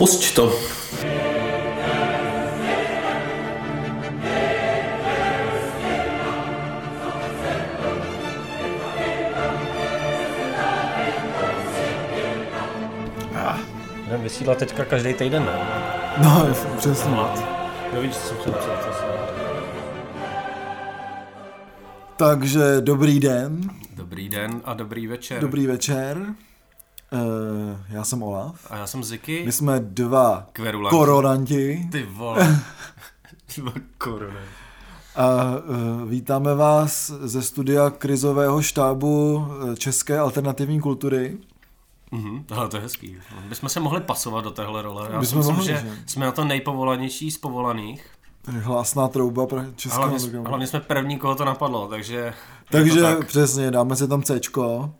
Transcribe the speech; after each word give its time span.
Pusť 0.00 0.22
to. 0.32 0.48
Budeme 14.04 14.24
vysílat 14.24 14.58
teďka 14.58 14.84
každý 14.84 15.14
týden, 15.14 15.44
ne? 15.44 15.52
No, 16.24 16.48
přesně. 16.76 17.16
Jo, 17.94 18.00
víš, 18.00 18.16
co 18.16 18.28
jsem 18.28 18.36
chtěl 18.36 18.54
Takže 22.16 22.80
dobrý 22.80 23.20
den, 23.20 23.70
Dobrý 23.94 24.28
den 24.28 24.60
a 24.64 24.74
dobrý 24.74 25.06
večer. 25.06 25.40
dobrý 25.40 25.66
večer. 25.66 26.34
Uh, 27.12 27.76
já 27.88 28.04
jsem 28.04 28.22
Olaf. 28.22 28.66
A 28.70 28.76
já 28.76 28.86
jsem 28.86 29.04
Ziky. 29.04 29.42
My 29.46 29.52
jsme 29.52 29.80
dva 29.80 30.46
Kverulanti. 30.52 30.96
koronanti 30.96 31.88
Ty 31.92 32.02
vole. 32.02 32.60
Dva 33.56 33.72
korony. 33.98 34.38
a 35.16 35.26
uh, 35.34 36.08
vítáme 36.08 36.54
vás 36.54 37.12
ze 37.20 37.42
studia 37.42 37.90
krizového 37.90 38.62
štábu 38.62 39.46
eh, 39.72 39.76
České 39.76 40.18
alternativní 40.18 40.80
kultury. 40.80 41.38
Mhm, 42.10 42.44
tohle 42.44 42.68
to 42.68 42.76
je 42.76 42.82
hezký. 42.82 43.16
My 43.48 43.54
jsme 43.54 43.68
se 43.68 43.80
mohli 43.80 44.00
pasovat 44.00 44.44
do 44.44 44.50
téhle 44.50 44.82
role. 44.82 45.08
Já 45.12 45.20
myslím, 45.20 45.38
mohli, 45.38 45.66
že 45.66 45.72
že? 45.72 45.96
jsme 46.06 46.26
na 46.26 46.32
to 46.32 46.44
nejpovolanější 46.44 47.30
z 47.30 47.38
povolaných. 47.38 48.06
Hlásná 48.46 49.08
trouba 49.08 49.46
pro 49.46 49.58
A 49.58 49.64
českého 49.76 50.08
hlavně, 50.08 50.38
hlavně 50.38 50.66
jsme 50.66 50.80
první, 50.80 51.18
koho 51.18 51.34
to 51.34 51.44
napadlo, 51.44 51.88
takže... 51.88 52.34
Takže 52.70 53.00
tak. 53.00 53.26
přesně, 53.26 53.70
dáme 53.70 53.96
si 53.96 54.08
tam 54.08 54.22
Cčko 54.22 54.90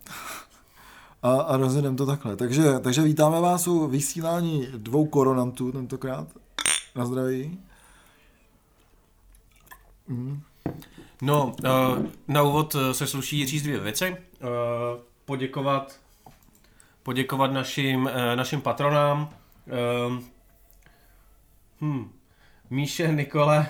a, 1.23 1.41
a 1.41 1.57
rozjedeme 1.57 1.97
to 1.97 2.05
takhle. 2.05 2.35
Takže, 2.35 2.79
takže 2.79 3.01
vítáme 3.01 3.41
vás 3.41 3.67
u 3.67 3.87
vysílání 3.87 4.67
dvou 4.77 5.05
koronantů 5.05 5.71
tentokrát. 5.71 6.27
Na 6.95 7.05
zdraví. 7.05 7.59
No, 11.21 11.55
uh, 11.63 12.05
na 12.27 12.43
úvod 12.43 12.75
eh, 12.75 12.93
se 12.93 13.07
sluší 13.07 13.45
říct 13.45 13.63
dvě 13.63 13.79
věci. 13.79 14.09
Uh, 14.11 14.17
poděkovat, 15.25 15.99
poděkovat 17.03 17.51
našim, 17.51 18.05
uh, 18.05 18.11
našim 18.35 18.61
patronám. 18.61 19.29
Uh, 20.07 20.23
hm, 21.81 22.11
Míše, 22.69 23.07
Nikole, 23.07 23.67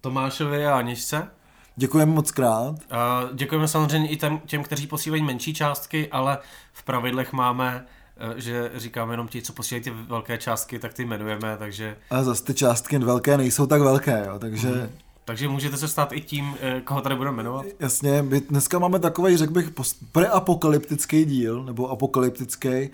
Tomášovi 0.00 0.66
a 0.66 0.78
Anižce. 0.78 1.30
Děkujeme 1.76 2.12
moc 2.12 2.30
krát. 2.30 2.74
A 2.90 3.22
děkujeme 3.32 3.68
samozřejmě 3.68 4.08
i 4.08 4.16
těm, 4.16 4.40
těm, 4.46 4.62
kteří 4.62 4.86
posílají 4.86 5.22
menší 5.22 5.54
částky, 5.54 6.08
ale 6.08 6.38
v 6.72 6.82
pravidlech 6.82 7.32
máme, 7.32 7.86
eh, 8.16 8.40
že 8.40 8.70
říkáme 8.76 9.12
jenom 9.12 9.28
ti, 9.28 9.42
co 9.42 9.52
posílají 9.52 9.84
ty 9.84 9.90
velké 9.90 10.38
částky, 10.38 10.78
tak 10.78 10.94
ty 10.94 11.02
jmenujeme, 11.02 11.56
takže, 11.58 11.96
Ale 12.10 12.24
zase 12.24 12.44
ty 12.44 12.54
částky 12.54 12.98
velké 12.98 13.36
nejsou 13.36 13.66
tak 13.66 13.80
velké, 13.80 14.24
jo, 14.26 14.38
takže 14.38 14.68
Mhm. 14.68 14.90
takže 15.24 15.48
můžete 15.48 15.76
se 15.76 15.88
stát 15.88 16.12
i 16.12 16.20
tím, 16.20 16.56
eh, 16.60 16.80
koho 16.80 17.00
tady 17.00 17.16
budeme 17.16 17.36
jmenovat. 17.36 17.66
jasně, 17.80 18.22
my 18.22 18.40
dneska 18.40 18.78
máme 18.78 18.98
takový, 18.98 19.36
řekl 19.36 19.52
bych, 19.52 19.70
preapokalyptický 20.12 21.24
díl, 21.24 21.64
nebo 21.64 21.88
apokalyptický, 21.90 22.90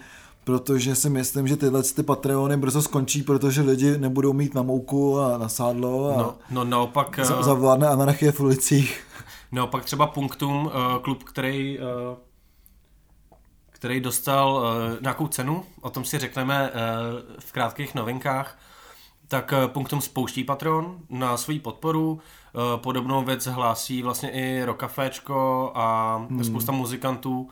protože 0.49 0.95
si 0.95 1.11
myslím, 1.11 1.49
že 1.49 1.57
tyhle 1.57 1.83
ty 1.83 2.03
Patreony 2.03 2.57
brzo 2.57 2.83
skončí, 2.83 3.23
protože 3.23 3.63
lidi 3.63 3.99
nebudou 3.99 4.33
mít 4.33 4.55
na 4.55 4.63
mouku 4.63 5.21
a 5.21 5.39
na 5.39 5.49
sádlo 5.49 6.15
a 6.15 6.17
No, 6.17 6.35
no 6.51 6.65
naopak, 6.65 7.19
za- 7.23 7.41
eh, 7.41 7.43
zavládne 7.43 7.89
anarchie 7.89 8.33
v 8.33 8.41
ulicích. 8.41 9.07
naopak 9.53 9.85
třeba 9.85 10.07
Punktum, 10.07 10.71
eh, 10.73 10.99
klub, 11.03 11.25
který, 11.25 11.79
eh, 11.79 12.17
který 13.71 14.01
dostal 14.01 14.63
nějakou 15.01 15.27
cenu, 15.27 15.65
o 15.81 15.91
tom 15.91 16.05
si 16.05 16.19
řekneme 16.19 16.73
v 17.39 17.53
krátkých 17.53 17.95
novinkách, 17.95 18.59
tak 19.29 19.55
Punktum 19.67 20.01
spouští 20.01 20.45
Patreon 20.45 20.99
na 21.11 21.37
svoji 21.37 21.61
podporu. 21.61 22.21
Podobnou 22.77 23.25
věc 23.25 23.47
hlásí 23.47 24.03
vlastně 24.03 24.31
i 24.31 24.65
Rokaféčko 24.65 25.73
a 25.75 26.17
hmm. 26.17 26.45
spousta 26.45 26.73
muzikantů. 26.73 27.51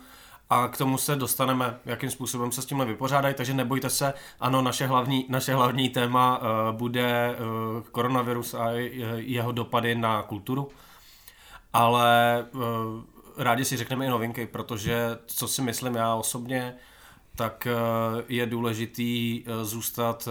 A 0.51 0.69
k 0.69 0.77
tomu 0.79 0.99
se 0.99 1.17
dostaneme, 1.17 1.79
jakým 1.85 2.11
způsobem 2.11 2.53
se 2.53 2.63
s 2.63 2.67
tímhle 2.67 2.87
vypořádají, 2.87 3.35
takže 3.35 3.55
nebojte 3.55 3.91
se. 3.91 4.15
Ano, 4.41 4.63
naše 4.63 4.87
hlavní, 4.87 5.27
naše 5.29 5.55
hlavní 5.55 5.89
téma 5.89 6.39
uh, 6.39 6.77
bude 6.77 7.37
uh, 7.39 7.83
koronavirus 7.83 8.55
a 8.55 8.71
je- 8.71 9.07
jeho 9.17 9.53
dopady 9.53 9.95
na 9.95 10.23
kulturu. 10.23 10.69
Ale 11.73 12.47
uh, 12.53 12.61
rádi 13.37 13.65
si 13.65 13.77
řekneme 13.77 14.07
i 14.07 14.09
novinky, 14.09 14.47
protože 14.47 15.19
co 15.27 15.49
si 15.49 15.63
myslím 15.63 15.95
já 15.95 16.15
osobně, 16.15 16.75
tak 17.37 17.69
je 18.29 18.47
důležitý 18.47 19.45
zůstat 19.63 20.29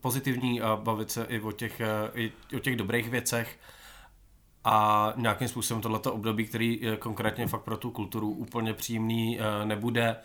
pozitivní 0.00 0.60
a 0.60 0.76
bavit 0.76 1.10
se 1.10 1.24
i 1.28 1.40
o 1.40 1.52
těch, 1.52 1.80
i 2.14 2.32
o 2.56 2.58
těch 2.58 2.76
dobrých 2.76 3.10
věcech 3.10 3.58
a 4.64 5.12
nějakým 5.16 5.48
způsobem 5.48 5.82
tohleto 5.82 6.12
období, 6.12 6.46
který 6.46 6.88
eh, 6.88 6.96
konkrétně 6.96 7.46
fakt 7.46 7.62
pro 7.62 7.76
tu 7.76 7.90
kulturu 7.90 8.30
úplně 8.30 8.74
příjemný 8.74 9.40
eh, 9.40 9.66
nebude, 9.66 10.16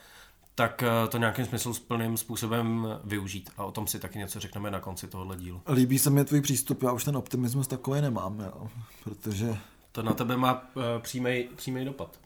tak 0.56 0.84
eh, 0.84 1.07
to 1.07 1.18
nějakým 1.18 1.46
smysluplným 1.46 2.18
způsobem 2.18 2.88
využít. 3.03 3.50
A 3.57 3.66
o 3.66 3.72
tom 3.72 3.88
si 3.88 4.00
taky 4.00 4.19
něco 4.19 4.40
řekneme 4.40 4.72
na 4.72 4.79
konci 4.79 5.07
tohohle 5.07 5.38
dílu. 5.38 5.62
Líbí 5.73 6.00
se 6.00 6.09
mi 6.09 6.25
tvůj 6.25 6.41
přístup, 6.41 6.84
já 6.84 6.91
už 6.91 7.03
ten 7.03 7.18
optimismus 7.18 7.68
takový 7.68 8.01
nemám, 8.01 8.40
jo, 8.40 8.68
protože 9.03 9.57
To 9.91 10.03
na 10.03 10.13
tebe 10.13 10.38
má 10.38 10.63
přímý, 11.02 11.50
přímý 11.56 11.85
dopad. 11.85 12.19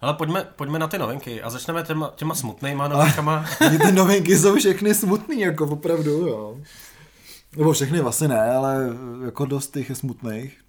Ale 0.00 0.14
pojďme, 0.14 0.48
pojďme 0.56 0.78
na 0.78 0.88
ty 0.88 0.98
novinky 0.98 1.42
a 1.42 1.50
začneme 1.50 1.82
těma, 1.82 2.12
těma 2.16 2.34
smutnýma 2.34 2.88
novinkama. 2.88 3.46
Mě 3.68 3.78
ty 3.78 3.92
novinky 3.92 4.38
jsou 4.38 4.56
všechny 4.56 4.94
smutný, 4.94 5.40
jako 5.40 5.64
opravdu, 5.64 6.10
jo. 6.10 6.58
Nebo 7.56 7.72
všechny 7.72 8.00
vlastně 8.00 8.28
ne, 8.28 8.50
ale 8.50 8.96
jako 9.24 9.44
dost 9.44 9.72
těch 9.72 9.88
je 9.88 9.94
smutných. 9.94 10.62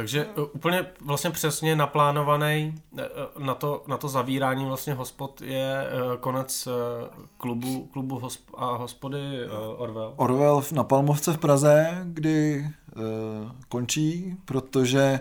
Takže 0.00 0.26
uh, 0.26 0.44
úplně 0.52 0.86
vlastně 1.04 1.30
přesně 1.30 1.76
naplánovaný 1.76 2.74
uh, 2.92 3.00
na 3.44 3.54
to, 3.54 3.84
na 3.86 3.96
to 3.96 4.08
zavírání 4.08 4.64
vlastně 4.64 4.94
hospod 4.94 5.42
je 5.42 5.86
konec 6.20 6.68
klubu, 7.36 7.88
klubu 7.92 8.18
hosp 8.18 8.40
a 8.56 8.76
hospody 8.76 9.18
Orwell. 9.76 10.12
Orwell 10.16 10.62
na 10.72 10.84
Palmovce 10.84 11.32
v 11.32 11.38
Praze, 11.38 12.00
kdy 12.04 12.66
uh, 12.96 13.02
končí, 13.68 14.36
protože 14.44 15.20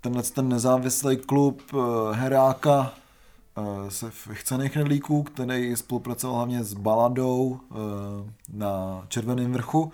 tenhle 0.00 0.22
ten 0.22 0.48
nezávislý 0.48 1.16
klub 1.16 1.62
uh, 1.72 1.80
Heráka 2.12 2.92
uh, 3.58 3.88
se 3.88 4.10
chcených 4.32 4.72
knedlíků, 4.72 5.22
který 5.22 5.76
spolupracoval 5.76 6.36
hlavně 6.36 6.64
s 6.64 6.74
Baladou 6.74 7.40
uh, 7.42 7.58
na 8.52 9.04
Červeném 9.08 9.52
vrchu, 9.52 9.92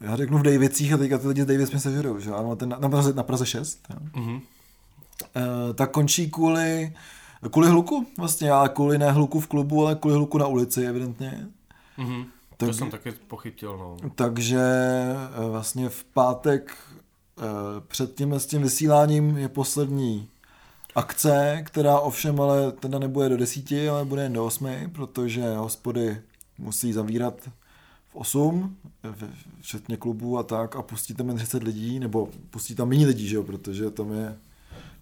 já 0.00 0.16
řeknu 0.16 0.38
v 0.38 0.42
Davicích 0.42 0.92
a 0.92 0.96
teďka 0.96 1.18
ty 1.18 1.28
lidi 1.28 1.42
z 1.42 1.46
Davic 1.46 1.70
mi 1.70 1.80
sežerou, 1.80 2.18
že 2.18 2.30
ano, 2.32 2.56
ten 2.56 2.68
na, 2.68 2.78
na, 2.78 2.88
Praze, 2.88 3.12
na 3.12 3.22
Praze 3.22 3.46
6, 3.46 3.80
jo. 3.90 3.96
Mhm. 4.22 4.40
Eh, 5.36 5.74
tak 5.74 5.90
končí 5.90 6.30
kvůli, 6.30 6.92
kvůli 7.50 7.68
hluku 7.68 8.06
vlastně, 8.18 8.50
ale 8.50 8.68
kvůli 8.68 8.98
ne 8.98 9.12
hluku 9.12 9.40
v 9.40 9.46
klubu, 9.46 9.86
ale 9.86 9.94
kvůli 9.94 10.14
hluku 10.16 10.38
na 10.38 10.46
ulici 10.46 10.86
evidentně. 10.86 11.46
Mhm. 11.96 12.24
Tak- 12.56 12.68
To 12.68 12.74
jsem 12.74 12.90
taky 12.90 13.12
pochytil, 13.12 13.76
no. 13.78 13.96
Takže 14.14 14.60
eh, 14.60 15.50
vlastně 15.50 15.88
v 15.88 16.04
pátek 16.04 16.74
eh, 17.38 17.42
před 17.88 18.14
tím, 18.14 18.32
s 18.34 18.46
tím 18.46 18.62
vysíláním 18.62 19.36
je 19.36 19.48
poslední 19.48 20.28
akce, 20.94 21.62
která 21.66 21.98
ovšem 21.98 22.40
ale 22.40 22.72
teda 22.72 22.98
nebude 22.98 23.28
do 23.28 23.36
desíti, 23.36 23.88
ale 23.88 24.04
bude 24.04 24.22
jen 24.22 24.32
do 24.32 24.44
osmi, 24.44 24.90
protože 24.94 25.54
hospody 25.56 26.20
musí 26.58 26.92
zavírat 26.92 27.34
8, 28.16 28.76
v- 29.02 29.28
včetně 29.60 29.96
klubů 29.96 30.38
a 30.38 30.42
tak, 30.42 30.76
a 30.76 30.82
pustí 30.82 31.14
tam 31.14 31.28
jen 31.28 31.36
30 31.36 31.62
lidí, 31.62 31.98
nebo 31.98 32.28
pustí 32.50 32.74
tam 32.74 32.88
méně 32.88 33.06
lidí, 33.06 33.28
že 33.28 33.36
jo, 33.36 33.42
protože 33.42 33.90
tam 33.90 34.12
je 34.12 34.36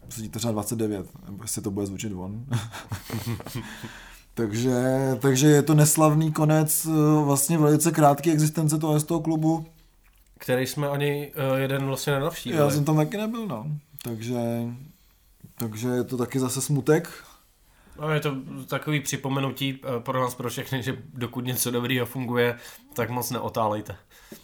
pustí 0.05 0.29
to 0.29 0.39
třeba 0.39 0.53
29, 0.53 1.07
nebo 1.27 1.45
jestli 1.45 1.63
to 1.63 1.71
bude 1.71 1.87
zvučit 1.87 2.13
von. 2.13 2.45
takže, 4.35 4.75
takže 5.21 5.47
je 5.47 5.63
to 5.63 5.75
neslavný 5.75 6.33
konec 6.33 6.87
eh, 6.87 7.25
vlastně 7.25 7.59
velice 7.59 7.93
krátké 7.93 8.33
existence 8.33 8.79
toho, 8.79 9.01
z 9.01 9.05
toho 9.05 9.21
klubu. 9.21 9.67
Který 10.39 10.67
jsme 10.67 10.89
ani 10.89 11.33
uh, 11.53 11.59
jeden 11.59 11.87
vlastně 11.87 12.13
nenavštívili. 12.13 12.63
Já 12.63 12.71
jsem 12.71 12.85
tam 12.85 12.97
taky 12.97 13.17
nebyl, 13.17 13.47
no. 13.47 13.67
Takže, 14.03 14.39
takže 15.59 15.89
je 15.89 16.05
to 16.05 16.17
taky 16.17 16.41
zase 16.41 16.61
smutek. 16.61 17.09
No, 18.01 18.11
je 18.11 18.21
to 18.21 18.35
takový 18.69 19.01
připomenutí 19.01 19.81
eh, 19.83 20.01
pro 20.01 20.21
nás, 20.21 20.35
pro 20.35 20.51
všechny, 20.51 20.83
že 20.83 20.97
dokud 21.15 21.45
něco 21.45 21.71
dobrýho 21.71 22.07
funguje, 22.07 22.59
tak 22.95 23.11
moc 23.11 23.31
neotálejte. 23.31 23.97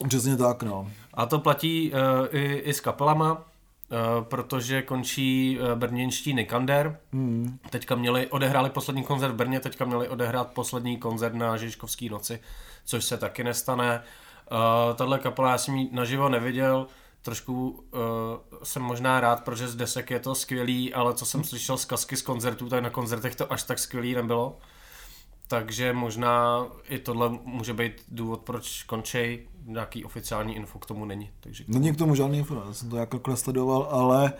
Přesně 0.08 0.36
tak, 0.36 0.62
no. 0.62 0.90
A 1.14 1.26
to 1.26 1.38
platí 1.38 1.92
uh, 1.92 1.98
i, 2.30 2.54
i 2.54 2.74
s 2.74 2.80
kapelama, 2.80 3.32
uh, 3.32 4.24
protože 4.24 4.82
končí 4.82 5.58
uh, 5.60 5.78
brněnští 5.78 6.34
Nikander. 6.34 6.98
Hmm. 7.12 7.58
Teďka 7.70 7.94
měli, 7.94 8.26
odehráli 8.26 8.70
poslední 8.70 9.04
koncert 9.04 9.32
v 9.32 9.34
Brně, 9.34 9.60
teďka 9.60 9.84
měli 9.84 10.08
odehrát 10.08 10.52
poslední 10.54 10.96
koncert 10.96 11.34
na 11.34 11.56
Žižkovské 11.56 12.08
noci, 12.10 12.40
což 12.84 13.04
se 13.04 13.16
taky 13.16 13.44
nestane. 13.44 14.02
Uh, 14.52 14.96
tahle 14.96 15.18
kapela 15.18 15.50
já 15.50 15.58
jsem 15.58 15.76
ji 15.76 15.88
naživo 15.92 16.28
neviděl, 16.28 16.86
trošku 17.22 17.70
uh, 17.70 18.00
jsem 18.62 18.82
možná 18.82 19.20
rád, 19.20 19.44
protože 19.44 19.68
z 19.68 19.76
desek 19.76 20.10
je 20.10 20.20
to 20.20 20.34
skvělý, 20.34 20.94
ale 20.94 21.14
co 21.14 21.26
jsem 21.26 21.44
slyšel 21.44 21.76
z 21.76 21.84
kasky 21.84 22.16
z 22.16 22.22
koncertů, 22.22 22.68
tak 22.68 22.82
na 22.82 22.90
koncertech 22.90 23.36
to 23.36 23.52
až 23.52 23.62
tak 23.62 23.78
skvělý 23.78 24.14
nebylo. 24.14 24.58
takže 25.48 25.92
možná 25.92 26.66
i 26.88 26.98
tohle 26.98 27.30
může 27.44 27.74
být 27.74 27.92
důvod, 28.08 28.40
proč 28.40 28.82
končej. 28.82 29.46
Nějaký 29.64 30.04
oficiální 30.04 30.56
info 30.56 30.78
k 30.78 30.86
tomu 30.86 31.04
není. 31.04 31.30
Takže 31.40 31.64
Není 31.68 31.92
k 31.92 31.96
tomu 31.98 32.14
žádný 32.14 32.38
info, 32.38 32.62
já 32.66 32.72
jsem 32.74 32.90
to 32.90 32.96
jako 32.96 33.36
sledoval, 33.36 33.88
ale 33.90 34.32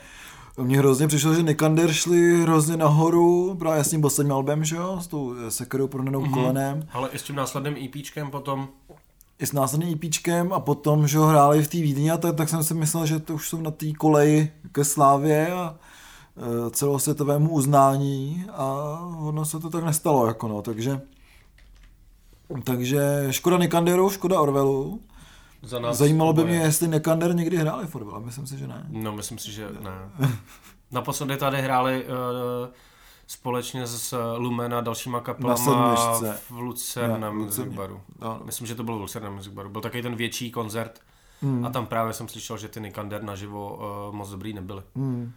mně 0.58 0.78
hrozně 0.78 1.08
přišlo, 1.08 1.34
že 1.34 1.42
Nikander 1.42 1.92
šli 1.92 2.42
hrozně 2.42 2.76
nahoru, 2.76 3.54
právě 3.58 3.84
s 3.84 3.90
tím 3.90 4.00
posledním 4.00 4.32
albem, 4.32 4.64
že 4.64 4.76
jo, 4.76 4.98
s 5.00 5.06
tou 5.06 5.34
sekerou 5.48 5.88
prodanou 5.88 6.20
mm-hmm. 6.20 6.34
kolenem. 6.34 6.88
Ale 6.92 7.08
i 7.08 7.18
s 7.18 7.22
tím 7.22 7.36
následným 7.36 7.76
EPčkem 7.84 8.30
potom. 8.30 8.68
I 9.40 9.46
s 9.46 9.52
následným 9.52 9.94
EPčkem 9.94 10.52
a 10.52 10.60
potom, 10.60 11.08
že 11.08 11.18
ho 11.18 11.26
hráli 11.26 11.62
v 11.62 11.68
té 11.68 11.78
Vídni 11.78 12.10
a 12.10 12.16
tak, 12.16 12.36
tak 12.36 12.48
jsem 12.48 12.64
si 12.64 12.74
myslel, 12.74 13.06
že 13.06 13.18
to 13.18 13.34
už 13.34 13.48
jsou 13.48 13.60
na 13.60 13.70
té 13.70 13.92
koleji 13.92 14.52
ke 14.72 14.84
slávě 14.84 15.52
a 15.52 15.76
e, 16.36 16.70
celosvětovému 16.70 17.50
uznání 17.50 18.44
a 18.52 18.66
ono 19.18 19.44
se 19.44 19.60
to 19.60 19.70
tak 19.70 19.84
nestalo, 19.84 20.26
jako 20.26 20.48
no, 20.48 20.62
takže 20.62 21.00
takže 22.64 23.26
škoda 23.30 23.58
Nikanderu, 23.58 24.10
škoda 24.10 24.40
Orvelu. 24.40 25.00
Za 25.62 25.78
nás 25.78 25.96
Zajímalo 25.96 26.32
by 26.32 26.44
mě, 26.44 26.56
jestli 26.56 26.88
Nekander 26.88 27.34
někdy 27.34 27.56
hráli 27.56 27.86
fotbal, 27.86 28.20
myslím 28.20 28.46
si, 28.46 28.58
že 28.58 28.66
ne. 28.66 28.86
No, 28.88 29.12
myslím 29.12 29.38
si, 29.38 29.52
že 29.52 29.68
ne. 29.80 30.28
Naposledy 30.90 31.36
tady 31.36 31.62
hráli 31.62 32.04
uh, 32.04 32.68
společně 33.30 33.86
s 33.86 34.36
Lumen 34.36 34.74
a 34.74 34.80
dalšíma 34.80 35.20
kapelama 35.20 36.20
v 36.50 36.58
Lucerna 36.58 37.30
Music 37.30 37.66
Baru. 37.66 38.00
No. 38.18 38.40
Myslím, 38.44 38.66
že 38.66 38.74
to 38.74 38.84
byl 38.84 38.96
v 38.96 39.00
Lucerna 39.00 39.30
Music 39.30 39.52
Baru. 39.52 39.70
Byl 39.70 39.80
takový 39.80 40.02
ten 40.02 40.14
větší 40.14 40.50
koncert 40.50 41.00
hmm. 41.42 41.64
a 41.64 41.70
tam 41.70 41.86
právě 41.86 42.12
jsem 42.12 42.28
slyšel, 42.28 42.58
že 42.58 42.68
ty 42.68 42.80
Nikander 42.80 43.22
naživo 43.22 43.76
uh, 44.08 44.14
moc 44.14 44.30
dobrý 44.30 44.52
nebyly. 44.52 44.82
Hmm. 44.96 45.32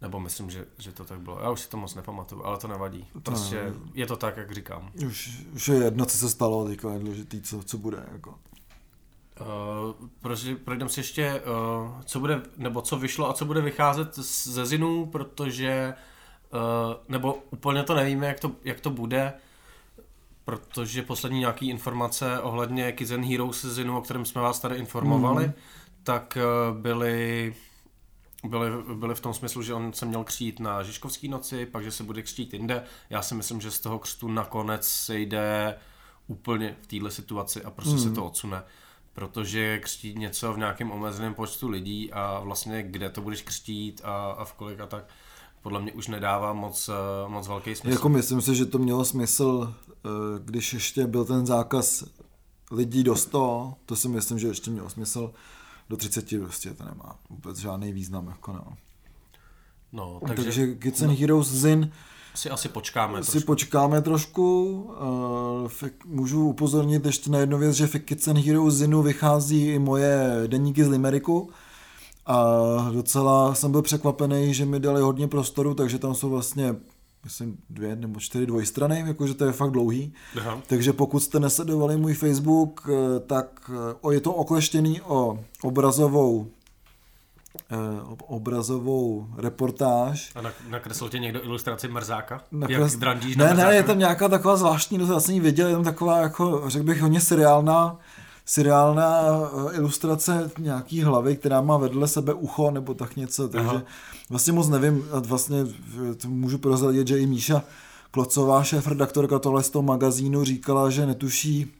Nebo 0.00 0.20
myslím, 0.20 0.50
že, 0.50 0.66
že 0.78 0.92
to 0.92 1.04
tak 1.04 1.20
bylo. 1.20 1.40
Já 1.40 1.50
už 1.50 1.60
si 1.60 1.68
to 1.68 1.76
moc 1.76 1.94
nepamatuju, 1.94 2.44
ale 2.44 2.58
to 2.58 2.68
nevadí. 2.68 3.06
Prostě 3.22 3.72
no, 3.78 3.90
je 3.94 4.06
to 4.06 4.16
tak, 4.16 4.36
jak 4.36 4.52
říkám. 4.52 4.90
Už, 5.06 5.46
už 5.54 5.68
je 5.68 5.76
jedno, 5.76 6.06
co 6.06 6.18
se 6.18 6.30
stalo, 6.30 6.68
teďka 6.68 6.92
je 6.92 6.98
důležitý, 6.98 7.42
co, 7.42 7.62
co 7.62 7.78
bude. 7.78 8.06
Jako. 8.12 8.34
Uh, 9.40 10.56
projdeme 10.64 10.90
si 10.90 11.00
ještě, 11.00 11.42
uh, 11.42 12.00
co 12.04 12.20
bude, 12.20 12.42
nebo 12.56 12.82
co 12.82 12.96
vyšlo 12.96 13.30
a 13.30 13.32
co 13.32 13.44
bude 13.44 13.60
vycházet 13.60 14.18
ze 14.18 14.66
Zinu, 14.66 15.06
protože, 15.06 15.94
uh, 15.96 16.11
nebo 17.08 17.38
úplně 17.50 17.82
to 17.82 17.94
nevíme, 17.94 18.26
jak 18.26 18.40
to, 18.40 18.52
jak 18.64 18.80
to 18.80 18.90
bude, 18.90 19.32
protože 20.44 21.02
poslední 21.02 21.38
nějaký 21.38 21.68
informace 21.68 22.40
ohledně 22.40 22.92
Kizen 22.92 23.24
Heroes 23.24 23.64
Zinu, 23.64 23.98
o 23.98 24.00
kterém 24.00 24.24
jsme 24.24 24.40
vás 24.40 24.60
tady 24.60 24.76
informovali, 24.76 25.46
mm. 25.46 25.52
tak 26.02 26.38
uh, 26.70 26.78
byly 26.78 27.54
byly, 28.48 28.70
byly 28.94 29.14
v 29.14 29.20
tom 29.20 29.34
smyslu, 29.34 29.62
že 29.62 29.74
on 29.74 29.92
se 29.92 30.06
měl 30.06 30.24
křít 30.24 30.60
na 30.60 30.82
Žižkovský 30.82 31.28
noci, 31.28 31.66
pak 31.66 31.84
že 31.84 31.90
se 31.90 32.04
bude 32.04 32.22
křtít 32.22 32.52
jinde. 32.52 32.84
Já 33.10 33.22
si 33.22 33.34
myslím, 33.34 33.60
že 33.60 33.70
z 33.70 33.80
toho 33.80 33.98
křtu 33.98 34.28
nakonec 34.28 34.88
se 34.88 35.18
jde 35.18 35.78
úplně 36.26 36.76
v 36.82 36.86
této 36.86 37.10
situaci 37.10 37.62
a 37.62 37.70
prostě 37.70 37.94
hmm. 37.94 38.02
se 38.02 38.10
to 38.10 38.26
odsune. 38.26 38.62
Protože 39.12 39.78
křtít 39.78 40.18
něco 40.18 40.52
v 40.52 40.58
nějakém 40.58 40.90
omezeném 40.90 41.34
počtu 41.34 41.68
lidí 41.68 42.12
a 42.12 42.40
vlastně 42.40 42.82
kde 42.82 43.10
to 43.10 43.20
budeš 43.20 43.42
křtít 43.42 44.00
a, 44.04 44.30
a 44.30 44.44
v 44.44 44.52
kolik 44.52 44.80
a 44.80 44.86
tak, 44.86 45.04
podle 45.62 45.80
mě 45.80 45.92
už 45.92 46.08
nedává 46.08 46.52
moc, 46.52 46.88
eh, 46.88 47.28
moc 47.28 47.48
velký 47.48 47.74
smysl. 47.74 47.96
Jako 47.96 48.08
myslím 48.08 48.40
si, 48.40 48.54
že 48.54 48.66
to 48.66 48.78
mělo 48.78 49.04
smysl, 49.04 49.74
eh, 49.88 50.08
když 50.44 50.72
ještě 50.72 51.06
byl 51.06 51.24
ten 51.24 51.46
zákaz 51.46 52.04
lidí 52.70 53.02
do 53.02 53.16
100, 53.16 53.74
to 53.86 53.96
si 53.96 54.08
myslím, 54.08 54.38
že 54.38 54.48
ještě 54.48 54.70
mělo 54.70 54.90
smysl 54.90 55.32
do 55.90 55.96
30 55.96 56.38
prostě 56.38 56.74
to 56.74 56.84
nemá 56.84 57.16
vůbec 57.30 57.58
žádný 57.58 57.92
význam. 57.92 58.26
Jako 58.26 58.52
no. 58.52 58.64
No, 59.92 60.20
takže, 60.26 60.44
takže 60.44 60.74
Kids 60.74 61.02
and 61.02 61.08
no, 61.08 61.16
Heroes 61.16 61.48
Zin 61.48 61.92
si 62.34 62.50
asi 62.50 62.68
počkáme 62.68 63.24
si 63.24 63.30
trošku. 63.30 63.46
počkáme 63.46 64.02
trošku. 64.02 64.72
Uh, 65.82 65.88
můžu 66.04 66.48
upozornit 66.48 67.06
ještě 67.06 67.30
na 67.30 67.38
jednu 67.38 67.58
věc, 67.58 67.76
že 67.76 67.86
v 67.86 67.98
Kids 67.98 68.28
and 68.28 68.38
Heroes 68.38 68.74
Zinu 68.74 69.02
vychází 69.02 69.66
i 69.66 69.78
moje 69.78 70.42
deníky 70.46 70.84
z 70.84 70.88
Limeriku. 70.88 71.50
A 72.26 72.90
docela 72.92 73.54
jsem 73.54 73.72
byl 73.72 73.82
překvapený, 73.82 74.54
že 74.54 74.64
mi 74.64 74.80
dali 74.80 75.00
hodně 75.00 75.28
prostoru, 75.28 75.74
takže 75.74 75.98
tam 75.98 76.14
jsou 76.14 76.30
vlastně 76.30 76.74
myslím, 77.24 77.58
dvě 77.70 77.96
nebo 77.96 78.20
čtyři 78.20 78.46
dvojstrany, 78.46 79.04
jakože 79.06 79.34
to 79.34 79.44
je 79.44 79.52
fakt 79.52 79.70
dlouhý. 79.70 80.14
Aha. 80.36 80.58
Takže 80.66 80.92
pokud 80.92 81.20
jste 81.20 81.40
nesledovali 81.40 81.96
můj 81.96 82.14
Facebook, 82.14 82.88
eh, 82.88 83.20
tak 83.20 83.70
eh, 84.10 84.14
je 84.14 84.20
to 84.20 84.32
okleštěný 84.32 85.00
o 85.00 85.38
obrazovou 85.62 86.50
eh, 87.70 87.76
obrazovou 88.26 89.26
reportáž. 89.36 90.32
A 90.34 90.40
nakreslil 90.68 91.10
tě 91.10 91.18
někdo 91.18 91.44
ilustraci 91.44 91.88
Mrzáka? 91.88 92.40
Nakres... 92.52 92.98
Jak 93.00 93.36
ne, 93.36 93.54
ne, 93.54 93.74
je 93.74 93.82
tam 93.82 93.98
nějaká 93.98 94.28
taková 94.28 94.56
zvláštní, 94.56 94.98
to 94.98 95.20
jsem 95.20 95.40
viděl, 95.40 95.68
je 95.68 95.74
tam 95.74 95.84
taková, 95.84 96.18
jako, 96.18 96.70
řekl 96.70 96.84
bych, 96.84 97.02
hodně 97.02 97.20
seriálná 97.20 97.98
seriálná 98.52 99.22
eh, 99.22 99.76
ilustrace 99.76 100.50
nějaký 100.58 101.02
hlavy, 101.02 101.36
která 101.36 101.60
má 101.60 101.76
vedle 101.76 102.08
sebe 102.08 102.34
ucho 102.34 102.70
nebo 102.70 102.94
tak 102.94 103.16
něco, 103.16 103.48
takže 103.48 103.68
Aha. 103.68 103.82
vlastně 104.30 104.52
moc 104.52 104.68
nevím, 104.68 105.04
vlastně 105.26 105.66
můžu 106.26 106.58
prozradit, 106.58 107.08
že 107.08 107.18
i 107.18 107.26
Míša 107.26 107.62
Klocová, 108.10 108.64
šéf 108.64 108.86
redaktorka 108.86 109.38
tohle 109.38 109.62
z 109.62 109.70
toho 109.70 109.82
magazínu, 109.82 110.44
říkala, 110.44 110.90
že 110.90 111.06
netuší, 111.06 111.72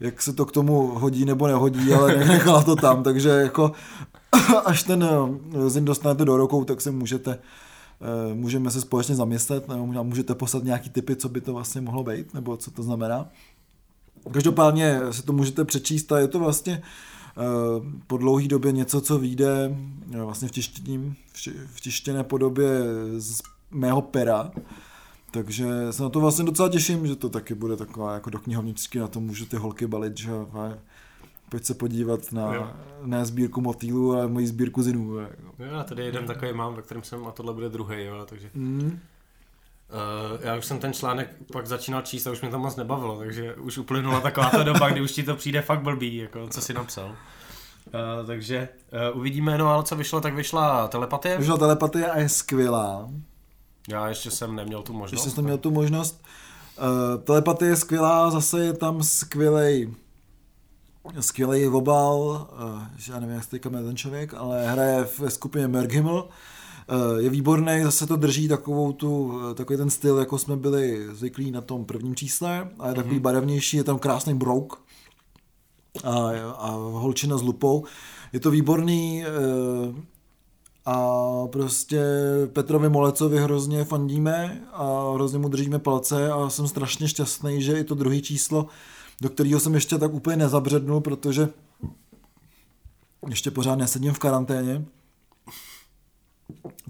jak 0.00 0.22
se 0.22 0.32
to 0.32 0.46
k 0.46 0.52
tomu 0.52 0.86
hodí 0.86 1.24
nebo 1.24 1.46
nehodí, 1.46 1.94
ale 1.94 2.16
nechala 2.26 2.62
to 2.62 2.76
tam, 2.76 3.02
takže 3.02 3.28
jako 3.28 3.72
až 4.64 4.82
ten 4.82 5.04
eh, 5.04 5.70
zim 5.70 5.84
dostanete 5.84 6.24
do 6.24 6.36
rukou, 6.36 6.64
tak 6.64 6.80
se 6.80 6.90
můžete 6.90 7.38
eh, 8.00 8.34
můžeme 8.34 8.70
se 8.70 8.80
společně 8.80 9.14
zamyslet, 9.14 9.68
nebo 9.68 10.04
můžete 10.04 10.34
poslat 10.34 10.64
nějaký 10.64 10.90
typy, 10.90 11.16
co 11.16 11.28
by 11.28 11.40
to 11.40 11.52
vlastně 11.52 11.80
mohlo 11.80 12.04
být, 12.04 12.34
nebo 12.34 12.56
co 12.56 12.70
to 12.70 12.82
znamená. 12.82 13.28
Každopádně 14.30 15.00
se 15.10 15.22
to 15.22 15.32
můžete 15.32 15.64
přečíst 15.64 16.12
a 16.12 16.18
je 16.18 16.28
to 16.28 16.38
vlastně 16.38 16.82
eh, 16.82 17.42
po 18.06 18.16
dlouhé 18.16 18.48
době 18.48 18.72
něco, 18.72 19.00
co 19.00 19.18
vyjde 19.18 19.76
eh, 20.14 20.22
vlastně 20.22 20.48
v, 20.48 20.50
tištěním, 20.50 21.16
v 21.66 21.80
tištěné 21.80 22.24
podobě 22.24 22.68
z 23.16 23.42
mého 23.70 24.02
pera. 24.02 24.50
Takže 25.30 25.66
se 25.90 26.02
na 26.02 26.08
to 26.08 26.20
vlastně 26.20 26.44
docela 26.44 26.68
těším, 26.68 27.06
že 27.06 27.16
to 27.16 27.28
taky 27.28 27.54
bude 27.54 27.76
taková 27.76 28.14
jako 28.14 28.30
do 28.30 28.38
knihovničky, 28.38 28.98
na 28.98 29.08
to 29.08 29.20
můžu 29.20 29.46
ty 29.46 29.56
holky 29.56 29.86
balit, 29.86 30.18
že 30.18 30.30
pojď 31.52 31.64
se 31.64 31.74
podívat 31.74 32.32
na 32.32 32.76
ne 33.04 33.24
sbírku 33.24 33.60
motýlů, 33.60 34.12
ale 34.12 34.28
moji 34.28 34.46
sbírku 34.46 34.82
zinů. 34.82 35.18
Jo, 35.18 35.28
a 35.80 35.84
tady 35.84 36.04
jeden 36.04 36.26
takový 36.26 36.52
mám, 36.52 36.74
ve 36.74 36.82
kterém 36.82 37.02
jsem, 37.02 37.26
a 37.26 37.32
tohle 37.32 37.54
bude 37.54 37.68
druhý, 37.68 38.04
jo, 38.04 38.26
takže... 38.26 38.50
Mm. 38.54 38.98
Uh, 39.92 40.40
já 40.40 40.56
už 40.56 40.64
jsem 40.64 40.78
ten 40.78 40.92
článek 40.92 41.28
pak 41.52 41.66
začínal 41.66 42.02
číst 42.02 42.26
a 42.26 42.30
už 42.30 42.40
mě 42.40 42.50
to 42.50 42.58
moc 42.58 42.76
nebavilo, 42.76 43.18
takže 43.18 43.54
už 43.54 43.78
uplynula 43.78 44.20
taková 44.20 44.50
ta 44.50 44.62
doba, 44.62 44.90
kdy 44.90 45.00
už 45.00 45.12
ti 45.12 45.22
to 45.22 45.36
přijde 45.36 45.62
fakt 45.62 45.82
blbý, 45.82 46.16
jako 46.16 46.48
co 46.48 46.60
si 46.60 46.74
napsal. 46.74 47.06
Uh, 47.06 48.26
takže 48.26 48.68
uh, 49.12 49.18
uvidíme, 49.18 49.58
no 49.58 49.68
ale 49.68 49.82
co 49.82 49.96
vyšlo, 49.96 50.20
tak 50.20 50.34
vyšla 50.34 50.88
telepatie. 50.88 51.38
Vyšla 51.38 51.56
telepatie 51.56 52.10
a 52.10 52.18
je 52.18 52.28
skvělá. 52.28 53.08
Já 53.88 54.08
ještě 54.08 54.30
jsem 54.30 54.56
neměl 54.56 54.82
tu 54.82 54.92
možnost. 54.92 55.12
Ještě 55.12 55.30
jsem 55.30 55.44
měl 55.44 55.58
tu 55.58 55.70
možnost. 55.70 56.24
Uh, 56.78 57.22
telepatie 57.24 57.70
je 57.70 57.76
skvělá, 57.76 58.30
zase 58.30 58.64
je 58.64 58.72
tam 58.72 59.02
skvělej 59.02 59.94
skvělý 61.20 61.66
obal, 61.66 62.18
uh, 62.18 62.82
já 63.08 63.20
nevím, 63.20 63.34
jak 63.34 63.44
se 63.44 63.50
teďka 63.50 63.70
ten 63.70 63.96
člověk, 63.96 64.34
ale 64.34 64.66
hraje 64.66 65.06
ve 65.18 65.30
skupině 65.30 65.68
Merghimmel, 65.68 66.24
Eh, 66.24 66.28
je 67.18 67.30
výborný, 67.30 67.82
zase 67.82 68.06
to 68.06 68.16
drží 68.16 68.48
takovou 68.48 68.92
tu, 68.92 69.40
eh, 69.50 69.54
takový 69.54 69.76
ten 69.76 69.90
styl, 69.90 70.18
jako 70.18 70.38
jsme 70.38 70.56
byli 70.56 71.06
zvyklí 71.12 71.50
na 71.50 71.60
tom 71.60 71.84
prvním 71.84 72.14
čísle, 72.14 72.70
a 72.78 72.88
je 72.88 72.94
takový 72.94 73.16
mm-hmm. 73.16 73.20
barevnější, 73.20 73.76
je 73.76 73.84
tam 73.84 73.98
krásný 73.98 74.34
brouk 74.34 74.82
a, 76.04 76.30
a 76.58 76.70
holčina 76.70 77.38
s 77.38 77.42
lupou. 77.42 77.84
Je 78.32 78.40
to 78.40 78.50
výborný 78.50 79.24
eh, 79.24 80.02
a 80.84 81.06
prostě 81.46 82.00
Petrovi 82.52 82.88
Molecovi 82.88 83.38
hrozně 83.38 83.84
fandíme 83.84 84.62
a 84.72 85.12
hrozně 85.14 85.38
mu 85.38 85.48
držíme 85.48 85.78
palce 85.78 86.30
a 86.30 86.50
jsem 86.50 86.68
strašně 86.68 87.08
šťastný, 87.08 87.62
že 87.62 87.78
i 87.78 87.84
to 87.84 87.94
druhé 87.94 88.20
číslo, 88.20 88.66
do 89.20 89.28
kterého 89.28 89.60
jsem 89.60 89.74
ještě 89.74 89.98
tak 89.98 90.14
úplně 90.14 90.36
nezabřednul, 90.36 91.00
protože 91.00 91.48
ještě 93.28 93.50
pořád 93.50 93.76
nesedím 93.76 94.12
v 94.12 94.18
karanténě, 94.18 94.84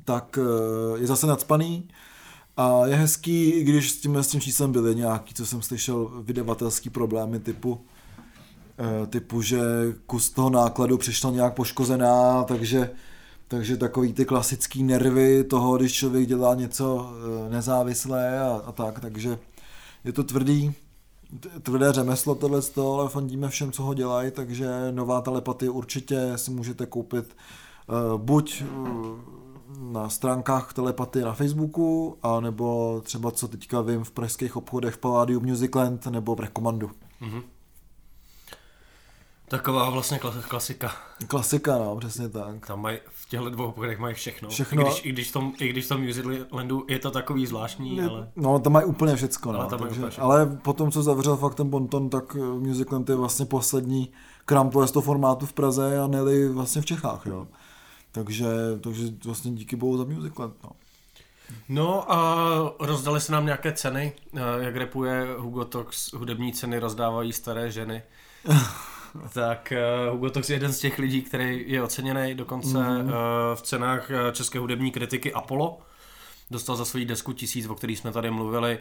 tak 0.04 0.38
eh, 0.38 0.98
je 1.00 1.06
zase 1.06 1.26
nadspaný 1.26 1.88
a 2.56 2.86
je 2.86 2.96
hezký, 2.96 3.50
i 3.50 3.64
když 3.64 3.90
s 3.90 3.96
tím, 3.96 4.16
s 4.16 4.28
tím 4.28 4.40
číslem 4.40 4.72
byly 4.72 4.94
nějaký, 4.94 5.34
co 5.34 5.46
jsem 5.46 5.62
slyšel, 5.62 6.10
vydavatelský 6.22 6.90
problémy 6.90 7.40
typu 7.40 7.80
eh, 8.78 9.06
typu, 9.06 9.42
že 9.42 9.60
kus 10.06 10.30
toho 10.30 10.50
nákladu 10.50 10.98
přišla 10.98 11.30
nějak 11.30 11.54
poškozená, 11.54 12.44
takže 12.44 12.90
takže 13.48 13.76
takový 13.76 14.12
ty 14.12 14.24
klasický 14.24 14.82
nervy 14.82 15.44
toho, 15.44 15.76
když 15.76 15.92
člověk 15.92 16.28
dělá 16.28 16.54
něco 16.54 17.12
eh, 17.46 17.50
nezávislé 17.50 18.40
a, 18.40 18.62
a 18.66 18.72
tak, 18.72 19.00
takže 19.00 19.38
je 20.04 20.12
to 20.12 20.24
tvrdý, 20.24 20.74
tvrdé 21.62 21.92
řemeslo 21.92 22.34
tohle, 22.34 22.60
ale 22.76 23.08
fandíme 23.08 23.48
všem, 23.48 23.72
co 23.72 23.82
ho 23.82 23.94
dělají, 23.94 24.30
takže 24.30 24.68
nová 24.90 25.20
telepatie 25.20 25.70
určitě 25.70 26.32
si 26.36 26.50
můžete 26.50 26.86
koupit 26.86 27.36
buď 28.16 28.64
na 29.78 30.08
stránkách 30.08 30.72
telepaty 30.72 31.20
na 31.20 31.32
Facebooku, 31.32 32.16
a 32.22 32.40
nebo 32.40 33.00
třeba 33.04 33.30
co 33.30 33.48
teďka 33.48 33.80
vím 33.80 34.04
v 34.04 34.10
pražských 34.10 34.56
obchodech 34.56 34.94
v 34.94 34.98
Palladium 34.98 35.44
Musicland 35.46 36.06
nebo 36.06 36.34
v 36.34 36.40
Rekomandu. 36.40 36.90
Mhm. 37.20 37.42
Taková 39.48 39.90
vlastně 39.90 40.18
klas- 40.18 40.42
klasika. 40.48 40.92
Klasika, 41.28 41.78
no, 41.78 41.96
přesně 41.96 42.28
tak. 42.28 42.66
Tam 42.66 42.80
mají, 42.80 42.98
v 43.10 43.28
těchto 43.28 43.50
dvou 43.50 43.64
obchodech 43.66 43.98
mají 43.98 44.14
všechno. 44.14 44.48
Všechno. 44.48 44.82
I 44.82 44.84
když, 44.84 45.04
i 45.04 45.12
když, 45.12 45.32
tom, 45.32 45.52
I 45.60 45.68
když 45.68 45.84
v 45.84 45.88
tom 45.88 46.02
Musiclandu 46.02 46.84
je 46.88 46.98
to 46.98 47.10
takový 47.10 47.46
zvláštní, 47.46 47.96
Je- 47.96 48.08
ale... 48.08 48.28
No, 48.36 48.58
tam 48.58 48.72
mají 48.72 48.86
úplně 48.86 49.16
všecko, 49.16 49.52
no. 49.52 49.60
Ale 49.60 49.70
tam 49.70 49.80
mají 49.80 49.88
takže, 49.88 50.00
úplně 50.00 50.10
všecko. 50.10 50.24
ale 50.24 50.46
potom, 50.46 50.90
co 50.90 51.02
zavřel 51.02 51.36
fakt 51.36 51.54
ten 51.54 51.70
bonton, 51.70 52.10
tak 52.10 52.36
eh, 52.36 52.42
Musicland 52.42 53.08
je 53.08 53.16
vlastně 53.16 53.46
poslední 53.46 54.12
krám 54.44 54.70
tohoto 54.70 55.00
formátu 55.00 55.46
v 55.46 55.52
Praze 55.52 55.98
a 55.98 56.06
Nelly 56.06 56.48
vlastně 56.48 56.82
v 56.82 56.86
Čechách, 56.86 57.26
jo. 57.26 57.46
Takže, 58.12 58.46
takže 58.80 59.04
vlastně 59.24 59.50
díky 59.52 59.76
bohu 59.76 59.96
za 59.98 60.04
Musicland, 60.04 60.54
no. 60.64 60.70
No 61.68 62.12
a 62.12 62.46
rozdali 62.80 63.20
se 63.20 63.32
nám 63.32 63.44
nějaké 63.44 63.72
ceny, 63.72 64.12
eh, 64.34 64.40
jak 64.60 64.76
repuje 64.76 65.26
Hugo 65.38 65.64
Tox, 65.64 66.12
hudební 66.12 66.52
ceny 66.52 66.78
rozdávají 66.78 67.32
staré 67.32 67.70
ženy. 67.70 68.02
tak 69.34 69.72
eh, 69.72 70.10
Hugo 70.10 70.30
Tox 70.30 70.50
je 70.50 70.56
jeden 70.56 70.72
z 70.72 70.78
těch 70.78 70.98
lidí, 70.98 71.22
který 71.22 71.64
je 71.66 71.82
oceněný 71.82 72.34
dokonce 72.34 72.78
Mhm. 72.78 73.02
mm. 73.02 73.12
v 73.54 73.62
cenách 73.62 74.10
české 74.32 74.58
hudební 74.58 74.90
kritiky 74.90 75.32
Apollo. 75.32 75.78
Dostal 76.50 76.76
za 76.76 76.84
svoji 76.84 77.04
desku 77.04 77.32
tisíc, 77.32 77.66
o 77.68 77.74
který 77.74 77.96
jsme 77.96 78.12
tady 78.12 78.30
mluvili, 78.30 78.78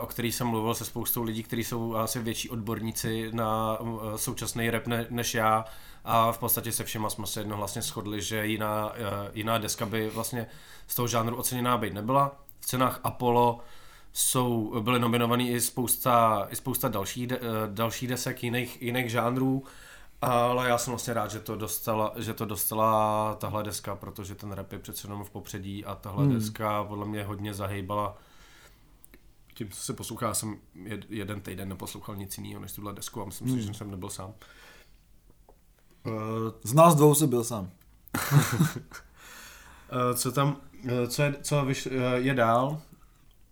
o 0.00 0.06
který 0.06 0.32
jsem 0.32 0.46
mluvil 0.46 0.74
se 0.74 0.84
spoustou 0.84 1.22
lidí, 1.22 1.42
kteří 1.42 1.64
jsou 1.64 1.96
asi 1.96 2.20
větší 2.20 2.50
odborníci 2.50 3.30
na 3.32 3.78
eh, 3.80 4.18
současný 4.18 4.70
rap 4.70 4.86
ne, 4.86 5.06
než 5.10 5.34
já 5.34 5.64
a 6.04 6.32
v 6.32 6.38
podstatě 6.38 6.72
se 6.72 6.84
všema 6.84 7.10
jsme 7.10 7.26
se 7.26 7.40
jednohlasně 7.40 7.82
shodli, 7.82 8.22
že 8.22 8.46
jiná, 8.46 8.92
eh, 8.94 9.30
jiná 9.34 9.58
deska 9.58 9.86
by 9.86 10.10
vlastně 10.10 10.46
z 10.86 10.94
toho 10.94 11.08
žánru 11.08 11.36
oceněná 11.36 11.78
být 11.78 11.94
nebyla. 11.94 12.32
V 12.60 12.66
cenách 12.66 13.00
Apollo 13.04 13.60
jsou, 14.12 14.80
byly 14.80 14.98
nominovaný 14.98 15.50
i 15.50 15.60
spousta, 15.60 16.46
i 16.50 16.56
spousta 16.56 16.88
dalších, 16.88 17.26
de, 17.26 17.36
eh, 17.36 17.40
dalších 17.66 18.08
desek 18.08 18.42
jiných, 18.42 18.82
jiných 18.82 19.10
žánrů, 19.10 19.64
ale 20.22 20.68
já 20.68 20.78
jsem 20.78 20.90
vlastně 20.90 21.14
rád, 21.14 21.30
že 21.30 21.40
to 21.40 21.56
dostala, 21.56 22.12
že 22.16 22.34
to 22.34 22.44
dostala 22.44 23.34
tahle 23.34 23.62
deska, 23.62 23.96
protože 23.96 24.34
ten 24.34 24.52
rap 24.52 24.72
je 24.72 24.78
přece 24.78 25.06
jenom 25.06 25.24
v 25.24 25.30
popředí 25.30 25.84
a 25.84 25.94
tahle 25.94 26.24
hmm. 26.24 26.34
deska 26.34 26.84
podle 26.84 27.06
mě 27.06 27.24
hodně 27.24 27.54
zahejbala 27.54 28.16
tím, 29.54 29.68
co 29.70 29.80
se 29.82 29.92
poslouchá, 29.92 30.34
jsem 30.34 30.56
jed, 30.74 31.10
jeden 31.10 31.40
týden 31.40 31.68
neposlouchal 31.68 32.16
nic 32.16 32.38
jiného 32.38 32.60
než 32.60 32.72
tuhle 32.72 32.92
desku 32.92 33.22
a 33.22 33.24
myslím 33.24 33.48
Hmm. 33.48 33.60
si, 33.60 33.66
že 33.66 33.74
jsem 33.74 33.90
nebyl 33.90 34.10
sám. 34.10 34.34
Uh, 36.06 36.12
Z 36.64 36.72
nás 36.74 36.94
dvou 36.94 37.14
si 37.14 37.26
byl 37.26 37.44
sám. 37.44 37.70
Eh, 39.90 40.14
co 40.14 40.32
tam, 40.32 40.56
eh, 40.88 41.06
co 41.06 41.22
je, 41.22 41.34
co 41.42 41.64
vyš, 41.64 41.86
eh, 41.86 41.90
je 42.16 42.34
dál, 42.34 42.80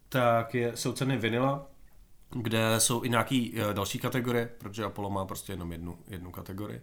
tak 0.09 0.55
je, 0.55 0.77
jsou 0.77 0.93
ceny 0.93 1.17
vinila, 1.17 1.67
kde 2.31 2.81
jsou 2.81 3.05
i 3.05 3.09
nějaký 3.09 3.55
eh, 3.61 3.75
další 3.75 3.99
kategorie, 3.99 4.51
protože 4.59 4.85
Apollo 4.85 5.11
má 5.11 5.25
prostě 5.25 5.53
jenom 5.53 5.73
jednu, 5.73 5.99
jednu 6.09 6.31
kategorii. 6.31 6.83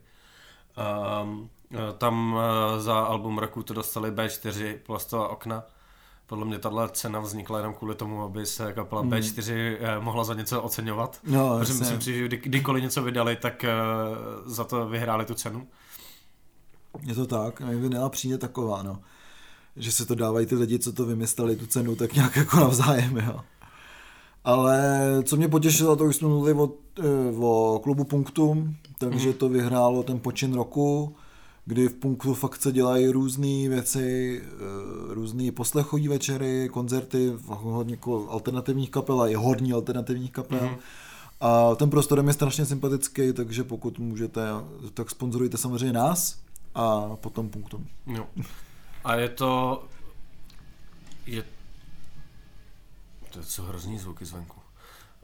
Um, 1.23 1.49
eh, 1.71 1.77
tam 1.97 2.39
eh, 2.39 2.79
za 2.81 2.99
album 2.99 3.37
roku 3.37 3.63
to 3.63 3.73
dostali 3.73 4.11
B4 4.11 4.77
Plastová 4.85 5.27
okna. 5.27 5.63
Podle 6.29 6.45
mě 6.45 6.59
tahle 6.59 6.89
cena 6.93 7.19
vznikla 7.19 7.57
jenom 7.57 7.73
kvůli 7.73 7.95
tomu, 7.95 8.21
aby 8.23 8.45
se 8.45 8.73
kapela 8.73 9.01
Hmm. 9.01 9.11
B4 9.11 9.77
eh, 9.79 9.99
mohla 9.99 10.23
za 10.23 10.33
něco 10.33 10.61
oceňovat. 10.61 11.19
No, 11.23 11.57
Protože 11.59 11.73
myslím 11.73 12.01
si, 12.01 12.13
že 12.17 12.25
kdy, 12.25 12.37
kdykoliv 12.37 12.83
něco 12.83 13.03
vydali, 13.03 13.35
tak 13.35 13.63
eh, 13.63 13.69
za 14.45 14.63
to 14.63 14.87
vyhráli 14.87 15.25
tu 15.25 15.33
cenu. 15.33 15.67
Je 17.03 17.15
to 17.15 17.25
tak, 17.27 17.61
a 17.61 17.65
mi 17.65 17.75
Vinila 17.75 18.09
přijde 18.09 18.37
taková, 18.37 18.83
no. 18.83 18.99
Že 19.75 19.91
se 19.91 20.05
to 20.05 20.15
dávají 20.15 20.45
ty 20.45 20.55
lidi, 20.55 20.79
co 20.79 20.93
to 20.93 21.05
vymysleli, 21.05 21.55
tu 21.55 21.65
cenu, 21.65 21.95
tak 21.95 22.13
nějak 22.13 22.35
jako 22.35 22.57
navzájem, 22.57 23.17
jo. 23.17 23.39
Ale 24.43 24.99
co 25.23 25.35
mě 25.35 25.47
potěšilo, 25.47 25.95
to 25.95 26.03
už 26.05 26.15
jsme 26.15 26.27
mluvili 26.27 26.59
o, 26.59 26.69
eh, 26.99 27.35
o 27.39 27.79
klubu 27.83 28.03
Punktum, 28.03 28.75
takže 28.97 29.29
Mhm. 29.29 29.37
to 29.37 29.49
vyhrálo 29.49 30.03
ten 30.03 30.19
počin 30.19 30.53
roku, 30.53 31.15
kdy 31.69 31.87
v 31.89 31.93
Punktu 31.93 32.33
fakt 32.33 32.61
se 32.61 32.71
dělají 32.71 33.07
různé 33.07 33.69
věci, 33.69 34.41
eh, 34.43 35.13
různé 35.13 35.51
poslechový 35.51 36.07
večery, 36.07 36.69
koncerty, 36.73 37.33
hodně 37.45 37.93
jako 37.93 38.29
alternativních 38.29 38.91
kapel 38.91 39.21
a 39.21 39.27
i 39.27 39.33
hodně 39.33 39.73
alternativních 39.73 40.31
kapel. 40.31 40.59
Mhm. 40.61 40.75
A 41.41 41.75
ten 41.75 41.89
prostor 41.89 42.17
je 42.19 42.23
mi 42.23 42.33
strašně 42.33 42.65
sympatický, 42.65 43.33
takže 43.33 43.63
pokud 43.63 43.99
můžete, 43.99 44.41
tak 44.93 45.09
sponzorujte 45.09 45.57
samozřejmě 45.57 45.93
nás 45.93 46.39
a 46.75 47.15
potom 47.15 47.49
Punktum. 47.49 47.87
Jo. 48.07 48.27
A 49.03 49.15
je 49.15 49.29
to... 49.29 49.83
Je... 51.25 51.43
To 53.33 53.43
jsou 53.43 53.63
hrozný 53.63 53.97
zvuky 53.99 54.25
zvenku. 54.25 54.55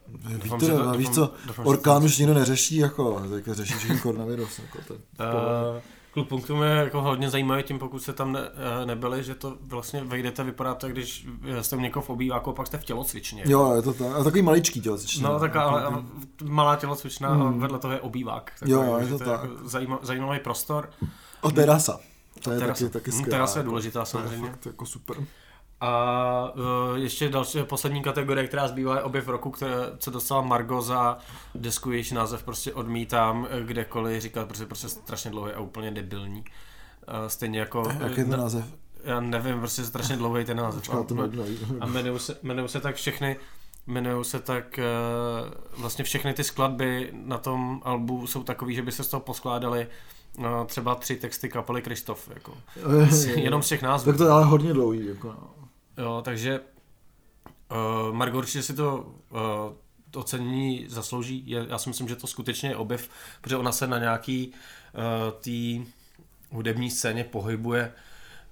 Doufám, 0.08 0.60
Víte, 0.60 0.66
že 0.66 0.72
to- 0.72 0.90
a 0.90 0.96
víš 0.96 1.08
doufám- 1.08 1.28
co, 1.28 1.34
doufám, 1.48 1.68
orkán 1.68 2.02
to- 2.02 2.06
už 2.06 2.18
nikdo 2.18 2.34
neřeší, 2.34 2.78
jako, 2.78 3.22
řeší 3.52 3.74
všichni 3.74 4.00
koronavirus. 4.00 4.60
Jako 4.60 4.78
ten, 4.88 4.98
Uh, 4.98 5.82
Klub 6.16 6.28
Punktum 6.30 6.62
je 6.64 6.70
jako 6.70 7.02
hodně 7.02 7.30
zajímavý 7.30 7.64
tím, 7.64 7.80
pokud 7.80 8.00
jste 8.00 8.14
tam 8.14 8.32
ne, 8.32 8.40
eh, 8.82 8.86
nebyli, 8.86 9.24
že 9.24 9.36
to 9.36 9.58
vlastně 9.62 10.04
vejdete, 10.04 10.44
vypadá 10.44 10.74
to, 10.76 10.88
když 10.88 11.28
jste 11.62 11.76
u 11.76 11.80
někoho 11.80 12.04
v 12.04 12.10
obýváku 12.10 12.50
a 12.50 12.54
pak 12.54 12.68
jste 12.68 12.78
v 12.78 12.84
tělocvičně. 12.86 13.44
jo, 13.46 13.74
je 13.76 13.82
to 13.82 13.94
tak. 13.94 14.08
A 14.20 14.24
takový 14.24 14.42
maličký 14.42 14.82
tělocvičný. 14.82 15.24
No, 15.24 15.40
tak 15.40 15.56
ale, 15.56 15.84
ale 15.84 16.04
malá 16.44 16.76
tělocvičná 16.76 17.30
a 17.30 17.34
Hmm. 17.34 17.60
vedle 17.60 17.80
toho 17.80 17.94
je 17.94 18.00
obývák. 18.02 18.52
Jo, 18.66 18.80
Takový, 18.80 18.92
jo, 18.92 18.98
je 19.00 19.06
že 19.08 19.18
to 19.18 19.24
je 19.24 19.30
tak. 19.38 19.42
Jako 19.50 19.68
zajímavý, 19.70 20.00
zajímavý 20.04 20.40
prostor. 20.40 20.90
O 21.42 21.52
terasa. 21.52 22.00
To 22.44 22.52
je 22.52 22.60
Terasa. 22.60 22.84
taky, 22.84 22.94
taky 22.94 23.12
Hm, 23.12 23.14
skvělá. 23.18 23.38
terasa 23.38 23.60
je 23.60 23.62
jako. 23.62 23.70
důležitá 23.70 24.00
To 24.00 24.00
je 24.02 24.06
samozřejmě. 24.06 24.50
fakt 24.50 24.66
jako 24.66 24.86
super. 24.86 25.18
A 25.82 26.54
uh, 26.56 26.98
ještě 26.98 27.30
další 27.30 27.64
poslední 27.64 28.04
kategorie, 28.04 28.48
která 28.48 28.68
zbývá 28.68 28.96
je 28.96 29.02
objev 29.02 29.28
roku, 29.28 29.52
které, 29.52 29.74
co 29.98 30.12
dostala 30.12 30.42
Margo 30.42 30.82
za 30.82 31.18
desku, 31.56 31.92
jejíž 31.92 32.12
název 32.12 32.44
prostě 32.44 32.74
odmítám 32.74 33.48
eh, 33.50 33.64
kdekoliv 33.64 34.22
říkat, 34.22 34.48
protože 34.48 34.66
prostě 34.66 34.90
strašně 34.90 35.32
dlouhý 35.32 35.52
a 35.52 35.60
úplně 35.60 35.92
debilní. 35.92 36.40
Uh, 36.40 37.28
stejně 37.28 37.60
jako... 37.60 37.84
Jak 38.00 38.18
je 38.18 38.26
ten 38.26 38.40
název? 38.40 38.66
Já 39.04 39.20
nevím, 39.20 39.60
prostě 39.60 39.84
strašně 39.84 40.18
dlouhý 40.18 40.46
ten 40.46 40.58
název. 40.58 40.82
Počkej, 40.82 41.06
to 41.06 41.16
A- 41.82 41.86
jmenují 41.86 42.20
se, 42.20 42.38
jmenují 42.44 42.70
se 42.70 42.80
tak 42.80 42.96
všechny 42.96 43.38
jmenují 43.88 44.26
se 44.26 44.40
tak, 44.40 44.80
vlastně 45.78 46.06
všechny 46.06 46.34
ty 46.34 46.44
skladby 46.44 47.10
na 47.14 47.38
tom 47.38 47.82
albu 47.84 48.28
jsou 48.28 48.44
takový, 48.44 48.76
že 48.76 48.82
by 48.82 48.92
se 48.92 49.04
z 49.04 49.08
toho 49.08 49.22
poskládali 49.22 49.88
no, 50.38 50.66
třeba 50.66 50.96
tři 50.96 51.16
texty 51.16 51.50
kapely 51.50 51.82
Kristof, 51.82 52.30
jako. 52.34 52.54
Jenom 53.36 53.62
z 53.62 53.68
těch 53.68 53.82
názvů. 53.82 54.12
Tak 54.12 54.18
to 54.18 54.24
je 54.24 54.30
ale 54.30 54.46
hodně 54.46 54.74
dlouhý. 54.74 55.06
Jako, 55.06 55.28
no. 55.28 55.65
Jo, 55.98 56.22
takže 56.26 56.60
uh, 57.72 58.16
Margot 58.16 58.38
určitě 58.38 58.64
si 58.64 58.74
to 58.74 58.98
uh, 59.32 59.40
to 60.12 60.20
ocenění 60.20 60.86
zaslouží. 60.90 61.44
Je, 61.46 61.66
já 61.70 61.78
si 61.78 61.90
myslím, 61.90 62.08
že 62.08 62.16
to 62.16 62.28
skutečně 62.28 62.70
je 62.70 62.76
objev, 62.76 63.10
protože 63.42 63.58
ona 63.58 63.72
se 63.72 63.88
na 63.88 64.00
nějaký 64.00 64.48
uh, 64.48 65.32
té 65.32 65.92
hudební 66.52 66.92
scéně 66.92 67.24
pohybuje 67.24 67.94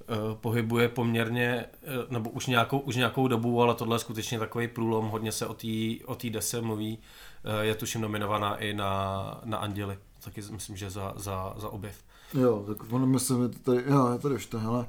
uh, 0.09 0.35
pohybuje 0.35 0.89
poměrně, 0.89 1.65
uh, 2.05 2.11
nebo 2.11 2.29
už 2.29 2.47
nějakou, 2.47 2.79
už 2.79 2.95
nějakou 2.95 3.27
dobu, 3.27 3.61
ale 3.61 3.75
tohle 3.75 3.95
je 3.95 3.99
skutečně 3.99 4.39
takový 4.39 4.67
průlom, 4.67 5.09
hodně 5.09 5.31
se 5.31 5.47
o 5.47 5.53
té 5.53 5.67
o 6.05 6.17
dese 6.29 6.61
mluví, 6.61 6.97
uh, 6.97 7.61
je 7.61 7.75
tuším 7.75 8.01
nominovaná 8.01 8.55
i 8.55 8.73
na, 8.73 9.41
na 9.43 9.57
Anděli, 9.57 9.97
taky 10.23 10.41
myslím, 10.51 10.77
že 10.77 10.89
za, 10.89 11.13
za, 11.15 11.53
za 11.57 11.69
objev. 11.69 12.03
Jo, 12.33 12.63
tak 12.67 12.93
ono 12.93 13.05
myslím, 13.05 13.49
to 13.49 13.59
tady, 13.59 13.83
jo, 13.87 14.11
je 14.13 14.19
tady 14.19 14.37
to, 14.37 14.59
hele. 14.59 14.85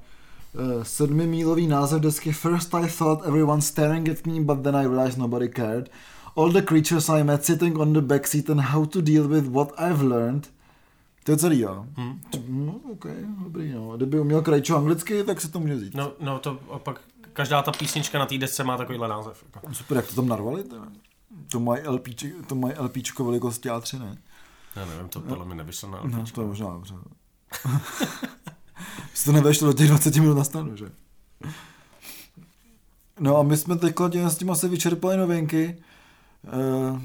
Uh, 0.55 0.83
sedmimílový 0.83 1.67
název 1.67 2.01
desky 2.01 2.33
First 2.33 2.75
I 2.75 2.87
thought 2.89 3.27
everyone 3.27 3.63
staring 3.63 4.09
at 4.09 4.27
me, 4.27 4.41
but 4.41 4.63
then 4.63 4.77
I 4.77 4.87
realized 4.87 5.19
nobody 5.19 5.49
cared. 5.49 5.91
All 6.37 6.53
the 6.53 6.63
creatures 6.63 7.09
I 7.09 7.23
met 7.23 7.45
sitting 7.45 7.77
on 7.79 7.93
the 7.93 8.01
backseat 8.01 8.51
and 8.51 8.61
how 8.61 8.87
to 8.87 9.01
deal 9.03 9.29
with 9.29 9.47
what 9.47 9.73
I've 9.79 10.03
learned. 10.03 10.49
To 11.25 11.33
je 11.33 11.37
celý, 11.39 11.59
jo. 11.61 11.87
Hm? 11.97 12.21
No, 12.49 12.81
ok, 12.93 13.07
dobrý, 13.45 13.73
no. 13.73 13.97
Kdyby 13.97 14.21
uměl 14.21 14.43
krajčo 14.43 14.77
anglicky, 14.77 15.25
tak 15.25 15.41
se 15.41 15.49
to 15.49 15.61
může 15.61 15.75
vzít. 15.75 15.95
No, 15.95 16.13
no 16.21 16.39
to 16.39 16.59
pak 16.79 17.01
každá 17.33 17.63
ta 17.63 17.73
písnička 17.73 18.19
na 18.19 18.27
té 18.27 18.39
desce 18.39 18.65
má 18.65 18.77
takovýhle 18.77 19.09
název. 19.09 19.45
Jako. 19.55 19.75
Super, 19.75 19.97
jak 19.97 20.07
to 20.07 20.15
tam 20.15 20.29
narvali, 20.29 20.65
to, 20.65 20.77
to 21.53 21.61
mají 21.61 21.83
LPčko, 21.89 22.29
to 22.47 22.55
mají 22.55 22.75
LPčko 22.79 23.25
velikosti 23.25 23.69
A3, 23.69 23.99
ne? 24.01 24.19
Já 24.77 24.85
nevím, 24.87 25.09
to 25.09 25.21
podle 25.21 25.45
mě 25.45 25.55
nevyšlo 25.55 25.91
na 25.91 26.01
No, 26.05 26.19
LPčko. 26.21 26.35
to 26.35 26.41
je 26.41 26.47
možná 26.47 26.71
dobře. 26.73 26.95
Se 29.15 29.25
to 29.25 29.33
nevešlo 29.33 29.67
do 29.67 29.73
těch 29.73 29.89
20 29.89 30.17
minut 30.17 30.35
na 30.35 30.45
stanu, 30.45 30.77
že? 30.77 30.87
No 33.21 33.37
a 33.37 33.43
my 33.43 33.57
jsme 33.57 33.77
teďka 33.77 34.09
tím 34.09 34.31
s 34.31 34.37
tím 34.37 34.51
asi 34.51 34.69
vyčerpali 34.69 35.17
novinky. 35.17 35.77
E, 36.47 37.01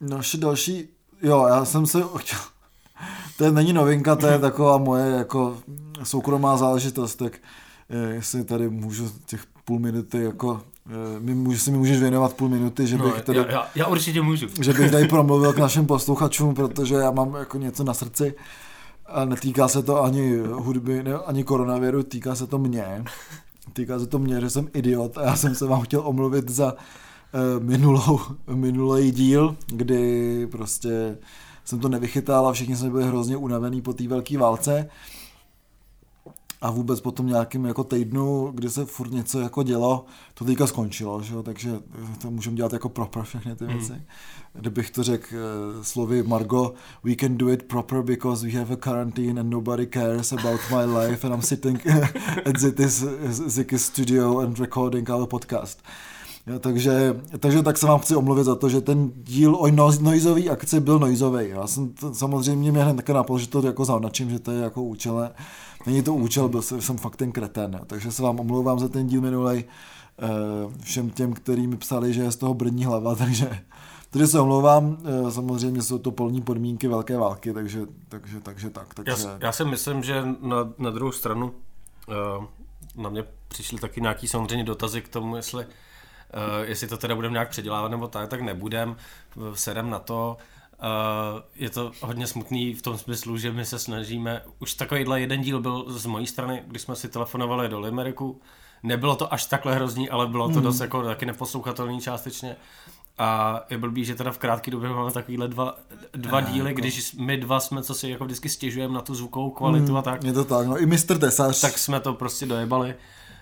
naše 0.00 0.36
další, 0.38 0.88
jo, 1.22 1.46
já 1.48 1.64
jsem 1.64 1.86
se 1.86 2.02
chtěl, 2.16 2.38
to 3.38 3.44
je, 3.44 3.52
není 3.52 3.72
novinka, 3.72 4.16
to 4.16 4.26
je 4.26 4.38
taková 4.38 4.78
moje 4.78 5.10
jako 5.10 5.58
soukromá 6.02 6.56
záležitost, 6.56 7.14
tak 7.16 7.32
e, 7.90 8.14
jestli 8.14 8.44
tady 8.44 8.68
můžu 8.68 9.12
těch 9.26 9.46
půl 9.64 9.78
minuty 9.78 10.18
jako, 10.22 10.60
e, 11.16 11.20
mi, 11.20 11.34
můžu, 11.34 11.58
si 11.58 11.70
mi 11.70 11.78
můžeš 11.78 11.98
věnovat 12.00 12.32
půl 12.34 12.48
minuty, 12.48 12.86
že 12.86 12.98
No, 12.98 13.04
bych 13.04 13.22
tady 13.22 13.38
já, 13.38 13.50
já, 13.50 13.68
já 13.74 13.86
určitě 13.86 14.22
můžu. 14.22 14.46
že 14.60 14.72
bych 14.72 14.90
tady 14.90 15.08
promluvil 15.08 15.52
k 15.52 15.58
našim 15.58 15.86
posluchačům, 15.86 16.54
protože 16.54 16.94
já 16.94 17.10
mám 17.10 17.34
jako 17.34 17.58
něco 17.58 17.84
na 17.84 17.94
srdci. 17.94 18.34
A 19.06 19.24
netýká 19.24 19.68
se 19.68 19.82
to 19.82 20.02
ani 20.02 20.38
hudby, 20.38 21.02
ne, 21.02 21.14
ani 21.14 21.44
koronaviru, 21.44 22.02
týká 22.02 22.34
se 22.34 22.46
to 22.46 22.58
mě. 22.58 23.04
Týká 23.72 23.98
se 23.98 24.06
to 24.06 24.18
mě, 24.18 24.40
že 24.40 24.50
jsem 24.50 24.68
idiot 24.74 25.18
a 25.18 25.22
já 25.22 25.36
jsem 25.36 25.54
se 25.54 25.66
vám 25.66 25.80
chtěl 25.80 26.02
omluvit 26.04 26.50
za 26.50 26.72
uh, 26.72 27.64
minulou, 27.64 28.20
minulý 28.54 29.10
díl, 29.10 29.56
kdy 29.66 30.46
prostě 30.46 31.18
jsem 31.64 31.80
to 31.80 31.88
nevychytal 31.88 32.46
a 32.46 32.52
všichni 32.52 32.76
jsme 32.76 32.90
byli 32.90 33.04
hrozně 33.04 33.36
unavený 33.36 33.82
po 33.82 33.92
té 33.92 34.08
velké 34.08 34.38
válce 34.38 34.88
a 36.62 36.70
vůbec 36.70 37.00
po 37.00 37.10
tom 37.10 37.26
nějakým 37.26 37.64
jako 37.64 37.84
týdnu, 37.84 38.50
kdy 38.54 38.70
se 38.70 38.84
furt 38.84 39.10
něco 39.10 39.40
jako 39.40 39.62
dělo, 39.62 40.04
to 40.34 40.44
teďka 40.44 40.66
skončilo, 40.66 41.22
že 41.22 41.34
jo? 41.34 41.42
takže 41.42 41.80
to 42.22 42.30
můžeme 42.30 42.56
dělat 42.56 42.72
jako 42.72 42.88
proper 42.88 43.22
všechny 43.22 43.56
ty 43.56 43.66
věci. 43.66 43.92
Hmm. 43.92 44.02
Kdybych 44.52 44.90
to 44.90 45.02
řekl 45.02 45.26
uh, 45.34 45.82
slovy 45.82 46.22
Margo, 46.22 46.72
we 47.04 47.14
can 47.14 47.36
do 47.36 47.48
it 47.48 47.62
proper 47.62 48.02
because 48.02 48.46
we 48.46 48.52
have 48.52 48.74
a 48.74 48.76
quarantine 48.76 49.40
and 49.40 49.50
nobody 49.50 49.86
cares 49.86 50.32
about 50.32 50.60
my 50.70 50.98
life 50.98 51.26
and 51.26 51.34
I'm 51.34 51.42
sitting 51.42 51.86
at 52.46 52.58
Zity's, 52.58 53.04
Ziky's 53.28 53.84
studio 53.84 54.38
and 54.38 54.58
recording 54.58 55.10
our 55.10 55.26
podcast. 55.26 55.82
Jo, 56.46 56.58
takže, 56.58 57.20
takže 57.38 57.62
tak 57.62 57.78
se 57.78 57.86
vám 57.86 58.00
chci 58.00 58.16
omluvit 58.16 58.44
za 58.44 58.54
to, 58.54 58.68
že 58.68 58.80
ten 58.80 59.10
díl 59.16 59.56
o 59.56 59.70
noizové 60.00 60.42
akci 60.42 60.80
byl 60.80 60.98
noizový. 60.98 61.48
Já 61.48 61.66
jsem 61.66 61.88
to, 61.88 62.14
samozřejmě 62.14 62.72
mě 62.72 62.84
hned 62.84 62.96
také 62.96 63.12
napadlo, 63.12 63.38
že 63.38 63.48
to 63.48 63.66
jako 63.66 63.84
zaonačím, 63.84 64.30
že 64.30 64.38
to 64.38 64.50
je 64.50 64.62
jako 64.62 64.82
účele. 64.82 65.30
Není 65.86 66.02
to 66.02 66.14
účel, 66.14 66.48
byl 66.48 66.62
jsem, 66.62 66.80
jsem 66.80 66.98
fakt 66.98 67.16
ten 67.16 67.32
kreten. 67.32 67.80
Takže 67.86 68.12
se 68.12 68.22
vám 68.22 68.40
omlouvám 68.40 68.78
za 68.78 68.88
ten 68.88 69.06
díl 69.06 69.20
minulej 69.20 69.64
eh, 70.18 70.28
všem 70.82 71.10
těm, 71.10 71.32
kteří 71.32 71.66
mi 71.66 71.76
psali, 71.76 72.12
že 72.12 72.22
je 72.22 72.32
z 72.32 72.36
toho 72.36 72.54
brní 72.54 72.84
hlava, 72.84 73.14
takže, 73.16 73.58
takže 74.10 74.26
se 74.26 74.40
omlouvám, 74.40 74.98
eh, 75.04 75.30
samozřejmě 75.30 75.82
jsou 75.82 75.98
to 75.98 76.10
polní 76.10 76.42
podmínky 76.42 76.88
velké 76.88 77.18
války, 77.18 77.52
takže, 77.52 77.86
takže, 78.08 78.40
takže 78.40 78.70
tak. 78.70 78.94
Takže... 78.94 79.12
Já, 79.12 79.38
já 79.40 79.52
si 79.52 79.64
myslím, 79.64 80.02
že 80.02 80.22
na, 80.40 80.72
na 80.78 80.90
druhou 80.90 81.12
stranu 81.12 81.54
uh, 82.08 82.44
na 83.02 83.10
mě 83.10 83.24
přišly 83.48 83.78
taky 83.78 84.00
nějaký 84.00 84.28
samozřejmě 84.28 84.64
dotazy 84.64 85.02
k 85.02 85.08
tomu, 85.08 85.36
jestli 85.36 85.66
jestli 86.62 86.88
to 86.88 86.96
teda 86.96 87.14
budeme 87.14 87.32
nějak 87.32 87.48
předělávat 87.48 87.90
nebo 87.90 88.08
tak, 88.08 88.28
tak 88.28 88.40
nebudem, 88.40 88.96
sedem 89.54 89.90
na 89.90 89.98
to. 89.98 90.36
Uh, 90.82 91.40
je 91.54 91.70
to 91.70 91.92
hodně 92.00 92.26
smutný 92.26 92.74
v 92.74 92.82
tom 92.82 92.98
smyslu, 92.98 93.36
že 93.36 93.52
my 93.52 93.64
se 93.64 93.78
snažíme, 93.78 94.42
už 94.58 94.74
takovýhle 94.74 95.20
jeden 95.20 95.40
díl 95.40 95.60
byl 95.60 95.84
z 95.88 96.06
mojí 96.06 96.26
strany, 96.26 96.62
když 96.66 96.82
jsme 96.82 96.96
si 96.96 97.08
telefonovali 97.08 97.68
do 97.68 97.80
Limeriku, 97.80 98.40
nebylo 98.82 99.16
to 99.16 99.32
až 99.32 99.46
takhle 99.46 99.74
hrozný, 99.74 100.10
ale 100.10 100.26
bylo 100.26 100.48
to 100.48 100.58
mm. 100.58 100.62
dost 100.62 100.80
jako 100.80 101.02
taky 101.02 101.26
neposlouchatelný 101.26 102.00
částečně. 102.00 102.56
A 103.18 103.60
je 103.70 103.78
blbý, 103.78 104.04
že 104.04 104.14
teda 104.14 104.32
v 104.32 104.38
krátké 104.38 104.70
době 104.70 104.88
máme 104.88 105.10
takovýhle 105.10 105.48
dva, 105.48 105.76
dva 106.12 106.40
ne, 106.40 106.50
díly, 106.52 106.70
jako... 106.70 106.80
když 106.80 107.14
my 107.14 107.36
dva 107.36 107.60
jsme, 107.60 107.82
co 107.82 107.94
si 107.94 108.08
jako 108.08 108.24
vždycky 108.24 108.48
stěžujeme 108.48 108.94
na 108.94 109.00
tu 109.00 109.14
zvukovou 109.14 109.50
kvalitu 109.50 109.92
mm, 109.92 109.96
a 109.96 110.02
tak. 110.02 110.24
Je 110.24 110.32
to 110.32 110.44
tak, 110.44 110.66
no 110.66 110.78
i 110.78 110.86
Mr. 110.86 111.18
Tesař. 111.18 111.60
Tak 111.60 111.78
jsme 111.78 112.00
to 112.00 112.14
prostě 112.14 112.46
dojebali. 112.46 112.94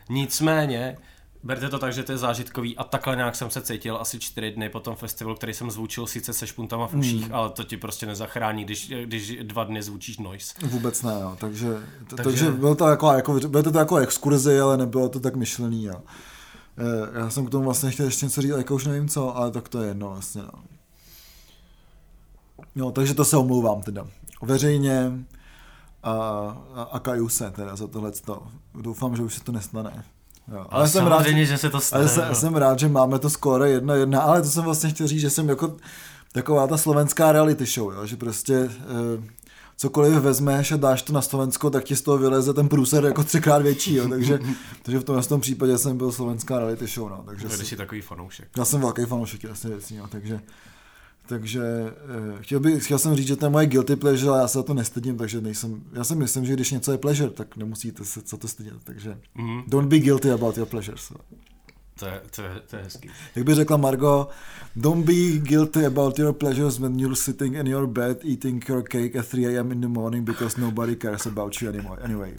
Nicméně, 0.08 0.96
Berte 1.44 1.68
to 1.68 1.78
tak, 1.78 1.92
že 1.92 2.02
to 2.02 2.12
je 2.12 2.18
zážitkový 2.18 2.76
a 2.76 2.84
takhle 2.84 3.16
nějak 3.16 3.36
jsem 3.36 3.50
se 3.50 3.62
cítil 3.62 3.96
asi 3.96 4.18
čtyři 4.18 4.50
dny 4.50 4.68
po 4.68 4.80
tom 4.80 4.96
festivalu, 4.96 5.36
který 5.36 5.54
jsem 5.54 5.70
zvučil 5.70 6.06
sice 6.06 6.32
se 6.32 6.46
špuntama 6.46 6.86
v 6.86 6.94
uších, 6.94 7.28
mm. 7.28 7.34
ale 7.34 7.50
to 7.50 7.64
ti 7.64 7.76
prostě 7.76 8.06
nezachrání, 8.06 8.64
když, 8.64 8.92
když 9.04 9.38
dva 9.42 9.64
dny 9.64 9.82
zvučíš 9.82 10.18
noise. 10.18 10.54
Vůbec 10.66 11.02
ne, 11.02 11.12
jo. 11.20 11.36
Takže, 11.40 11.68
to, 12.08 12.16
takže... 12.16 12.22
takže 12.22 12.50
bylo 12.50 12.74
to 12.74 12.86
jako, 12.86 13.12
jako, 13.12 13.32
bylo 13.32 13.62
to 13.62 13.78
jako 13.78 13.96
exkurzi, 13.96 14.60
ale 14.60 14.76
nebylo 14.76 15.08
to 15.08 15.20
tak 15.20 15.36
myšlený. 15.36 15.84
Jo. 15.84 16.00
Eh, 16.78 17.18
já 17.18 17.30
jsem 17.30 17.46
k 17.46 17.50
tomu 17.50 17.64
vlastně 17.64 17.90
chtěl 17.90 18.06
ještě 18.06 18.26
něco 18.26 18.42
říct, 18.42 18.50
jako 18.50 18.74
už 18.74 18.86
nevím 18.86 19.08
co, 19.08 19.36
ale 19.36 19.50
tak 19.50 19.68
to 19.68 19.82
je 19.82 19.88
jedno 19.88 20.10
vlastně. 20.10 20.42
No. 20.42 20.64
No, 22.74 22.92
takže 22.92 23.14
to 23.14 23.24
se 23.24 23.36
omlouvám 23.36 23.82
teda. 23.82 24.06
Veřejně 24.42 25.12
a, 26.02 26.12
a, 26.74 26.82
a 26.82 26.98
kaju 26.98 27.28
se 27.28 27.50
teda 27.50 27.76
za 27.76 27.86
tohle. 27.86 28.12
Doufám, 28.74 29.16
že 29.16 29.22
už 29.22 29.34
se 29.34 29.44
to 29.44 29.52
nestane. 29.52 30.04
Jo, 30.48 30.66
ale 30.68 30.88
jsem 30.88 31.06
rád, 31.06 31.26
že 31.26 31.58
se 31.58 31.70
to 31.70 31.80
stane. 31.80 32.04
Ale 32.04 32.12
jsem, 32.14 32.34
jsem 32.34 32.54
rád, 32.54 32.78
že 32.78 32.88
máme 32.88 33.18
to 33.18 33.30
skoro 33.30 33.64
jedna 33.64 33.94
jedna, 33.94 34.20
ale 34.20 34.42
to 34.42 34.48
jsem 34.48 34.64
vlastně 34.64 34.90
chtěl 34.90 35.06
říct, 35.06 35.20
že 35.20 35.30
jsem 35.30 35.48
jako 35.48 35.76
taková 36.32 36.66
ta 36.66 36.76
slovenská 36.76 37.32
reality 37.32 37.66
show, 37.66 37.92
jo, 37.92 38.06
že 38.06 38.16
prostě 38.16 38.54
eh, 38.54 39.22
cokoliv 39.76 40.14
vezmeš 40.14 40.72
a 40.72 40.76
dáš 40.76 41.02
to 41.02 41.12
na 41.12 41.22
Slovensko, 41.22 41.70
tak 41.70 41.84
ti 41.84 41.96
z 41.96 42.02
toho 42.02 42.18
vyleze 42.18 42.54
ten 42.54 42.68
průser 42.68 43.04
jako 43.04 43.24
třikrát 43.24 43.62
větší, 43.62 43.94
jo, 43.94 44.08
takže, 44.08 44.38
takže 44.82 44.98
v 44.98 45.04
tom, 45.04 45.22
v 45.22 45.26
tom 45.26 45.40
případě 45.40 45.78
jsem 45.78 45.96
byl 45.96 46.12
slovenská 46.12 46.58
reality 46.58 46.86
show, 46.86 47.08
no, 47.08 47.22
takže 47.26 47.46
Když 47.46 47.68
jsi 47.68 47.76
takový 47.76 48.00
fanoušek. 48.00 48.48
Já 48.56 48.64
jsem 48.64 48.80
velký 48.80 49.04
fanoušek, 49.04 49.44
jasně 49.44 49.70
věcí, 49.70 49.96
jo, 49.96 50.06
takže 50.08 50.40
takže 51.26 51.62
eh, 51.62 52.42
chtěl, 52.42 52.60
bych, 52.60 52.84
chtěl 52.84 52.98
jsem 52.98 53.16
říct, 53.16 53.26
že 53.26 53.36
to 53.36 53.46
je 53.46 53.50
moje 53.50 53.66
guilty 53.66 53.96
pleasure, 53.96 54.30
ale 54.30 54.40
já 54.40 54.48
se 54.48 54.58
za 54.58 54.62
to 54.62 54.74
nestydím, 54.74 55.16
takže 55.16 55.40
nejsem, 55.40 55.82
já 55.92 56.04
si 56.04 56.14
myslím, 56.14 56.46
že 56.46 56.52
když 56.52 56.70
něco 56.70 56.92
je 56.92 56.98
pleasure, 56.98 57.30
tak 57.30 57.56
nemusíte 57.56 58.04
se 58.04 58.22
co 58.22 58.36
to 58.36 58.48
stydět, 58.48 58.84
takže 58.84 59.18
mm. 59.34 59.62
don't 59.66 59.88
be 59.88 59.98
guilty 59.98 60.30
about 60.30 60.56
your 60.56 60.66
pleasures. 60.68 61.12
To 62.00 62.06
je, 62.06 62.20
to, 62.36 62.42
je, 62.42 62.60
to 62.70 62.76
je 62.76 62.82
hezký. 62.82 63.10
Jak 63.36 63.46
by 63.46 63.54
řekla 63.54 63.76
Margo, 63.76 64.28
don't 64.76 65.06
be 65.06 65.38
guilty 65.38 65.86
about 65.86 66.18
your 66.18 66.32
pleasures 66.32 66.78
when 66.78 67.00
you're 67.00 67.16
sitting 67.16 67.56
in 67.56 67.66
your 67.66 67.86
bed 67.86 68.18
eating 68.24 68.68
your 68.68 68.82
cake 68.82 69.16
at 69.16 69.26
3 69.26 69.46
a.m. 69.46 69.72
in 69.72 69.80
the 69.80 69.88
morning 69.88 70.26
because 70.26 70.60
nobody 70.60 70.96
cares 70.96 71.26
about 71.26 71.62
you 71.62 71.68
anymore. 71.68 72.02
Anyway. 72.02 72.34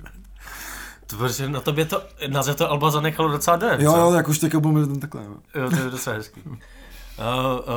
To 1.08 1.18
protože 1.18 1.50
na 1.50 1.60
tobě 1.60 1.86
to, 1.86 2.04
název 2.28 2.56
to 2.56 2.72
Alba 2.72 2.92
zanechalo 2.92 3.30
docela 3.30 3.58
den. 3.58 3.82
Jo, 3.82 3.98
jo, 3.98 4.14
jak 4.14 4.28
už 4.28 4.40
teďka 4.40 4.60
budu 4.60 4.96
takhle. 4.96 5.24
Jo. 5.24 5.36
jo, 5.56 5.70
to 5.70 5.76
je 5.76 5.90
docela 5.90 6.16
hezký. 6.16 6.42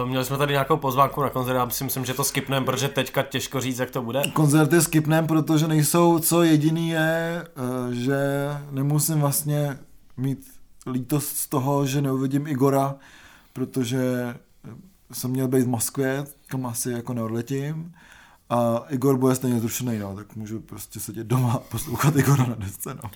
Uh, 0.03 0.09
měli 0.09 0.25
jsme 0.25 0.39
tady 0.39 0.53
nějakou 0.53 0.77
pozvánku 0.77 1.23
na 1.23 1.31
koncert, 1.31 1.55
já 1.55 1.71
si 1.71 1.85
myslím, 1.85 2.05
že 2.05 2.15
to 2.15 2.25
skipneme, 2.25 2.67
protože 2.67 2.89
teďka 2.89 3.23
těžko 3.23 3.61
říct, 3.61 3.79
jak 3.79 3.91
to 3.91 4.03
bude. 4.03 4.23
Koncerty 4.33 4.83
skipneme, 4.83 5.29
protože 5.29 5.69
nejsou, 5.69 6.19
co 6.19 6.43
jediný 6.43 6.89
je, 6.89 7.47
uh, 7.87 7.93
že 7.93 8.19
nemusím 8.71 9.21
vlastně 9.21 9.79
mít 10.17 10.47
lítost 10.93 11.37
z 11.37 11.49
toho, 11.49 11.87
že 11.87 12.03
neuvidím 12.03 12.47
Igora, 12.47 12.95
protože 13.53 14.35
jsem 15.13 15.31
měl 15.31 15.49
být 15.49 15.63
v 15.63 15.69
Moskvě, 15.69 16.25
kam 16.47 16.67
asi 16.67 16.91
jako 16.91 17.15
neodletím. 17.15 17.95
A 18.51 18.85
Igor 18.89 19.17
bude 19.17 19.35
stejně 19.35 19.61
zrušený, 19.61 19.99
no, 19.99 20.17
tak 20.17 20.37
můžu 20.37 20.61
prostě 20.61 21.01
sedět 21.01 21.27
doma 21.27 21.53
a 21.53 21.59
poslouchat 21.59 22.17
Igora 22.17 22.47
na 22.47 22.55
desce, 22.55 22.95
no. 22.95 23.11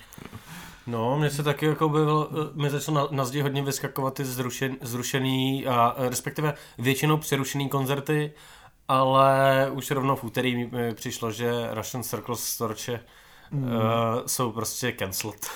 No, 0.89 1.19
mně 1.19 1.29
se 1.29 1.43
taky 1.43 1.65
jako 1.65 1.89
byl, 1.89 2.29
eh, 2.31 2.61
mi 2.61 2.69
začalo 2.69 2.97
na, 2.97 3.07
na 3.11 3.25
zdi 3.25 3.41
hodně 3.41 3.63
vyskakovat 3.63 4.13
ty 4.13 4.25
zrušen, 4.25 4.77
zrušený 4.81 5.67
a 5.67 5.95
eh, 5.97 6.09
respektive 6.09 6.53
většinou 6.77 7.17
přerušený 7.17 7.69
koncerty, 7.69 8.33
ale 8.87 9.69
už 9.71 9.91
rovnou 9.91 10.15
v 10.15 10.23
úterý 10.23 10.67
mi 10.71 10.93
přišlo, 10.93 11.31
že 11.31 11.69
Russian 11.71 12.03
Circles 12.03 12.43
Storče 12.43 12.99
mm. 13.51 13.63
uh, 13.63 13.69
jsou 14.25 14.51
prostě 14.51 14.91
cancelled. 14.91 15.49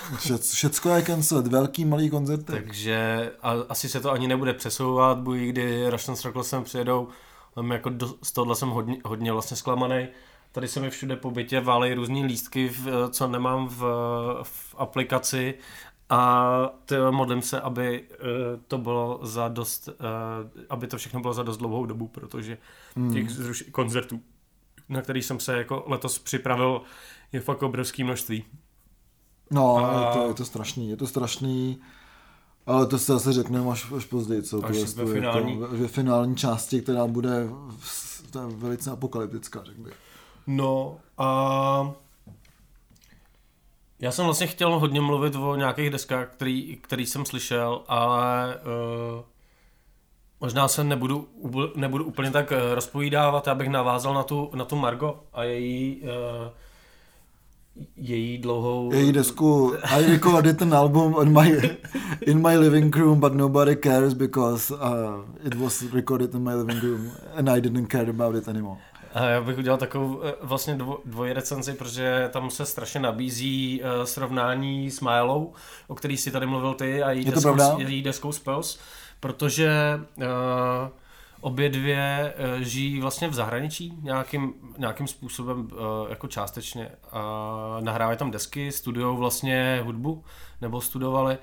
Všecko 0.54 0.90
je 0.90 1.02
cancelled, 1.02 1.48
velký, 1.48 1.86
malý 1.86 2.10
koncerty. 2.10 2.52
Takže 2.52 3.32
a, 3.42 3.54
asi 3.70 3.90
se 3.90 4.00
to 4.00 4.12
ani 4.12 4.28
nebude 4.28 4.54
přesouvat, 4.54 5.18
buď 5.18 5.38
kdy 5.38 5.90
Russian 5.90 6.18
Circles 6.18 6.50
sem 6.50 6.64
přijedou, 6.64 7.08
jako 7.72 7.90
do, 7.90 8.14
z 8.24 8.32
tohohle 8.32 8.56
jsem 8.56 8.70
hodně, 8.70 8.98
hodně 9.06 9.32
vlastně 9.32 9.58
zklamaný. 9.58 10.08
Tady 10.54 10.68
se 10.68 10.80
mi 10.80 10.90
všude 10.90 11.16
po 11.16 11.32
bytě 11.32 11.60
válej 11.60 11.94
různý 11.94 12.26
lístky, 12.26 12.70
v, 12.70 13.10
co 13.10 13.28
nemám 13.28 13.68
v, 13.68 13.82
v 14.44 14.76
aplikaci 14.78 15.54
a 16.10 16.46
modlím 17.12 17.42
se, 17.42 17.62
aby 17.62 18.02
uh, 18.02 18.18
to 18.68 18.78
bylo 18.78 19.20
za 19.24 19.48
dost, 19.48 19.88
uh, 19.88 19.96
aby 20.70 20.88
to 20.88 20.98
všechno 20.98 21.20
bylo 21.20 21.34
za 21.34 21.44
dost 21.44 21.58
dlouhou 21.58 21.86
dobu, 21.86 22.08
protože 22.08 22.58
hmm. 22.96 23.14
těch 23.14 23.30
zruš- 23.30 23.72
koncertů, 23.72 24.22
na 24.90 25.02
který 25.02 25.22
jsem 25.22 25.40
se 25.40 25.58
jako 25.58 25.84
letos 25.88 26.20
připravil, 26.20 26.82
je 27.32 27.40
fakt 27.40 27.64
obrovské 27.64 28.04
množství. 28.04 28.46
No, 29.52 29.78
a... 29.78 30.08
je, 30.08 30.14
to, 30.14 30.28
je 30.28 30.34
to 30.34 30.46
strašný, 30.46 30.90
je 30.90 30.98
to 30.98 31.08
strašný. 31.08 31.80
Ale 32.66 32.88
to 32.88 33.00
se 33.00 33.14
zase 33.14 33.34
řekneme 33.34 33.72
až, 33.72 33.92
až 33.98 34.06
později, 34.06 34.44
co 34.44 34.66
až 34.66 34.94
to 34.94 35.02
je, 35.02 35.06
ve, 35.08 35.14
finální... 35.14 35.60
to, 35.60 35.68
ve 35.68 35.88
finální 35.88 36.36
části, 36.36 36.82
která 36.82 37.08
bude 37.08 37.48
to 38.32 38.40
je 38.40 38.56
velice 38.56 38.92
apokalyptická, 38.92 39.64
řekl 39.64 39.82
bych. 39.82 39.94
No 40.48 40.98
a 41.18 41.92
já 44.00 44.12
jsem 44.12 44.26
vlastně 44.26 44.48
chtěl 44.48 44.80
hodně 44.80 45.02
mluvit 45.02 45.36
o 45.36 45.56
nějakých 45.56 45.90
deskách, 45.90 46.28
který, 46.28 46.78
který 46.82 47.06
jsem 47.06 47.26
slyšel, 47.26 47.84
ale 47.88 48.56
uh, 48.56 49.24
možná 50.42 50.68
se 50.68 50.84
nebudu, 50.84 51.28
nebudu 51.76 52.06
úplně 52.06 52.32
tak 52.32 52.52
uh, 52.52 52.58
rozpovídávat, 52.74 53.48
abych 53.48 53.70
navázal 53.70 54.14
na 54.14 54.24
tu, 54.24 54.52
na 54.56 54.66
tu 54.66 54.76
Margo 54.76 55.20
a 55.34 55.44
její 55.44 56.02
uh, 56.02 56.10
její 57.96 58.38
dlouhou... 58.38 58.94
Její 58.94 59.12
desku 59.12 59.74
I 59.84 60.06
recorded 60.06 60.62
an 60.62 60.74
album 60.74 61.16
on 61.16 61.42
my, 61.42 61.78
in 62.22 62.48
my 62.48 62.58
living 62.58 62.96
room 62.96 63.20
but 63.20 63.34
nobody 63.34 63.76
cares 63.76 64.14
because 64.14 64.74
uh, 64.74 65.48
it 65.48 65.56
was 65.56 65.82
recorded 65.94 66.34
in 66.34 66.44
my 66.44 66.54
living 66.54 66.80
room 66.84 67.12
and 67.36 67.50
I 67.50 67.62
didn't 67.62 67.88
care 67.88 68.10
about 68.10 68.36
it 68.36 68.48
anymore. 68.48 68.78
A 69.14 69.24
já 69.24 69.42
bych 69.42 69.58
udělal 69.58 69.78
takovou 69.78 70.24
eh, 70.24 70.34
vlastně 70.42 70.76
dvo, 70.76 71.00
dvojrecenzi, 71.06 71.74
protože 71.74 72.30
tam 72.34 72.50
se 72.50 72.66
strašně 72.66 73.00
nabízí 73.00 73.82
uh, 73.82 74.04
srovnání 74.04 74.92
s 74.92 75.02
Mylou, 75.02 75.54
o 75.88 75.96
který 75.96 76.18
si 76.18 76.32
tady 76.32 76.46
mluvil 76.46 76.74
ty 76.74 77.04
a 77.04 77.12
její, 77.12 77.26
deskou, 77.26 77.80
její 77.80 78.02
deskou 78.02 78.32
Spells, 78.32 78.80
protože 79.20 80.00
uh, 80.18 80.24
Obě 81.44 81.70
dvě 81.70 82.34
žijí 82.60 83.02
vlastně 83.02 83.28
v 83.28 83.34
zahraničí 83.34 83.94
nějakým, 84.02 84.54
nějakým 84.78 85.08
způsobem 85.08 85.60
uh, 85.72 86.10
jako 86.10 86.28
částečně. 86.28 86.92
A 87.12 87.78
nahrávají 87.80 88.18
tam 88.18 88.32
desky, 88.32 88.72
studují 88.72 89.18
vlastně 89.18 89.82
hudbu, 89.84 90.24
nebo 90.62 90.82
studovali. 90.82 91.38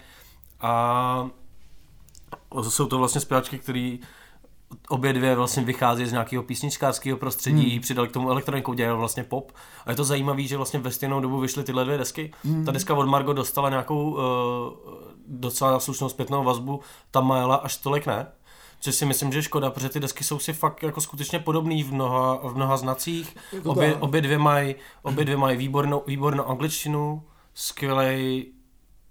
A 0.61 1.31
jsou 2.63 2.87
to 2.87 2.99
vlastně 2.99 3.21
zpěvačky, 3.21 3.59
které 3.59 3.97
obě 4.89 5.13
dvě 5.13 5.35
vlastně 5.35 5.65
vychází 5.65 6.07
z 6.07 6.13
nějakého 6.13 6.43
písničkářského 6.43 7.19
prostředí, 7.19 7.71
hmm. 7.71 7.81
přidali 7.81 8.09
k 8.09 8.13
tomu 8.13 8.31
elektroniku, 8.31 8.73
dělali 8.73 8.99
vlastně 8.99 9.25
pop. 9.25 9.53
A 9.87 9.91
je 9.91 9.97
to 9.97 10.05
zajímavé, 10.05 10.43
že 10.43 10.57
vlastně 10.57 10.81
ve 10.81 10.91
stejnou 10.91 11.21
dobu 11.21 11.41
vyšly 11.41 11.65
tyhle 11.65 11.85
dvě 11.85 11.99
desky. 11.99 12.33
Hmm. 12.45 12.65
Ta 12.65 12.73
deska 12.73 12.95
od 12.95 13.07
Margo 13.07 13.33
dostala 13.33 13.71
nějakou 13.71 14.11
uh, 14.11 14.19
docela 15.27 15.81
slušnou 15.81 16.09
zpětnou 16.09 16.45
vazbu, 16.45 16.81
ta 17.11 17.21
Majela 17.21 17.57
až 17.57 17.77
tolik 17.77 18.07
ne. 18.07 18.27
Což 18.81 18.95
si 18.95 19.07
myslím, 19.07 19.33
že 19.33 19.39
je 19.39 19.43
škoda, 19.43 19.71
protože 19.71 19.89
ty 19.89 20.01
desky 20.01 20.25
jsou 20.25 20.39
si 20.39 20.53
fakt 20.53 20.83
jako 20.83 21.01
skutečně 21.01 21.39
podobný 21.39 21.85
v 21.85 21.93
mnoha, 21.93 22.41
v 22.43 22.55
mnoha 22.55 22.77
znacích. 22.77 23.37
Obě, 23.65 23.97
obě 23.97 24.21
dvě 24.21 24.39
mají 24.39 24.75
obě 25.03 25.25
dvě 25.25 25.37
mají 25.37 25.57
výbornou, 25.57 26.03
výbornou 26.07 26.47
angličtinu, 26.47 27.23
skvělej, 27.55 28.53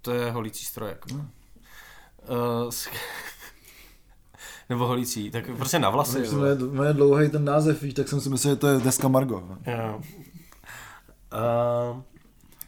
to 0.02 0.10
je 0.10 0.30
holící 0.30 0.64
strojek. 0.64 1.10
Hmm. 1.10 1.30
Uh, 2.28 2.70
nebo 4.70 4.86
holící, 4.86 5.30
tak 5.30 5.50
prostě 5.56 5.78
na 5.78 5.90
vlasy. 5.90 6.22
To 6.28 6.84
je 6.84 6.92
dlouhý 6.92 7.30
ten 7.30 7.44
název, 7.44 7.82
víš, 7.82 7.94
tak 7.94 8.08
jsem 8.08 8.20
si 8.20 8.30
myslel, 8.30 8.52
že 8.54 8.56
to 8.56 8.66
je 8.66 8.80
deska 8.80 9.08
Margo. 9.08 9.42
Jo. 9.66 10.00
Uh, 11.32 12.02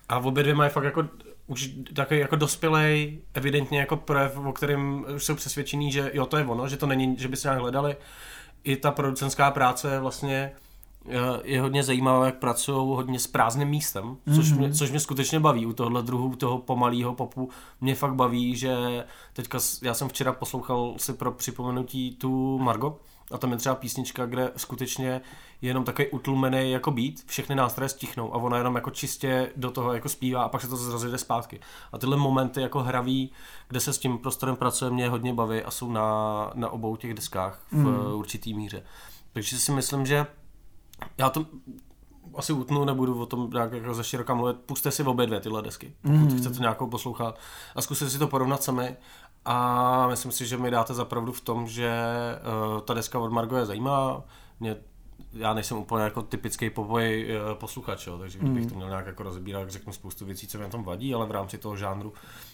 a 0.08 0.18
obě 0.18 0.42
dvě 0.42 0.54
mají 0.54 0.70
fakt 0.70 0.84
jako 0.84 1.04
už 1.46 1.70
takový 1.94 2.20
jako 2.20 2.36
dospělej, 2.36 3.18
evidentně 3.34 3.80
jako 3.80 3.96
projev, 3.96 4.38
o 4.38 4.52
kterém 4.52 5.04
už 5.16 5.24
jsou 5.24 5.34
přesvědčení, 5.34 5.92
že 5.92 6.10
jo, 6.14 6.26
to 6.26 6.36
je 6.36 6.44
ono, 6.44 6.68
že 6.68 6.76
to 6.76 6.86
není, 6.86 7.16
že 7.18 7.28
by 7.28 7.36
se 7.36 7.48
nějak 7.48 7.60
hledali. 7.60 7.96
I 8.64 8.76
ta 8.76 8.90
producentská 8.90 9.50
práce 9.50 10.00
vlastně 10.00 10.52
je 11.44 11.60
hodně 11.60 11.82
zajímavé, 11.82 12.26
jak 12.26 12.38
pracují 12.38 12.96
hodně 12.96 13.18
s 13.18 13.26
prázdným 13.26 13.68
místem, 13.68 14.04
mm-hmm. 14.04 14.34
což, 14.34 14.52
mě, 14.52 14.72
což 14.72 14.90
mě 14.90 15.00
skutečně 15.00 15.40
baví 15.40 15.66
u 15.66 15.72
tohohle 15.72 16.02
druhu, 16.02 16.36
toho 16.36 16.58
pomalého 16.58 17.14
popu. 17.14 17.48
Mě 17.80 17.94
fakt 17.94 18.14
baví, 18.14 18.56
že 18.56 19.04
teďka, 19.32 19.58
já 19.82 19.94
jsem 19.94 20.08
včera 20.08 20.32
poslouchal 20.32 20.94
si 20.96 21.12
pro 21.12 21.32
připomenutí 21.32 22.16
tu 22.16 22.58
Margo, 22.58 22.98
a 23.32 23.38
tam 23.38 23.52
je 23.52 23.56
třeba 23.56 23.74
písnička, 23.74 24.26
kde 24.26 24.52
skutečně 24.56 25.20
je 25.62 25.68
jenom 25.68 25.84
takový 25.84 26.08
utlmený 26.08 26.70
jako 26.70 26.90
beat, 26.90 27.14
všechny 27.26 27.54
nástroje 27.54 27.88
stichnou 27.88 28.34
a 28.34 28.36
ona 28.36 28.58
jenom 28.58 28.74
jako 28.74 28.90
čistě 28.90 29.52
do 29.56 29.70
toho 29.70 29.92
jako 29.92 30.08
zpívá 30.08 30.42
a 30.42 30.48
pak 30.48 30.60
se 30.60 30.68
to 30.68 30.76
rozjede 30.76 31.18
zpátky. 31.18 31.60
A 31.92 31.98
tyhle 31.98 32.16
momenty 32.16 32.60
jako 32.60 32.82
hraví, 32.82 33.32
kde 33.68 33.80
se 33.80 33.92
s 33.92 33.98
tím 33.98 34.18
prostorem 34.18 34.56
pracuje, 34.56 34.90
mě 34.90 35.08
hodně 35.08 35.34
baví 35.34 35.62
a 35.62 35.70
jsou 35.70 35.92
na, 35.92 36.50
na 36.54 36.70
obou 36.70 36.96
těch 36.96 37.14
deskách 37.14 37.60
v 37.70 37.76
mm. 37.76 38.14
určitý 38.14 38.54
míře. 38.54 38.82
Takže 39.32 39.58
si 39.58 39.72
myslím, 39.72 40.06
že 40.06 40.26
já 41.18 41.30
to 41.30 41.46
asi 42.34 42.52
utnu, 42.52 42.84
nebudu 42.84 43.22
o 43.22 43.26
tom 43.26 43.50
nějak 43.50 43.72
jako 43.72 43.94
ze 43.94 44.04
široka 44.04 44.34
mluvit. 44.34 44.56
Puste 44.56 44.90
si 44.90 45.02
obě 45.02 45.26
dvě 45.26 45.40
tyhle 45.40 45.62
desky, 45.62 45.94
pokud 46.02 46.14
mm. 46.14 46.38
chcete 46.38 46.58
nějakou 46.58 46.86
poslouchat 46.86 47.38
a 47.74 47.82
zkuste 47.82 48.10
si 48.10 48.18
to 48.18 48.26
porovnat 48.26 48.62
sami. 48.62 48.96
A 49.44 50.06
myslím 50.08 50.32
si, 50.32 50.46
že 50.46 50.56
mi 50.56 50.70
dáte 50.70 50.94
zapravdu 50.94 51.32
v 51.32 51.40
tom, 51.40 51.66
že 51.66 51.92
uh, 52.74 52.80
ta 52.80 52.94
deska 52.94 53.18
od 53.18 53.32
Margo 53.32 53.56
je 53.56 53.66
zajímavá. 53.66 54.24
Mě 54.60 54.76
já 55.32 55.54
nejsem 55.54 55.78
úplně 55.78 56.04
jako 56.04 56.22
typický 56.22 56.70
popový 56.70 57.26
uh, 57.26 57.54
posluchač, 57.54 58.06
jo, 58.06 58.18
takže 58.18 58.38
kdybych 58.38 58.62
mm. 58.62 58.70
to 58.70 58.74
měl 58.76 58.88
nějak 58.88 59.06
jako 59.06 59.22
rozbírat, 59.22 59.70
řeknu 59.70 59.92
spoustu 59.92 60.24
věcí, 60.24 60.46
co 60.46 60.58
mi 60.58 60.64
na 60.64 60.70
tom 60.70 60.84
vadí, 60.84 61.14
ale 61.14 61.26
v 61.26 61.30
rámci 61.30 61.58
toho 61.58 61.76
žánru 61.76 62.12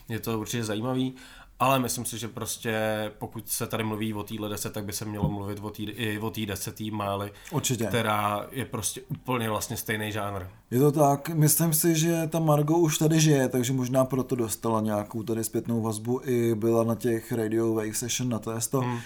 je 0.09 0.21
to 0.21 0.41
určitě 0.41 0.65
zajímavý. 0.65 1.15
Ale 1.61 1.79
myslím 1.79 2.05
si, 2.05 2.19
že 2.19 2.29
prostě 2.29 2.75
pokud 3.19 3.49
se 3.49 3.67
tady 3.67 3.85
mluví 3.85 4.15
o 4.15 4.23
téhle 4.23 4.49
desce, 4.49 4.71
tak 4.71 4.85
by 4.85 4.93
se 4.93 5.05
mělo 5.05 5.29
mluvit 5.29 5.59
o 5.63 5.71
té, 5.71 5.83
i 5.83 6.19
o 6.19 6.31
té 6.31 6.47
desetý 6.47 6.91
máli, 6.91 7.33
Určitě. 7.53 7.85
která 7.85 8.47
je 8.51 8.65
prostě 8.65 9.01
úplně 9.09 9.51
vlastně 9.51 9.77
stejný 9.77 10.13
žánr. 10.13 10.43
Je 10.71 10.81
to 10.81 10.93
tak, 10.93 11.29
myslím 11.29 11.75
si, 11.75 11.95
že 11.95 12.27
ta 12.27 12.39
Margo 12.39 12.79
už 12.79 12.99
tady 12.99 13.21
žije, 13.21 13.49
takže 13.49 13.73
možná 13.73 14.05
proto 14.05 14.37
dostala 14.37 14.81
nějakou 14.81 15.23
tady 15.23 15.45
zpětnou 15.45 15.83
vazbu 15.83 16.21
i 16.25 16.55
byla 16.55 16.85
na 16.85 16.95
těch 16.95 17.33
Radio 17.33 17.75
Wave 17.75 17.95
Session 17.95 18.29
na 18.29 18.39
to. 18.39 18.81
Hmm. 18.81 18.99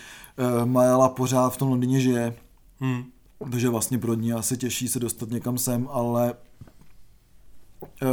Majela 0.65 1.09
pořád 1.09 1.51
v 1.51 1.57
tom 1.57 1.69
Londýně 1.69 2.01
žije, 2.01 2.35
hmm. 2.81 3.05
takže 3.51 3.69
vlastně 3.69 3.99
pro 3.99 4.15
ní 4.15 4.33
asi 4.33 4.57
těší 4.57 4.89
se 4.89 5.01
dostat 5.01 5.31
někam 5.31 5.59
sem, 5.59 5.89
ale 5.93 6.35
uh, 8.03 8.09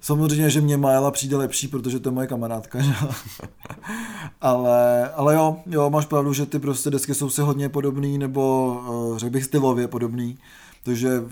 Samozřejmě, 0.00 0.50
že 0.50 0.60
mě 0.60 0.76
Majela 0.76 1.10
přijde 1.10 1.36
lepší, 1.36 1.68
protože 1.68 2.00
to 2.00 2.08
je 2.08 2.12
moje 2.12 2.26
kamarádka, 2.26 2.80
že? 2.82 2.92
ale, 4.40 5.10
ale 5.10 5.34
jo, 5.34 5.56
jo, 5.66 5.90
máš 5.90 6.06
pravdu, 6.06 6.32
že 6.32 6.46
ty 6.46 6.58
prostě 6.58 6.90
desky 6.90 7.14
jsou 7.14 7.30
si 7.30 7.40
hodně 7.40 7.68
podobný, 7.68 8.18
nebo 8.18 8.74
uh, 8.88 9.18
řekl 9.18 9.32
bych 9.32 9.44
stylově 9.44 9.88
podobný. 9.88 10.38
Takže 10.82 11.22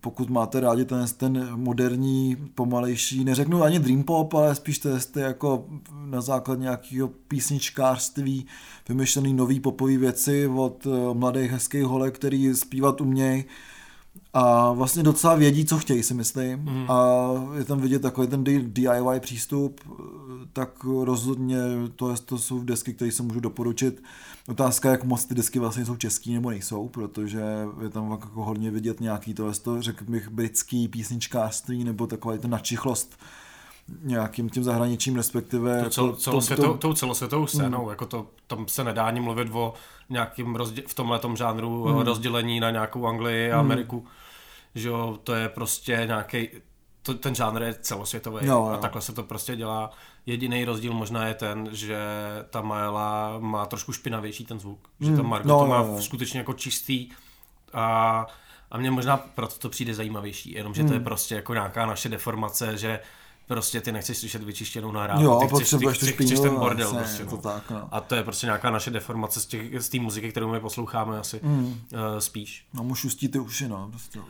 pokud 0.00 0.30
máte 0.30 0.60
rádi 0.60 0.84
ten, 0.84 1.06
ten 1.16 1.48
moderní, 1.54 2.36
pomalejší, 2.54 3.24
neřeknu 3.24 3.62
ani 3.62 3.78
dream 3.78 4.02
pop, 4.02 4.34
ale 4.34 4.54
spíš 4.54 4.78
to 4.78 4.88
je 4.88 5.24
jako 5.24 5.64
na 6.04 6.20
základě 6.20 6.62
nějakého 6.62 7.08
písničkářství 7.28 8.46
vymyšlený 8.88 9.34
nový 9.34 9.60
popový 9.60 9.96
věci 9.96 10.46
od 10.46 10.86
uh, 10.86 11.14
mladých 11.14 11.50
hezkých 11.50 11.84
holek, 11.84 12.14
který 12.14 12.54
zpívat 12.54 13.00
umějí, 13.00 13.44
a 14.32 14.72
vlastně 14.72 15.02
docela 15.02 15.34
vědí, 15.34 15.64
co 15.64 15.78
chtějí, 15.78 16.02
si 16.02 16.14
myslím. 16.14 16.60
Mm. 16.60 16.90
A 16.90 17.28
je 17.58 17.64
tam 17.64 17.80
vidět 17.80 18.02
takový 18.02 18.26
ten 18.26 18.44
DIY 18.44 19.20
přístup, 19.20 19.80
tak 20.52 20.84
rozhodně 20.84 21.56
to, 21.96 22.10
je, 22.10 22.16
to 22.24 22.38
jsou 22.38 22.60
desky, 22.60 22.94
které 22.94 23.12
se 23.12 23.22
můžu 23.22 23.40
doporučit. 23.40 24.02
Otázka, 24.48 24.90
jak 24.90 25.04
moc 25.04 25.24
ty 25.24 25.34
desky 25.34 25.58
vlastně 25.58 25.84
jsou 25.84 25.96
český 25.96 26.34
nebo 26.34 26.50
nejsou, 26.50 26.88
protože 26.88 27.42
je 27.82 27.88
tam 27.88 28.10
jako 28.10 28.44
hodně 28.44 28.70
vidět 28.70 29.00
nějaký 29.00 29.34
to, 29.34 29.52
to 29.52 29.82
řekl 29.82 30.04
bych, 30.04 30.28
britský 30.28 30.88
písničkářství 30.88 31.84
nebo 31.84 32.06
taková 32.06 32.38
ta 32.38 32.48
načichlost 32.48 33.16
nějakým 34.02 34.50
tím 34.50 34.64
zahraničím, 34.64 35.16
respektive... 35.16 35.84
To 35.84 35.90
cel, 35.90 36.12
celosvětou, 36.12 36.62
to, 36.62 36.78
tou 36.78 36.94
celosvětovou 36.94 37.46
scénou, 37.46 37.84
mm. 37.84 37.90
jako 37.90 38.06
to, 38.06 38.26
tam 38.46 38.68
se 38.68 38.84
nedá 38.84 39.04
ani 39.04 39.20
mluvit 39.20 39.48
o 39.52 39.74
nějakým 40.08 40.56
rozdě, 40.56 40.82
v 40.86 40.94
tomhle 40.94 41.20
žánru 41.34 41.88
mm. 41.88 41.98
rozdělení 41.98 42.60
na 42.60 42.70
nějakou 42.70 43.06
Anglii 43.06 43.52
a 43.52 43.62
mm. 43.62 43.70
Ameriku 43.70 44.06
že 44.76 44.88
jo, 44.88 45.18
to 45.24 45.34
je 45.34 45.48
prostě 45.48 46.02
nějaký 46.06 46.48
to, 47.02 47.14
ten 47.14 47.34
žánr 47.34 47.62
je 47.62 47.74
celosvětový 47.74 48.46
jo, 48.46 48.52
jo. 48.52 48.64
a 48.64 48.76
takhle 48.76 49.02
se 49.02 49.12
to 49.12 49.22
prostě 49.22 49.56
dělá. 49.56 49.90
Jediný 50.26 50.64
rozdíl 50.64 50.92
možná 50.92 51.26
je 51.26 51.34
ten, 51.34 51.68
že 51.72 51.98
ta 52.50 52.60
Maela 52.60 53.38
má 53.38 53.66
trošku 53.66 53.92
špinavější 53.92 54.44
ten 54.44 54.60
zvuk, 54.60 54.88
mm. 55.00 55.06
že 55.06 55.12
ta 55.12 55.22
hmm. 55.22 55.30
Margot 55.30 55.48
no, 55.48 55.58
to 55.58 55.66
má 55.66 55.82
no, 55.82 56.02
skutečně 56.02 56.40
jako 56.40 56.52
čistý 56.52 57.08
a, 57.72 58.26
a 58.70 58.78
mně 58.78 58.90
možná 58.90 59.16
proto 59.16 59.58
to 59.58 59.68
přijde 59.68 59.94
zajímavější, 59.94 60.52
jenomže 60.52 60.82
mm. 60.82 60.88
to 60.88 60.94
je 60.94 60.98
hmm. 60.98 61.04
prostě 61.04 61.34
jako 61.34 61.54
nějaká 61.54 61.86
naše 61.86 62.08
deformace, 62.08 62.78
že 62.78 63.00
Prostě 63.46 63.80
ty 63.80 63.92
nechceš 63.92 64.18
slyšet 64.18 64.42
vyčištěnou 64.42 64.92
nahrávku, 64.92 65.24
jo, 65.24 65.38
ty 65.40 65.48
chceš, 65.48 65.70
ty, 65.70 65.86
chceš, 65.94 66.12
chceš 66.12 66.40
ten 66.40 66.54
bordel. 66.54 66.92
Ne, 66.92 66.98
prostě, 66.98 67.24
no. 67.24 67.36
tak, 67.36 67.70
no. 67.70 67.88
A 67.90 68.00
to 68.00 68.14
je 68.14 68.22
prostě 68.22 68.46
nějaká 68.46 68.70
naše 68.70 68.90
deformace 68.90 69.40
z, 69.40 69.46
těch, 69.46 69.82
z 69.82 69.88
té 69.88 70.00
muziky, 70.00 70.30
kterou 70.30 70.50
my 70.50 70.60
posloucháme 70.60 71.18
asi 71.18 71.40
mm. 71.42 71.66
uh, 71.66 71.74
spíš. 72.18 72.66
No 72.74 72.84
můžu 72.84 73.06
ustít 73.08 73.32
ty 73.32 73.38
uši, 73.38 73.68
no. 73.68 73.88
Prostě. 73.90 74.20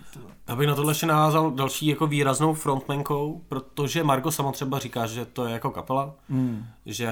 Abych 0.47 0.69
na 0.69 0.75
tohle 0.75 0.91
ještě 0.91 1.07
navázal 1.07 1.51
další 1.51 1.87
jako 1.87 2.07
výraznou 2.07 2.55
frontmankou, 2.55 3.43
protože 3.49 4.05
Margo 4.05 4.33
sama 4.33 4.53
třeba 4.53 4.79
říká, 4.79 5.07
že 5.07 5.25
to 5.25 5.47
je 5.47 5.53
jako 5.53 5.71
kapela, 5.71 6.15
mm. 6.29 6.67
že 6.87 7.11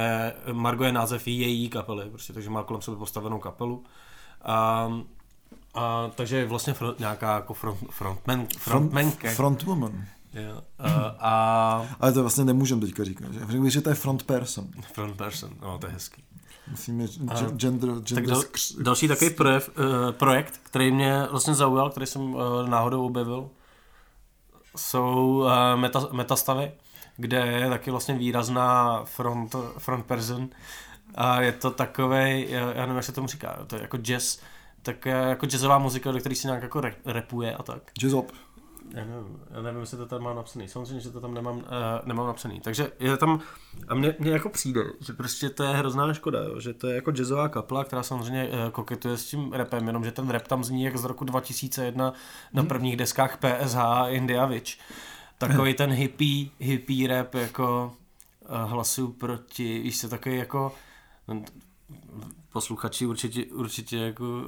Margo 0.53 0.85
je 0.85 0.93
název 0.93 1.29
její 1.29 1.69
kapely, 1.69 2.11
prostě, 2.11 2.33
takže 2.33 2.51
má 2.51 2.62
kolem 2.62 2.83
sebe 2.83 2.97
postavenou 2.97 3.38
kapelu. 3.38 3.85
Um, 4.87 5.07
a, 5.75 6.11
takže 6.14 6.47
vlastně 6.47 6.75
front, 6.75 6.99
nějaká 6.99 7.35
jako 7.35 7.55
front, 7.55 7.79
frontman, 7.90 8.47
frontmanka. 8.59 9.19
Front, 9.19 9.37
frontwoman. 9.37 10.05
Jo. 10.35 10.62
Uh, 10.81 10.87
a... 11.18 11.87
Ale 12.01 12.12
to 12.12 12.20
vlastně 12.20 12.44
nemůžeme 12.44 12.81
teďka 12.81 13.05
říkat, 13.05 13.33
že? 13.33 13.40
Řekl 13.40 13.68
že 13.68 13.81
to 13.81 13.88
je 13.88 13.94
front 13.94 14.23
person. 14.23 14.68
Front 14.92 15.16
person, 15.16 15.51
no 15.62 15.79
to 15.79 15.87
je 15.87 15.92
hezký. 15.92 16.25
Musíme 16.70 17.07
gender, 17.07 17.51
gender 17.57 17.90
tak 18.14 18.27
dal, 18.27 18.42
další 18.83 19.09
takový 19.09 19.31
projev, 19.31 19.70
uh, 19.79 20.12
projekt, 20.12 20.61
který 20.62 20.92
mě 20.92 21.27
vlastně 21.31 21.55
zaujal, 21.55 21.90
který 21.90 22.07
jsem 22.07 22.35
uh, 22.35 22.68
náhodou 22.68 23.07
objevil, 23.07 23.51
jsou 24.77 25.38
uh, 25.38 25.81
meta, 25.81 26.09
metastavy, 26.12 26.73
kde 27.16 27.37
je 27.47 27.68
taky 27.68 27.90
vlastně 27.90 28.14
výrazná 28.14 29.01
front, 29.05 29.57
front 29.79 30.07
person 30.07 30.49
a 31.14 31.40
je 31.40 31.53
to 31.53 31.70
takový, 31.70 32.51
já 32.51 32.81
nevím, 32.81 32.97
jak 32.97 33.05
se 33.05 33.12
tomu 33.12 33.29
říká, 33.29 33.59
to 33.66 33.77
je 33.77 33.83
jako 33.83 33.97
jazz, 33.97 34.38
tak 34.83 35.07
jako 35.07 35.47
jazzová 35.47 35.79
muzika, 35.79 36.12
do 36.12 36.18
který 36.18 36.35
se 36.35 36.49
nějak 36.49 36.62
jako 36.62 36.83
repuje 37.05 37.55
a 37.55 37.62
tak. 37.62 37.83
Jazzop. 38.03 38.33
Já 38.94 39.04
nevím, 39.04 39.40
já 39.50 39.62
nevím, 39.62 39.80
jestli 39.80 39.96
to 39.96 40.07
tam 40.07 40.22
má 40.22 40.35
napsaný. 40.35 40.68
Samozřejmě, 40.68 41.00
že 41.00 41.11
to 41.11 41.20
tam 41.20 41.35
nemám, 41.35 41.57
uh, 41.57 41.62
nemám 42.04 42.26
napsaný. 42.26 42.61
Takže 42.61 42.92
je 43.00 43.16
tam, 43.16 43.40
a 43.88 43.94
mně, 43.94 44.14
mně 44.18 44.30
jako 44.30 44.48
přijde, 44.48 44.85
že 45.00 45.12
prostě 45.12 45.50
to 45.50 45.64
je 45.64 45.70
hrozná 45.70 46.14
škoda, 46.14 46.42
jo? 46.42 46.61
že 46.61 46.74
to 46.74 46.87
je 46.87 46.94
jako 46.94 47.12
jazzová 47.12 47.48
kapela, 47.48 47.85
která 47.85 48.02
samozřejmě 48.02 48.48
uh, 48.48 48.70
koketuje 48.70 49.16
s 49.16 49.30
tím 49.30 49.52
repem, 49.52 49.87
jenomže 49.87 50.12
ten 50.12 50.30
rep 50.30 50.48
tam 50.48 50.64
zní 50.64 50.85
jak 50.85 50.96
z 50.96 51.04
roku 51.04 51.24
2001 51.24 52.12
na 52.52 52.61
hmm. 52.61 52.68
prvních 52.68 52.96
deskách 52.96 53.37
PSH 53.37 53.78
India 54.09 54.46
Witch. 54.46 54.72
Takový 55.38 55.74
ten 55.74 55.90
hippie, 55.92 56.48
hippie 56.59 57.09
rap 57.09 57.35
jako 57.35 57.92
uh, 58.48 58.70
hlasu 58.70 59.12
proti, 59.12 59.78
víš 59.78 60.00
co, 60.00 60.09
takový 60.09 60.37
jako 60.37 60.72
posluchači 62.52 63.07
určitě, 63.07 63.44
určitě 63.44 63.96
jako 63.96 64.44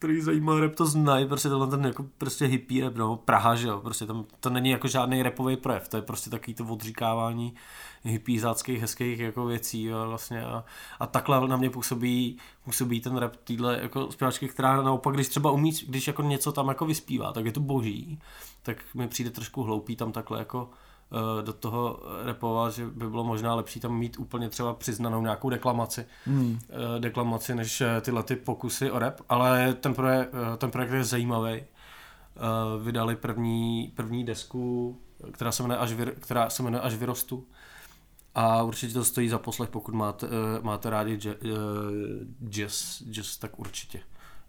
který 0.00 0.20
zajímá 0.20 0.60
rap, 0.60 0.74
to 0.74 0.86
znají, 0.86 1.28
prostě 1.28 1.48
tohle 1.48 1.66
ten 1.66 1.84
jako 1.84 2.04
prostě 2.18 2.44
hippie 2.44 2.84
rap, 2.84 2.94
no, 2.94 3.16
Praha, 3.16 3.54
že 3.54 3.68
jo, 3.68 3.80
prostě 3.80 4.06
tam, 4.06 4.24
to 4.40 4.50
není 4.50 4.70
jako 4.70 4.88
žádný 4.88 5.22
repový 5.22 5.56
projev, 5.56 5.88
to 5.88 5.96
je 5.96 6.02
prostě 6.02 6.30
takový 6.30 6.54
to 6.54 6.64
odříkávání 6.64 7.54
hippiezáckých, 8.04 8.80
hezkých 8.80 9.18
jako 9.18 9.46
věcí, 9.46 9.84
jo, 9.84 10.08
vlastně 10.08 10.44
a, 10.44 10.64
a, 11.00 11.06
takhle 11.06 11.48
na 11.48 11.56
mě 11.56 11.70
působí, 11.70 12.38
působí 12.64 13.00
ten 13.00 13.16
rap 13.16 13.36
týhle 13.36 13.78
jako 13.82 14.12
zpěvačky, 14.12 14.48
která 14.48 14.82
naopak, 14.82 15.14
když 15.14 15.28
třeba 15.28 15.50
umí, 15.50 15.72
když 15.88 16.06
jako 16.06 16.22
něco 16.22 16.52
tam 16.52 16.68
jako 16.68 16.86
vyspívá, 16.86 17.32
tak 17.32 17.44
je 17.44 17.52
to 17.52 17.60
boží, 17.60 18.18
tak 18.62 18.76
mi 18.94 19.08
přijde 19.08 19.30
trošku 19.30 19.62
hloupý 19.62 19.96
tam 19.96 20.12
takhle 20.12 20.38
jako 20.38 20.70
do 21.44 21.52
toho 21.52 22.00
repovat, 22.24 22.72
že 22.74 22.86
by 22.86 23.10
bylo 23.10 23.24
možná 23.24 23.54
lepší 23.54 23.80
tam 23.80 23.98
mít 23.98 24.18
úplně 24.18 24.48
třeba 24.48 24.74
přiznanou 24.74 25.22
nějakou 25.22 25.50
deklamaci, 25.50 26.06
hmm. 26.24 26.58
Eh, 26.68 27.00
deklamaci 27.00 27.54
než 27.54 27.80
eh, 27.80 28.00
tyhle 28.00 28.22
ty 28.22 28.36
pokusy 28.36 28.90
o 28.90 28.98
rap, 28.98 29.20
ale 29.28 29.74
ten 29.74 29.94
projekt, 29.94 30.32
ten 30.58 30.70
projekt 30.70 30.90
je 30.92 31.04
zajímavý. 31.04 31.62
Vydali 32.82 33.16
první, 33.16 33.92
první 33.96 34.24
desku, 34.24 34.98
která 35.32 35.52
se 35.52 35.62
jmenuje 35.62 35.78
Až, 35.78 35.92
vyr, 35.92 36.14
která 36.20 36.50
se 36.50 36.62
jmenuje 36.62 36.80
Až 36.80 36.94
vyrostu. 36.94 37.46
A 38.34 38.62
určitě 38.62 38.94
to 38.94 39.04
stojí 39.04 39.28
za 39.28 39.38
poslech, 39.38 39.70
pokud 39.70 39.94
máte, 39.94 40.26
máte 40.62 40.90
rádi 40.90 41.18
jazz, 42.48 43.02
jazz, 43.02 43.36
tak 43.36 43.58
určitě. 43.58 44.00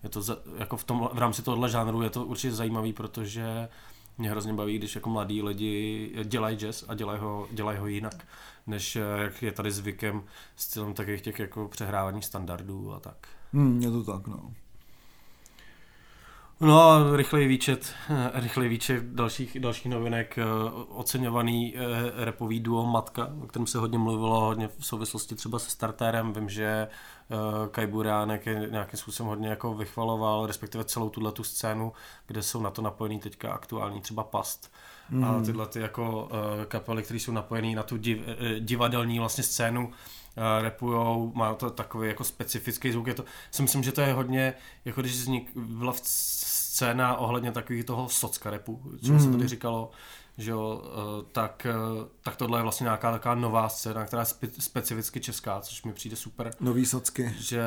Je 0.03 0.09
to 0.09 0.21
za, 0.21 0.37
jako 0.57 0.77
v, 0.77 0.83
tom, 0.83 1.09
v 1.13 1.17
rámci 1.17 1.41
tohohle 1.41 1.69
žánru 1.69 2.01
je 2.01 2.09
to 2.09 2.25
určitě 2.25 2.51
zajímavý, 2.51 2.93
protože 2.93 3.69
mě 4.17 4.29
hrozně 4.29 4.53
baví, 4.53 4.77
když 4.77 4.95
jako 4.95 5.09
mladí 5.09 5.41
lidi 5.41 6.11
dělají 6.23 6.57
jazz 6.57 6.83
a 6.87 6.93
dělají 6.93 7.19
ho, 7.19 7.47
dělají 7.51 7.77
ho 7.77 7.87
jinak, 7.87 8.27
než 8.67 8.95
eh, 8.95 9.01
jak 9.17 9.41
je 9.41 9.51
tady 9.51 9.71
zvykem 9.71 10.23
stylem 10.55 10.93
takových 10.93 11.21
těch 11.21 11.39
jako 11.39 11.67
přehrávání 11.67 12.21
standardů 12.21 12.93
a 12.93 12.99
tak. 12.99 13.27
Hmm, 13.53 13.81
je 13.81 13.91
to 13.91 14.03
tak, 14.03 14.27
no. 14.27 14.53
No 16.61 16.81
a 16.81 17.17
rychlej 17.17 17.47
výčet, 17.47 17.93
eh, 18.09 18.31
rychlej 18.33 18.69
výčet 18.69 19.03
dalších, 19.03 19.59
dalších 19.59 19.91
novinek. 19.91 20.37
Eh, 20.37 20.43
oceňovaný 20.89 21.75
repový 22.15 22.59
duo 22.59 22.85
Matka, 22.85 23.29
o 23.43 23.47
kterém 23.47 23.67
se 23.67 23.77
hodně 23.77 23.97
mluvilo, 23.97 24.39
hodně 24.39 24.67
v 24.67 24.85
souvislosti 24.85 25.35
třeba 25.35 25.59
se 25.59 25.69
startérem. 25.69 26.33
Vím, 26.33 26.49
že 26.49 26.87
Kai 27.71 27.87
Buránek 27.87 28.45
je 28.45 28.67
nějakým 28.71 28.99
způsobem 28.99 29.29
hodně 29.29 29.49
jako 29.49 29.73
vychvaloval, 29.73 30.45
respektive 30.45 30.83
celou 30.83 31.09
tuhle 31.09 31.31
tu 31.31 31.43
scénu, 31.43 31.93
kde 32.27 32.43
jsou 32.43 32.61
na 32.61 32.69
to 32.69 32.81
napojený 32.81 33.19
teďka 33.19 33.53
aktuální 33.53 34.01
třeba 34.01 34.23
Past. 34.23 34.71
Mm. 35.09 35.23
A 35.23 35.31
hmm. 35.31 35.45
tyhle 35.45 35.67
ty 35.67 35.79
jako 35.79 36.29
kapely, 36.67 37.03
které 37.03 37.19
jsou 37.19 37.31
napojené 37.31 37.75
na 37.75 37.83
tu 37.83 37.97
div, 37.97 38.19
divadelní 38.59 39.19
vlastně 39.19 39.43
scénu, 39.43 39.91
repujou, 40.61 41.31
má 41.35 41.53
to 41.53 41.69
takový 41.69 42.07
jako 42.07 42.23
specifický 42.23 42.91
zvuk. 42.91 43.07
Je 43.07 43.13
to, 43.13 43.23
si 43.51 43.61
myslím, 43.61 43.83
že 43.83 43.91
to 43.91 44.01
je 44.01 44.13
hodně, 44.13 44.53
jako 44.85 45.01
když 45.01 45.13
vznik, 45.13 45.51
byla 45.55 45.93
scéna 46.01 47.17
ohledně 47.17 47.51
takového 47.51 47.83
toho 47.83 48.09
socka 48.09 48.49
repu, 48.49 48.81
čemu 49.05 49.17
mm. 49.17 49.23
se 49.23 49.31
tady 49.31 49.47
říkalo, 49.47 49.91
že 50.37 50.51
jo, 50.51 50.81
eh, 50.85 51.25
tak, 51.31 51.65
eh, 51.65 51.73
tak 52.21 52.35
tohle 52.35 52.59
je 52.59 52.63
vlastně 52.63 52.83
nějaká 52.83 53.11
taková 53.11 53.35
nová 53.35 53.69
scéna, 53.69 54.05
která 54.05 54.21
je 54.21 54.25
spe, 54.25 54.47
specificky 54.59 55.19
česká, 55.19 55.61
což 55.61 55.83
mi 55.83 55.93
přijde 55.93 56.15
super. 56.15 56.51
Nový 56.59 56.85
socky. 56.85 57.33
Že, 57.39 57.63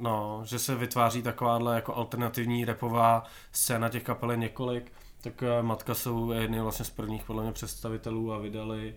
no, 0.00 0.42
že 0.44 0.58
se 0.58 0.74
vytváří 0.74 1.22
takováhle 1.22 1.74
jako 1.74 1.94
alternativní 1.94 2.64
repová 2.64 3.24
scéna 3.52 3.88
těch 3.88 4.02
kapel 4.02 4.36
několik, 4.36 4.92
tak 5.20 5.42
eh, 5.42 5.62
Matka 5.62 5.94
jsou 5.94 6.30
jedny 6.30 6.60
vlastně 6.60 6.84
z 6.84 6.90
prvních 6.90 7.24
podle 7.24 7.42
mě 7.42 7.52
představitelů 7.52 8.32
a 8.32 8.38
vydali 8.38 8.94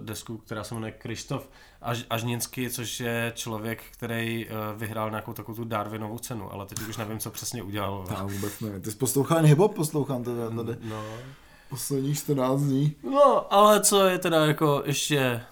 desku, 0.00 0.38
která 0.38 0.64
se 0.64 0.74
jmenuje 0.74 0.92
Krištof 0.92 1.48
Až, 1.82 2.04
Ažninský, 2.10 2.70
což 2.70 3.00
je 3.00 3.32
člověk, 3.34 3.82
který 3.92 4.46
uh, 4.46 4.52
vyhrál 4.78 5.10
nějakou 5.10 5.32
takovou 5.32 5.56
tu 5.56 5.64
Darwinovou 5.64 6.18
cenu, 6.18 6.52
ale 6.52 6.66
teď 6.66 6.78
už 6.78 6.96
nevím, 6.96 7.18
co 7.18 7.30
přesně 7.30 7.62
udělal. 7.62 8.04
Já 8.10 8.22
vůbec 8.22 8.60
nevím. 8.60 8.82
Ty 8.82 8.90
jsi 8.90 8.96
poslouchal 8.96 9.42
hip-hop, 9.42 9.68
poslouchám 9.68 10.24
to 10.24 10.50
tady. 10.50 10.76
No, 10.82 11.04
Posledních 11.70 12.18
14 12.18 12.60
dní. 12.60 12.94
No, 13.02 13.54
ale 13.54 13.80
co 13.80 14.06
je 14.06 14.18
teda 14.18 14.46
jako 14.46 14.82
ještě 14.86 15.42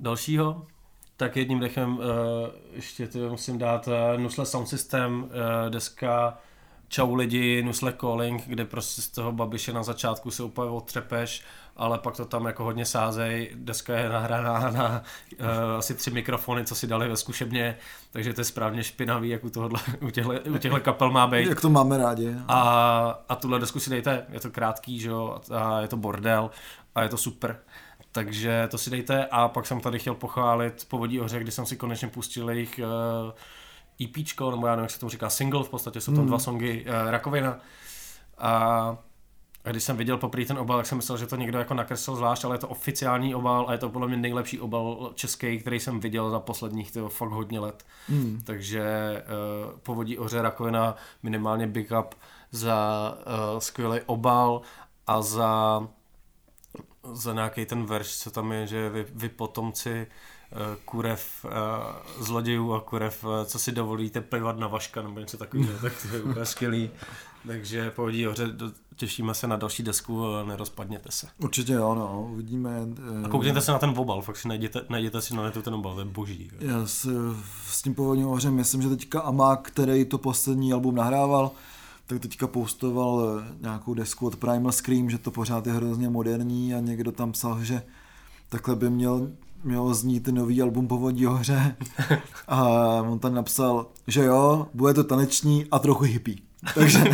dalšího, 0.00 0.66
tak 1.16 1.36
jedním 1.36 1.60
dechem 1.60 1.98
uh, 1.98 2.04
ještě 2.72 3.06
to 3.06 3.18
musím 3.18 3.58
dát 3.58 3.88
uh, 3.88 4.20
Nusle 4.20 4.46
Sound 4.46 4.68
System, 4.68 5.22
uh, 5.22 5.70
deska 5.70 6.38
Čau 6.88 7.14
lidi, 7.14 7.62
Nusle 7.62 7.92
Calling, 7.92 8.42
kde 8.46 8.64
prostě 8.64 9.02
z 9.02 9.08
toho 9.08 9.32
babiše 9.32 9.72
na 9.72 9.82
začátku 9.82 10.30
se 10.30 10.42
úplně 10.42 10.70
otřepeš, 10.70 11.42
ale 11.80 11.98
pak 11.98 12.16
to 12.16 12.24
tam 12.24 12.46
jako 12.46 12.64
hodně 12.64 12.86
sázej, 12.86 13.50
deska 13.54 13.98
je 13.98 14.08
nahraná 14.08 14.70
na 14.70 15.02
uh, 15.40 15.46
asi 15.78 15.94
tři 15.94 16.10
mikrofony, 16.10 16.64
co 16.64 16.74
si 16.74 16.86
dali 16.86 17.08
ve 17.08 17.16
zkušebně, 17.16 17.76
takže 18.10 18.32
to 18.34 18.40
je 18.40 18.44
správně 18.44 18.84
špinavý, 18.84 19.28
jak 19.28 19.44
u, 19.44 19.50
tohohle, 19.50 19.80
u, 20.00 20.10
těchto, 20.10 20.32
u 20.54 20.58
těchto 20.58 20.80
kapel 20.80 21.10
má 21.10 21.26
být. 21.26 21.48
Jak 21.48 21.60
to 21.60 21.70
máme 21.70 21.98
rádi. 21.98 22.34
A, 22.48 22.60
a 23.28 23.36
tuhle 23.36 23.58
desku 23.58 23.80
si 23.80 23.90
dejte, 23.90 24.26
je 24.28 24.40
to 24.40 24.50
krátký, 24.50 25.00
že 25.00 25.08
jo, 25.08 25.40
a 25.54 25.80
je 25.80 25.88
to 25.88 25.96
bordel 25.96 26.50
a 26.94 27.02
je 27.02 27.08
to 27.08 27.16
super. 27.16 27.58
Takže 28.12 28.68
to 28.70 28.78
si 28.78 28.90
dejte 28.90 29.26
a 29.26 29.48
pak 29.48 29.66
jsem 29.66 29.80
tady 29.80 29.98
chtěl 29.98 30.14
pochválit 30.14 30.86
Povodí 30.88 31.20
oře, 31.20 31.40
kdy 31.40 31.50
jsem 31.50 31.66
si 31.66 31.76
konečně 31.76 32.08
pustil 32.08 32.50
jejich 32.50 32.80
uh, 34.00 34.04
EPčko, 34.04 34.50
nebo 34.50 34.66
já 34.66 34.72
nevím, 34.72 34.84
jak 34.84 34.90
se 34.90 35.00
tomu 35.00 35.10
říká, 35.10 35.30
single, 35.30 35.64
v 35.64 35.68
podstatě 35.68 36.00
jsou 36.00 36.12
tam 36.12 36.18
hmm. 36.18 36.28
dva 36.28 36.38
songy 36.38 36.84
uh, 36.84 37.10
Rakovina. 37.10 37.58
A 38.38 38.96
a 39.64 39.70
když 39.70 39.82
jsem 39.82 39.96
viděl 39.96 40.16
poprvé 40.16 40.44
ten 40.44 40.58
obal, 40.58 40.78
tak 40.78 40.86
jsem 40.86 40.98
myslel, 40.98 41.18
že 41.18 41.26
to 41.26 41.36
někdo 41.36 41.58
jako 41.58 41.74
nakreslil 41.74 42.16
zvlášť, 42.16 42.44
ale 42.44 42.54
je 42.54 42.58
to 42.58 42.68
oficiální 42.68 43.34
obal 43.34 43.64
a 43.68 43.72
je 43.72 43.78
to 43.78 43.88
podle 43.88 44.08
mě 44.08 44.16
nejlepší 44.16 44.60
obal 44.60 45.12
český, 45.14 45.58
který 45.58 45.80
jsem 45.80 46.00
viděl 46.00 46.30
za 46.30 46.40
posledních 46.40 46.92
tyho, 46.92 47.08
fakt 47.08 47.30
hodně 47.30 47.60
let. 47.60 47.86
Hmm. 48.08 48.40
Takže 48.44 48.82
uh, 49.64 49.78
povodí 49.78 50.18
oře 50.18 50.42
rakovina, 50.42 50.96
minimálně 51.22 51.66
big 51.66 51.92
up 52.00 52.14
za 52.50 53.14
uh, 53.52 53.58
skvělý 53.58 54.00
obal 54.06 54.62
a 55.06 55.22
za, 55.22 55.88
za 57.12 57.32
nějaký 57.32 57.66
ten 57.66 57.86
verš, 57.86 58.18
co 58.18 58.30
tam 58.30 58.52
je, 58.52 58.66
že 58.66 58.90
vy, 58.90 59.06
vy 59.14 59.28
potomci 59.28 60.06
uh, 60.52 60.58
kurev 60.84 61.46
zlodějů 62.18 62.74
a 62.74 62.80
kurev, 62.80 63.24
co 63.44 63.58
si 63.58 63.72
dovolíte 63.72 64.20
plivat 64.20 64.58
na 64.58 64.66
vaška 64.66 65.02
nebo 65.02 65.20
něco 65.20 65.36
takového, 65.36 65.78
tak 65.82 65.92
to 66.02 66.16
je 66.16 66.22
úplně 66.22 66.46
skvělý. 66.46 66.90
Takže 67.46 67.90
pohodí 67.90 68.24
hoře, 68.24 68.48
těšíme 68.96 69.34
se 69.34 69.46
na 69.46 69.56
další 69.56 69.82
desku, 69.82 70.24
nerozpadněte 70.46 71.08
se. 71.12 71.26
Určitě 71.38 71.72
jo, 71.72 71.94
no, 71.94 72.28
uvidíme. 72.32 72.70
A 73.24 73.28
koukněte 73.28 73.60
se 73.60 73.72
na 73.72 73.78
ten 73.78 73.94
obal, 73.96 74.22
fakt 74.22 74.36
si 74.36 74.48
najděte, 74.48 74.80
najděte 74.88 75.20
si 75.20 75.34
na 75.36 75.42
netu 75.42 75.62
ten 75.62 75.74
obal, 75.74 75.94
to 75.94 76.00
je 76.00 76.04
boží. 76.04 76.50
Já 76.60 76.86
s, 76.86 77.08
s 77.68 77.82
tím 77.82 77.94
povodním 77.94 78.26
hořem, 78.26 78.54
myslím, 78.54 78.82
že 78.82 78.88
teďka 78.88 79.20
Amák, 79.20 79.60
který 79.62 80.04
to 80.04 80.18
poslední 80.18 80.72
album 80.72 80.94
nahrával, 80.94 81.50
tak 82.06 82.20
teďka 82.20 82.46
postoval 82.46 83.42
nějakou 83.60 83.94
desku 83.94 84.26
od 84.26 84.36
Primal 84.36 84.72
Scream, 84.72 85.10
že 85.10 85.18
to 85.18 85.30
pořád 85.30 85.66
je 85.66 85.72
hrozně 85.72 86.08
moderní 86.08 86.74
a 86.74 86.80
někdo 86.80 87.12
tam 87.12 87.32
psal, 87.32 87.64
že 87.64 87.82
takhle 88.48 88.76
by 88.76 88.90
měl 88.90 89.30
mělo 89.64 89.94
znít 89.94 90.28
nový 90.28 90.62
album 90.62 90.88
Povodí 90.88 91.24
hoře 91.24 91.76
a 92.48 92.64
on 93.02 93.18
tam 93.18 93.34
napsal, 93.34 93.86
že 94.06 94.24
jo, 94.24 94.66
bude 94.74 94.94
to 94.94 95.04
taneční 95.04 95.66
a 95.70 95.78
trochu 95.78 96.04
hippie. 96.04 96.49
takže, 96.74 97.04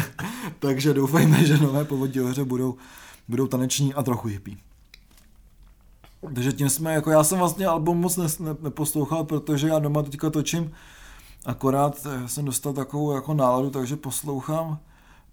takže 0.59 0.95
doufejme, 0.95 1.45
že 1.45 1.59
nové 1.59 1.85
Povodí 1.85 2.19
hoře 2.19 2.45
budou, 2.45 2.75
budou 3.29 3.47
taneční 3.47 3.95
a 3.95 4.03
trochu 4.03 4.29
hippie. 4.29 4.57
Takže 6.35 6.53
tím 6.53 6.71
jsme, 6.71 6.95
jako 6.95 7.11
já 7.11 7.25
jsem 7.25 7.39
vlastně 7.39 7.67
album 7.67 7.99
moc 8.01 8.17
ne, 8.17 8.27
ne, 8.41 8.57
neposlouchal, 8.63 9.25
protože 9.25 9.69
já 9.69 9.79
doma 9.79 10.03
teďka 10.03 10.31
točím, 10.31 10.73
akorát 11.45 12.07
eh, 12.07 12.29
jsem 12.29 12.45
dostal 12.45 12.73
takovou 12.73 13.13
jako 13.13 13.35
náladu, 13.35 13.71
takže 13.71 13.97
poslouchám 13.97 14.79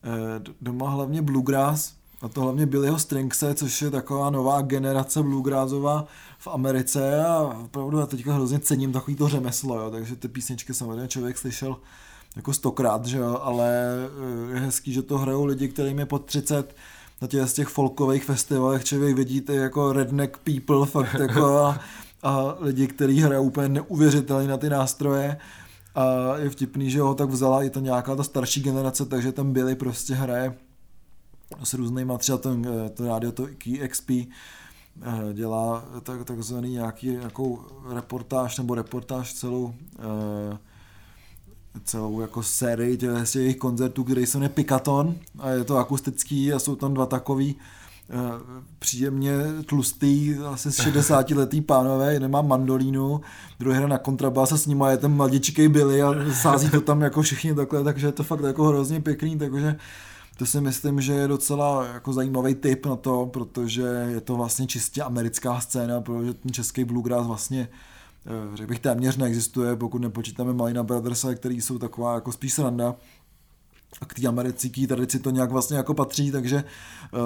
eh, 0.03 0.41
doma 0.61 0.89
hlavně 0.89 1.21
bluegrass, 1.21 1.93
a 2.21 2.27
to 2.27 2.41
hlavně 2.41 2.65
Billyho 2.65 2.99
Stringse, 2.99 3.53
což 3.53 3.81
je 3.81 3.91
taková 3.91 4.29
nová 4.29 4.61
generace 4.61 5.23
bluegrassová 5.23 6.05
v 6.37 6.47
Americe 6.47 7.25
a 7.25 7.39
opravdu 7.39 7.99
já 7.99 8.05
teďka 8.05 8.33
hrozně 8.33 8.59
cením 8.59 8.91
takový 8.91 9.15
to 9.15 9.27
řemeslo, 9.27 9.81
jo, 9.81 9.91
takže 9.91 10.15
ty 10.15 10.27
písničky 10.27 10.73
samozřejmě 10.73 11.07
člověk 11.07 11.37
slyšel 11.37 11.77
jako 12.35 12.53
stokrát, 12.53 13.05
že 13.05 13.17
jo, 13.17 13.39
ale 13.41 13.71
eh, 14.49 14.53
je 14.53 14.59
hezký, 14.59 14.93
že 14.93 15.01
to 15.01 15.17
hrajou 15.17 15.45
lidi, 15.45 15.67
kterým 15.67 15.99
je 15.99 16.05
pod 16.05 16.25
30, 16.25 16.75
na 17.21 17.27
těch 17.27 17.49
z 17.49 17.53
těch 17.53 17.67
folkových 17.67 18.25
festivalech 18.25 18.83
člověk 18.83 19.15
vidíte 19.15 19.55
jako 19.55 19.93
redneck 19.93 20.37
people 20.37 20.85
fakt 20.85 21.13
jako 21.13 21.57
a, 21.65 21.79
a 22.23 22.55
lidi, 22.59 22.87
kteří 22.87 23.21
hrajou 23.21 23.43
úplně 23.43 23.69
neuvěřitelně 23.69 24.47
na 24.47 24.57
ty 24.57 24.69
nástroje. 24.69 25.37
A 25.95 26.37
je 26.37 26.49
vtipný, 26.49 26.91
že 26.91 27.01
ho 27.01 27.15
tak 27.15 27.29
vzala 27.29 27.63
i 27.63 27.69
ta 27.69 27.79
nějaká 27.79 28.15
ta 28.15 28.23
starší 28.23 28.61
generace, 28.61 29.05
takže 29.05 29.31
tam 29.31 29.53
Billy 29.53 29.75
prostě 29.75 30.13
hraje 30.13 30.55
s 31.63 31.73
různýma, 31.73 32.17
třeba 32.17 32.37
ten, 32.37 32.67
eh, 32.85 32.89
to 32.89 33.07
rádio, 33.07 33.31
to 33.31 33.47
KXP, 33.57 34.09
eh, 35.01 35.33
dělá 35.33 35.83
tak, 36.03 36.25
takzvaný 36.25 36.71
nějaký 36.71 37.07
nějakou 37.07 37.59
reportáž 37.93 38.57
nebo 38.57 38.75
reportáž 38.75 39.33
celou 39.33 39.73
eh, 39.99 40.57
celou 41.83 42.21
jako 42.21 42.43
sérii 42.43 42.97
těch, 42.97 43.31
těch 43.31 43.57
koncertů, 43.57 44.03
které 44.03 44.21
jsou 44.21 44.39
Pikaton 44.49 45.15
a 45.39 45.49
je 45.49 45.63
to 45.63 45.77
akustický 45.77 46.53
a 46.53 46.59
jsou 46.59 46.75
tam 46.75 46.93
dva 46.93 47.05
takový 47.05 47.55
příjemně 48.79 49.33
tlustý, 49.65 50.35
asi 50.35 50.71
60 50.71 51.29
letý 51.31 51.61
pánové, 51.61 52.13
jeden 52.13 52.31
má 52.31 52.41
mandolínu, 52.41 53.21
druhý 53.59 53.77
hra 53.77 53.87
na 53.87 53.97
kontrabás 53.97 54.51
a 54.51 54.57
s 54.57 54.65
ním 54.65 54.83
je 54.89 54.97
ten 54.97 55.11
mladičkej 55.11 55.67
Billy 55.67 56.01
a 56.01 56.13
sází 56.33 56.69
to 56.69 56.81
tam 56.81 57.01
jako 57.01 57.21
všichni 57.21 57.55
takhle, 57.55 57.83
takže 57.83 58.07
je 58.07 58.11
to 58.11 58.23
fakt 58.23 58.43
jako 58.43 58.63
hrozně 58.63 59.01
pěkný, 59.01 59.37
takže 59.37 59.75
to 60.37 60.45
si 60.45 60.61
myslím, 60.61 61.01
že 61.01 61.13
je 61.13 61.27
docela 61.27 61.85
jako 61.85 62.13
zajímavý 62.13 62.55
tip 62.55 62.85
na 62.85 62.95
to, 62.95 63.25
protože 63.25 63.81
je 63.81 64.21
to 64.21 64.35
vlastně 64.35 64.67
čistě 64.67 65.01
americká 65.01 65.59
scéna, 65.59 66.01
protože 66.01 66.33
ten 66.33 66.51
český 66.51 66.83
bluegrass 66.83 67.27
vlastně 67.27 67.67
eh, 67.71 67.92
řekl 68.53 68.69
bych 68.69 68.79
téměř 68.79 69.17
neexistuje, 69.17 69.75
pokud 69.75 70.01
nepočítáme 70.01 70.53
Malina 70.53 70.83
Brothers, 70.83 71.25
který 71.35 71.61
jsou 71.61 71.79
taková 71.79 72.15
jako 72.15 72.31
spíš 72.31 72.53
sranda 72.53 72.95
a 74.01 74.05
k 74.05 74.13
té 74.13 74.27
americké 74.27 74.87
tradici 74.87 75.19
to 75.19 75.29
nějak 75.29 75.51
vlastně 75.51 75.77
jako 75.77 75.93
patří, 75.93 76.31
takže 76.31 76.63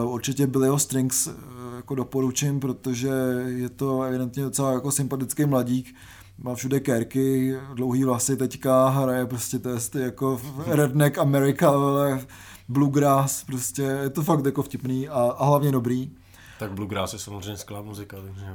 uh, 0.03 0.13
určitě 0.13 0.47
Billyho 0.47 0.79
Strings 0.79 1.27
uh, 1.27 1.33
jako 1.75 1.95
doporučím, 1.95 2.59
protože 2.59 3.09
je 3.45 3.69
to 3.69 4.01
evidentně 4.01 4.43
docela 4.43 4.71
jako 4.71 4.91
sympatický 4.91 5.45
mladík, 5.45 5.95
má 6.37 6.55
všude 6.55 6.79
kérky, 6.79 7.57
dlouhý 7.73 8.03
vlasy 8.03 8.37
teďka, 8.37 8.89
hraje 8.89 9.25
prostě 9.25 9.59
testy 9.59 9.99
jako 9.99 10.41
Redneck 10.65 11.17
America, 11.17 11.69
ale 11.69 12.25
bluegrass, 12.69 13.43
prostě 13.43 13.81
je 13.81 14.09
to 14.09 14.23
fakt 14.23 14.45
jako 14.45 14.63
vtipný 14.63 15.09
a, 15.09 15.21
a 15.37 15.45
hlavně 15.45 15.71
dobrý. 15.71 16.11
Tak 16.59 16.71
bluegrass 16.71 17.13
je 17.13 17.19
samozřejmě 17.19 17.57
skvělá 17.57 17.81
muzika, 17.81 18.17
takže... 18.21 18.45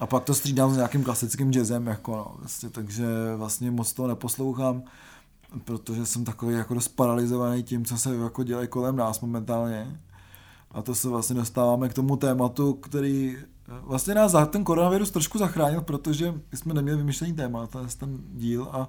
A 0.00 0.06
pak 0.06 0.24
to 0.24 0.34
střídám 0.34 0.72
s 0.74 0.76
nějakým 0.76 1.04
klasickým 1.04 1.52
jazzem, 1.52 1.86
jako 1.86 2.16
no, 2.16 2.34
vlastně, 2.38 2.70
takže 2.70 3.06
vlastně 3.36 3.70
moc 3.70 3.92
toho 3.92 4.08
neposlouchám, 4.08 4.82
protože 5.64 6.06
jsem 6.06 6.24
takový 6.24 6.54
jako 6.54 6.74
dost 6.74 6.88
paralizovaný 6.88 7.62
tím, 7.62 7.84
co 7.84 7.98
se 7.98 8.16
jako 8.16 8.44
dělají 8.44 8.68
kolem 8.68 8.96
nás 8.96 9.20
momentálně. 9.20 10.00
A 10.70 10.82
to 10.82 10.94
se 10.94 11.08
vlastně 11.08 11.36
dostáváme 11.36 11.88
k 11.88 11.94
tomu 11.94 12.16
tématu, 12.16 12.74
který 12.74 13.36
vlastně 13.80 14.14
nás 14.14 14.34
ten 14.50 14.64
koronavirus 14.64 15.10
trošku 15.10 15.38
zachránil, 15.38 15.80
protože 15.80 16.34
jsme 16.54 16.74
neměli 16.74 16.98
vymyšlený 16.98 17.32
téma, 17.32 17.68
ten 17.98 18.18
díl 18.34 18.68
a 18.72 18.88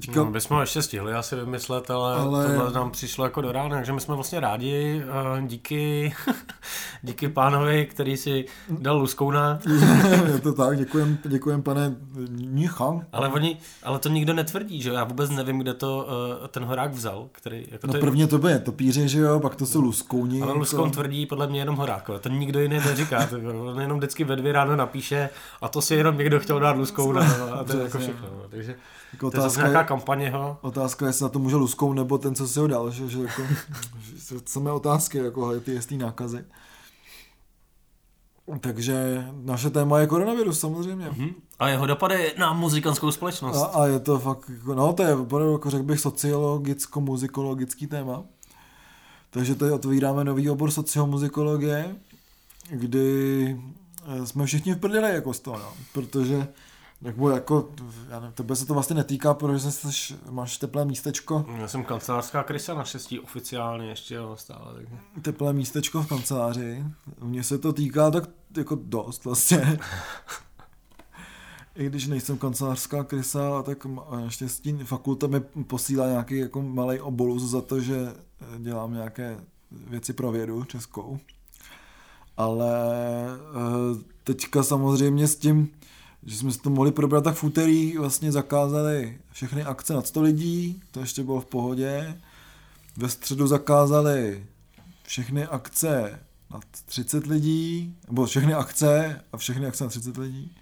Teďka... 0.00 0.20
No, 0.20 0.30
bychom 0.30 0.60
ještě 0.60 0.82
stihli 0.82 1.12
asi 1.12 1.36
vymyslet, 1.36 1.90
ale, 1.90 2.14
ale... 2.14 2.46
tohle 2.46 2.72
nám 2.72 2.90
přišlo 2.90 3.24
jako 3.24 3.40
do 3.40 3.52
rána, 3.52 3.76
takže 3.76 3.92
my 3.92 4.00
jsme 4.00 4.14
vlastně 4.14 4.40
rádi, 4.40 5.02
uh, 5.38 5.46
díky, 5.46 6.12
díky 7.02 7.28
pánovi, 7.28 7.86
který 7.86 8.16
si 8.16 8.44
dal 8.70 8.98
luskouna. 8.98 9.58
Je 10.32 10.38
to 10.38 10.52
tak, 10.52 10.78
děkujem, 10.78 11.18
děkujem 11.24 11.62
pane 11.62 11.96
Nicha. 12.28 13.00
Ale, 13.12 13.28
oni, 13.28 13.56
ale 13.82 13.98
to 13.98 14.08
nikdo 14.08 14.34
netvrdí, 14.34 14.82
že 14.82 14.90
já 14.90 15.04
vůbec 15.04 15.30
nevím, 15.30 15.58
kde 15.58 15.74
to 15.74 16.08
uh, 16.40 16.46
ten 16.46 16.64
horák 16.64 16.92
vzal. 16.92 17.28
Který, 17.32 17.66
jako 17.70 17.86
no 17.86 17.92
to 17.92 17.98
prvně 17.98 18.26
to 18.26 18.38
bude 18.38 18.58
topíři, 18.58 19.08
že 19.08 19.18
jo, 19.18 19.40
pak 19.40 19.56
to 19.56 19.66
jsou 19.66 19.80
luskouni. 19.80 20.42
Ale 20.42 20.52
luskoun 20.52 20.90
to... 20.90 20.94
tvrdí 20.94 21.26
podle 21.26 21.46
mě 21.46 21.60
jenom 21.60 21.76
horák, 21.76 22.10
to 22.20 22.28
nikdo 22.28 22.60
jiný 22.60 22.76
neříká, 22.76 23.26
to, 23.26 23.36
on 23.70 23.80
jenom 23.80 23.98
vždycky 23.98 24.24
ve 24.24 24.36
dvě 24.36 24.52
ráno 24.52 24.76
napíše 24.76 25.30
a 25.60 25.68
to 25.68 25.82
si 25.82 25.94
jenom 25.94 26.18
někdo 26.18 26.40
chtěl 26.40 26.60
dát 26.60 26.76
luskouna 26.76 27.22
a 27.60 27.64
to 27.64 27.76
je 27.76 27.82
jako 27.82 27.98
všechno. 27.98 28.28
Takže 28.50 28.76
jako 29.12 29.30
to 29.30 29.38
otázka 29.38 29.62
je 29.62 29.68
nějaká 29.68 29.88
kampaně, 29.88 30.30
ho. 30.30 30.58
Otázka 30.60 31.04
je, 31.04 31.08
jestli 31.08 31.22
na 31.22 31.28
to 31.28 31.38
může 31.38 31.56
luskou 31.56 31.92
nebo 31.92 32.18
ten, 32.18 32.34
co 32.34 32.48
si 32.48 32.60
ho 32.60 32.66
dal, 32.66 32.90
že, 32.90 33.08
že 33.08 33.22
jako, 33.22 33.42
že 34.16 34.36
samé 34.44 34.72
otázky, 34.72 35.18
jako 35.18 35.60
ty 35.60 35.72
jestý 35.72 35.96
nákazy. 35.96 36.44
Takže 38.60 39.26
naše 39.42 39.70
téma 39.70 39.98
je 39.98 40.06
koronavirus 40.06 40.60
samozřejmě. 40.60 41.06
Mm-hmm. 41.06 41.34
A 41.58 41.68
jeho 41.68 41.86
dopady 41.86 42.34
na 42.38 42.52
muzikánskou 42.52 43.10
společnost. 43.10 43.56
A, 43.56 43.64
a 43.64 43.86
je 43.86 44.00
to 44.00 44.18
fakt, 44.18 44.50
jako, 44.50 44.74
no 44.74 44.92
to 44.92 45.02
je 45.02 45.14
opravdu, 45.14 45.52
jako 45.52 45.70
řekl 45.70 45.84
bych, 45.84 46.00
sociologicko-muzikologický 46.00 47.86
téma. 47.86 48.22
Takže 49.30 49.54
tady 49.54 49.72
otvíráme 49.72 50.24
nový 50.24 50.50
obor 50.50 50.70
sociomuzikologie, 50.70 51.96
kdy 52.70 53.60
eh, 54.06 54.26
jsme 54.26 54.46
všichni 54.46 54.74
v 54.74 54.78
prdeli 54.78 55.14
jako 55.14 55.34
z 55.34 55.40
toho, 55.40 55.58
no. 55.58 55.72
protože 55.92 56.48
nebo 57.00 57.30
jako, 57.30 57.70
já 58.08 58.20
nevím, 58.20 58.32
tebe 58.32 58.56
se 58.56 58.66
to 58.66 58.74
vlastně 58.74 58.96
netýká, 58.96 59.34
protože 59.34 59.70
jsi, 59.70 60.14
máš 60.30 60.56
teplé 60.56 60.84
místečko. 60.84 61.44
Já 61.58 61.68
jsem 61.68 61.84
kancelářská 61.84 62.42
krysa 62.42 62.74
naštěstí 62.74 63.20
oficiálně 63.20 63.88
ještě 63.88 64.14
jo, 64.14 64.36
stále. 64.36 64.74
Tak... 64.74 65.22
Teplé 65.22 65.52
místečko 65.52 66.02
v 66.02 66.08
kanceláři. 66.08 66.84
Mně 67.20 67.44
se 67.44 67.58
to 67.58 67.72
týká 67.72 68.10
tak 68.10 68.28
jako 68.56 68.78
dost 68.82 69.24
vlastně. 69.24 69.78
I 71.74 71.86
když 71.86 72.06
nejsem 72.06 72.38
kancelářská 72.38 73.04
krysa, 73.04 73.62
tak 73.62 73.86
naštěstí 74.10 74.72
fakulta 74.72 75.26
mi 75.26 75.40
posílá 75.40 76.06
nějaký 76.06 76.38
jako 76.38 76.62
malý 76.62 77.00
obolus 77.00 77.42
za 77.42 77.60
to, 77.60 77.80
že 77.80 78.14
dělám 78.58 78.94
nějaké 78.94 79.40
věci 79.70 80.12
pro 80.12 80.32
vědu 80.32 80.64
českou. 80.64 81.18
Ale 82.36 82.74
eh, 83.30 84.04
teďka 84.24 84.62
samozřejmě 84.62 85.28
s 85.28 85.36
tím, 85.36 85.70
že 86.26 86.36
jsme 86.36 86.52
si 86.52 86.58
to 86.58 86.70
mohli 86.70 86.92
probrat, 86.92 87.24
tak 87.24 87.34
v 87.34 87.44
úterý 87.44 87.98
vlastně 87.98 88.32
zakázali 88.32 89.18
všechny 89.32 89.64
akce 89.64 89.94
nad 89.94 90.06
100 90.06 90.22
lidí, 90.22 90.82
to 90.90 91.00
ještě 91.00 91.22
bylo 91.22 91.40
v 91.40 91.46
pohodě. 91.46 92.20
Ve 92.96 93.08
středu 93.08 93.46
zakázali 93.46 94.46
všechny 95.02 95.46
akce 95.46 96.20
nad 96.50 96.64
30 96.86 97.26
lidí, 97.26 97.96
nebo 98.08 98.26
všechny 98.26 98.54
akce 98.54 99.20
a 99.32 99.36
všechny 99.36 99.66
akce 99.66 99.84
nad 99.84 99.90
30 99.90 100.16
lidí. 100.16 100.56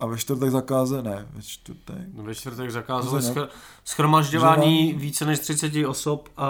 A 0.00 0.06
ve 0.06 0.18
čtvrtek 0.18 0.50
zakázali, 0.50 1.02
ne, 1.02 1.26
ve 1.32 1.42
čtvrtek. 1.42 1.96
No 2.14 2.22
ve 2.22 2.34
čtvrtek 2.34 2.70
zakázali 2.70 3.22
schr- 3.22 3.48
schromažďování 3.84 4.92
více 4.92 5.26
než 5.26 5.38
30 5.38 5.86
osob 5.86 6.28
a, 6.36 6.48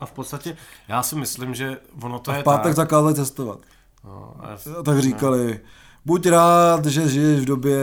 a 0.00 0.06
v 0.06 0.12
podstatě 0.12 0.56
já 0.88 1.02
si 1.02 1.16
myslím, 1.16 1.54
že 1.54 1.78
ono 2.02 2.18
to 2.18 2.30
a 2.30 2.34
je 2.34 2.40
v 2.40 2.44
pátek 2.44 2.64
tak. 2.64 2.74
zakázali 2.74 3.14
testovat. 3.14 3.58
No, 4.04 4.36
a 4.40 4.82
tak 4.82 4.98
říkali, 4.98 5.60
no 5.64 5.70
buď 6.06 6.26
rád, 6.26 6.86
že 6.86 7.08
žiješ 7.08 7.40
v 7.40 7.44
době, 7.44 7.78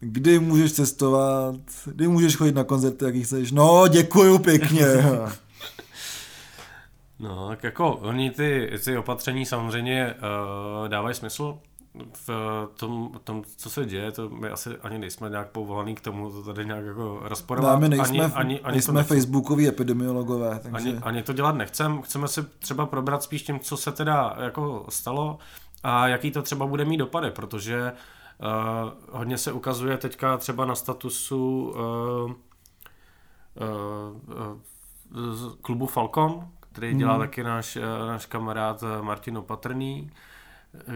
kdy 0.00 0.38
můžeš 0.38 0.72
cestovat, 0.72 1.54
kdy 1.84 2.08
můžeš 2.08 2.36
chodit 2.36 2.54
na 2.54 2.64
koncerty, 2.64 3.04
jaký 3.04 3.22
chceš. 3.22 3.52
No, 3.52 3.88
děkuju 3.88 4.38
pěkně. 4.38 4.86
no, 7.18 7.48
tak 7.48 7.64
jako 7.64 7.94
oni 7.94 8.30
ty, 8.30 8.70
ty 8.84 8.98
opatření 8.98 9.46
samozřejmě 9.46 10.14
uh, 10.14 10.88
dávají 10.88 11.14
smysl 11.14 11.58
v 12.26 12.30
tom, 12.76 13.10
tom, 13.24 13.42
co 13.56 13.70
se 13.70 13.84
děje, 13.84 14.12
to 14.12 14.28
my 14.28 14.48
asi 14.48 14.70
ani 14.82 14.98
nejsme 14.98 15.30
nějak 15.30 15.50
povolaný 15.50 15.94
k 15.94 16.00
tomu, 16.00 16.30
to 16.30 16.42
tady 16.42 16.66
nějak 16.66 16.84
jako 16.84 17.20
rozporovat. 17.22 17.80
Ne, 17.80 17.88
my 17.88 17.96
nejsme, 17.96 18.24
ani, 18.24 18.34
ani, 18.34 18.60
ani 18.60 18.72
nejsme 18.72 19.02
facebookoví 19.02 19.68
epidemiologové. 19.68 20.60
Takže... 20.62 20.88
Ani, 20.88 20.98
ani 21.02 21.22
to 21.22 21.32
dělat 21.32 21.54
nechcem, 21.54 22.02
chceme 22.02 22.28
si 22.28 22.42
třeba 22.42 22.86
probrat 22.86 23.22
spíš 23.22 23.42
tím, 23.42 23.60
co 23.60 23.76
se 23.76 23.92
teda 23.92 24.36
jako 24.40 24.86
stalo 24.88 25.38
a 25.82 26.08
jaký 26.08 26.30
to 26.30 26.42
třeba 26.42 26.66
bude 26.66 26.84
mít 26.84 26.96
dopady, 26.96 27.30
protože 27.30 27.92
uh, 27.92 29.18
hodně 29.18 29.38
se 29.38 29.52
ukazuje 29.52 29.96
teďka 29.96 30.36
třeba 30.36 30.64
na 30.64 30.74
statusu 30.74 31.72
uh, 31.74 32.32
uh, 32.32 32.36
klubu 35.62 35.86
Falcon, 35.86 36.48
který 36.72 36.94
dělá 36.94 37.12
hmm. 37.12 37.20
taky 37.20 37.42
náš, 37.42 37.78
náš 38.06 38.26
kamarád 38.26 38.84
Martin 39.00 39.38
Opatrný, 39.38 40.10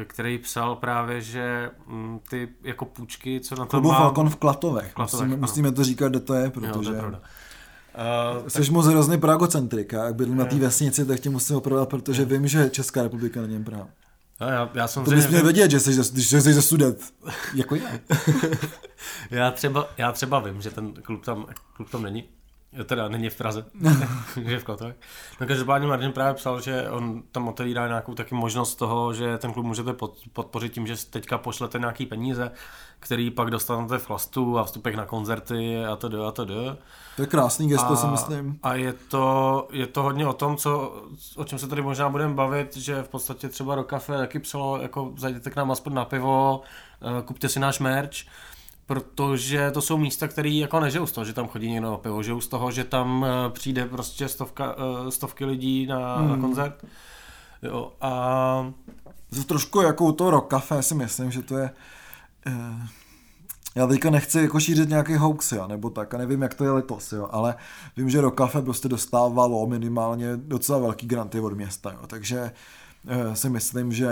který 0.04 0.38
psal 0.38 0.76
právě, 0.76 1.20
že 1.20 1.70
mm, 1.86 2.20
ty 2.30 2.48
jako 2.62 2.84
půjčky, 2.84 3.40
co 3.40 3.54
na 3.54 3.64
to 3.64 3.70
Klubu 3.70 3.88
mám... 3.88 4.02
Falcon 4.02 4.30
v 4.30 4.36
Klatovech. 4.36 4.92
Klatovech 4.92 5.26
musíme, 5.28 5.40
musíme 5.40 5.72
to 5.72 5.84
říkat, 5.84 6.08
kde 6.08 6.20
to 6.20 6.34
je, 6.34 6.50
protože... 6.50 6.68
Jo, 6.68 6.82
to 6.82 6.92
je 6.92 6.98
pravda. 6.98 7.20
Uh, 8.38 8.48
Jsi 8.48 8.58
tak... 8.58 8.70
moc 8.70 8.86
hrozný 8.86 9.18
Pragocentrik, 9.18 9.92
jak 9.92 10.14
bydlím 10.14 10.36
na 10.36 10.44
té 10.44 10.56
vesnici, 10.56 11.06
tak 11.06 11.20
tě 11.20 11.30
musím 11.30 11.56
opravovat, 11.56 11.88
protože 11.88 12.24
vím, 12.24 12.46
že 12.46 12.70
Česká 12.70 13.02
republika 13.02 13.40
není 13.40 13.64
Praha. 13.64 13.88
No, 14.44 14.50
já, 14.50 14.70
já 14.74 14.88
jsem 14.88 15.04
to 15.04 15.10
bys 15.10 15.28
měl 15.28 15.42
vědět, 15.42 15.70
že 15.70 15.80
jsi, 15.80 16.12
když 16.12 16.28
jsi 16.28 16.40
ze 16.40 16.62
student, 16.62 17.14
jako 17.54 17.74
já. 17.74 17.90
já, 19.30 19.50
třeba, 19.50 19.88
já 19.98 20.12
třeba 20.12 20.38
vím, 20.38 20.62
že 20.62 20.70
ten 20.70 20.92
klub 20.92 21.24
tam, 21.24 21.46
klub 21.72 21.90
tam 21.90 22.02
není, 22.02 22.24
teda 22.84 23.08
není 23.08 23.30
v 23.30 23.36
Praze, 23.36 23.64
že 24.44 24.52
je 24.52 24.58
v 24.58 24.64
Klatovech. 24.64 24.96
No 25.40 25.46
každopádně 25.46 25.88
Martin 25.88 26.12
právě 26.12 26.34
psal, 26.34 26.60
že 26.60 26.90
on 26.90 27.22
tam 27.32 27.48
otevírá 27.48 27.86
nějakou 27.86 28.14
taky 28.14 28.34
možnost 28.34 28.74
toho, 28.74 29.14
že 29.14 29.38
ten 29.38 29.52
klub 29.52 29.66
můžete 29.66 29.94
podpořit 30.32 30.72
tím, 30.72 30.86
že 30.86 31.06
teďka 31.10 31.38
pošlete 31.38 31.78
nějaký 31.78 32.06
peníze, 32.06 32.50
který 33.00 33.30
pak 33.30 33.50
dostanete 33.50 33.98
v 33.98 34.06
chlastu 34.06 34.58
a 34.58 34.64
vstupek 34.64 34.94
na 34.94 35.06
koncerty 35.06 35.84
a 35.84 35.96
to 35.96 36.26
a 36.26 36.32
to 36.32 36.46
To 36.46 37.22
je 37.22 37.26
krásný 37.26 37.68
gesto, 37.68 37.92
a, 37.92 37.96
si 37.96 38.06
myslím. 38.06 38.58
A 38.62 38.74
je 38.74 38.92
to, 38.92 39.68
je 39.72 39.86
to 39.86 40.02
hodně 40.02 40.26
o 40.26 40.32
tom, 40.32 40.56
co, 40.56 41.02
o 41.36 41.44
čem 41.44 41.58
se 41.58 41.68
tady 41.68 41.82
možná 41.82 42.08
budeme 42.08 42.34
bavit, 42.34 42.76
že 42.76 43.02
v 43.02 43.08
podstatě 43.08 43.48
třeba 43.48 43.74
do 43.74 43.84
kafe 43.84 44.18
taky 44.18 44.38
psalo, 44.38 44.82
jako 44.82 45.12
zajděte 45.16 45.50
k 45.50 45.56
nám 45.56 45.70
aspoň 45.70 45.94
na 45.94 46.04
pivo, 46.04 46.62
eh, 47.02 47.22
kupte 47.22 47.48
si 47.48 47.60
náš 47.60 47.78
merch, 47.78 48.16
protože 48.86 49.70
to 49.70 49.82
jsou 49.82 49.98
místa, 49.98 50.28
které 50.28 50.48
jako 50.48 50.80
nežijou 50.80 51.06
z 51.06 51.12
toho, 51.12 51.24
že 51.24 51.32
tam 51.32 51.48
chodí 51.48 51.70
někdo 51.70 51.90
na 51.90 51.96
pivo, 51.96 52.22
žijou 52.22 52.40
z 52.40 52.48
toho, 52.48 52.70
že 52.70 52.84
tam 52.84 53.26
eh, 53.28 53.50
přijde 53.50 53.86
prostě 53.86 54.28
stovka, 54.28 54.76
eh, 54.78 55.10
stovky 55.10 55.44
lidí 55.44 55.86
na, 55.86 56.16
hmm. 56.16 56.30
na 56.30 56.36
koncert. 56.36 56.84
Jo, 57.62 57.92
a... 58.00 58.72
To 59.34 59.44
trošku 59.44 59.80
jako 59.80 60.04
u 60.04 60.12
toho 60.12 60.30
rock 60.30 60.50
cafe 60.50 60.82
si 60.82 60.94
myslím, 60.94 61.30
že 61.30 61.42
to 61.42 61.58
je 61.58 61.70
Eh, 62.46 62.88
já 63.74 63.86
teďka 63.86 64.10
nechci 64.10 64.38
jako 64.38 64.60
šířit 64.60 64.88
nějaký 64.88 65.14
hoax, 65.14 65.52
jo, 65.52 65.66
nebo 65.66 65.90
tak, 65.90 66.14
a 66.14 66.18
nevím, 66.18 66.42
jak 66.42 66.54
to 66.54 66.64
je 66.64 66.70
letos, 66.70 67.12
jo, 67.12 67.28
ale 67.30 67.54
vím, 67.96 68.10
že 68.10 68.20
Rokafe 68.20 68.62
prostě 68.62 68.88
dostávalo 68.88 69.66
minimálně 69.66 70.36
docela 70.36 70.78
velký 70.78 71.06
granty 71.06 71.40
od 71.40 71.52
města, 71.52 71.92
jo, 71.92 72.06
takže 72.06 72.52
si 73.34 73.48
myslím, 73.48 73.92
že 73.92 74.08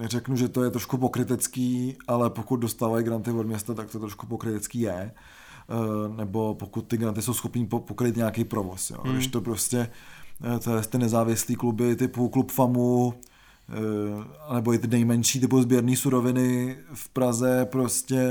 neřeknu, 0.00 0.36
že 0.36 0.48
to 0.48 0.64
je 0.64 0.70
trošku 0.70 0.98
pokrytecký, 0.98 1.96
ale 2.08 2.30
pokud 2.30 2.56
dostávají 2.56 3.04
granty 3.04 3.30
od 3.30 3.46
města, 3.46 3.74
tak 3.74 3.90
to 3.90 3.98
trošku 3.98 4.26
pokrytecký 4.26 4.80
je. 4.80 5.12
Nebo 6.16 6.54
pokud 6.54 6.82
ty 6.82 6.96
granty 6.96 7.22
jsou 7.22 7.34
schopní 7.34 7.66
pokryt 7.66 8.16
nějaký 8.16 8.44
provoz. 8.44 8.90
Jo. 8.90 8.98
Hmm. 9.04 9.14
Když 9.14 9.26
to 9.26 9.40
prostě 9.40 9.90
to 10.64 10.76
je 10.76 10.82
ty 10.82 10.98
nezávislý 10.98 11.54
kluby 11.54 11.96
typu 11.96 12.28
Klub 12.28 12.50
FAMu, 12.50 13.14
nebo 14.54 14.74
i 14.74 14.78
ty 14.78 14.86
nejmenší 14.86 15.40
typu 15.40 15.62
sběrné 15.62 15.96
suroviny 15.96 16.76
v 16.94 17.08
Praze 17.08 17.64
prostě 17.64 18.30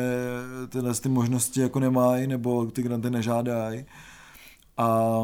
tyhle 0.69 0.93
ty 0.93 1.09
možnosti 1.09 1.61
jako 1.61 1.79
nemají, 1.79 2.27
nebo 2.27 2.65
ty 2.65 2.81
granty 2.81 3.09
nežádají. 3.09 3.85
A 4.77 5.19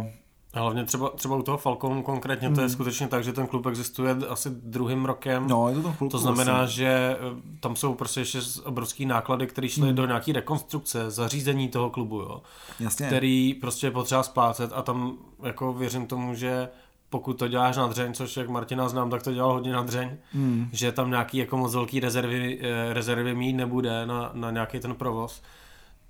Hlavně 0.60 0.86
třeba, 0.86 1.10
třeba 1.10 1.36
u 1.36 1.42
toho 1.42 1.58
Falconu 1.58 2.04
konkrétně 2.04 2.48
hmm. 2.48 2.56
to 2.56 2.62
je 2.62 2.68
hmm. 2.68 2.74
skutečně 2.74 3.08
tak, 3.08 3.24
že 3.24 3.34
ten 3.34 3.48
klub 3.48 3.66
existuje 3.66 4.16
asi 4.30 4.50
druhým 4.50 5.06
rokem. 5.06 5.48
No, 5.48 5.70
je 5.70 5.82
to, 5.82 5.94
klub, 5.98 6.12
to 6.12 6.18
znamená, 6.18 6.58
vlastně. 6.58 6.76
že 6.76 6.88
eh, 6.88 7.58
tam 7.60 7.76
jsou 7.76 7.94
prostě 7.94 8.20
ještě 8.20 8.40
obrovský 8.64 9.06
náklady, 9.06 9.48
které 9.48 9.70
šly 9.70 9.88
hmm. 9.88 9.96
do 9.96 10.06
nějaké 10.06 10.34
rekonstrukce, 10.34 11.12
zařízení 11.12 11.70
toho 11.70 11.90
klubu, 11.90 12.20
jo. 12.20 12.42
Jasně. 12.80 13.08
Který 13.08 13.54
prostě 13.54 13.88
je 13.88 13.92
potřeba 13.92 14.24
splácet 14.24 14.72
a 14.74 14.82
tam 14.82 15.14
jako 15.44 15.74
věřím 15.74 16.08
tomu, 16.08 16.36
že 16.36 16.70
pokud 17.10 17.34
to 17.34 17.48
děláš 17.48 17.78
na 17.78 17.88
dřeň, 17.88 18.14
což 18.14 18.38
jak 18.38 18.50
Martina 18.50 18.90
znám, 18.90 19.10
tak 19.10 19.24
to 19.24 19.34
dělal 19.34 19.54
hodně 19.54 19.74
na 19.74 19.84
dřeň, 19.84 20.10
hmm. 20.34 20.70
že 20.72 20.92
tam 20.92 21.10
nějaký 21.10 21.38
jako 21.38 21.58
moc 21.58 21.76
velký 21.76 22.00
rezervy, 22.00 22.60
eh, 22.62 22.94
rezervy 22.94 23.36
mít 23.36 23.54
nebude 23.54 24.06
na, 24.06 24.32
na 24.34 24.52
nějaký 24.52 24.80
ten 24.80 24.96
provoz 24.96 25.42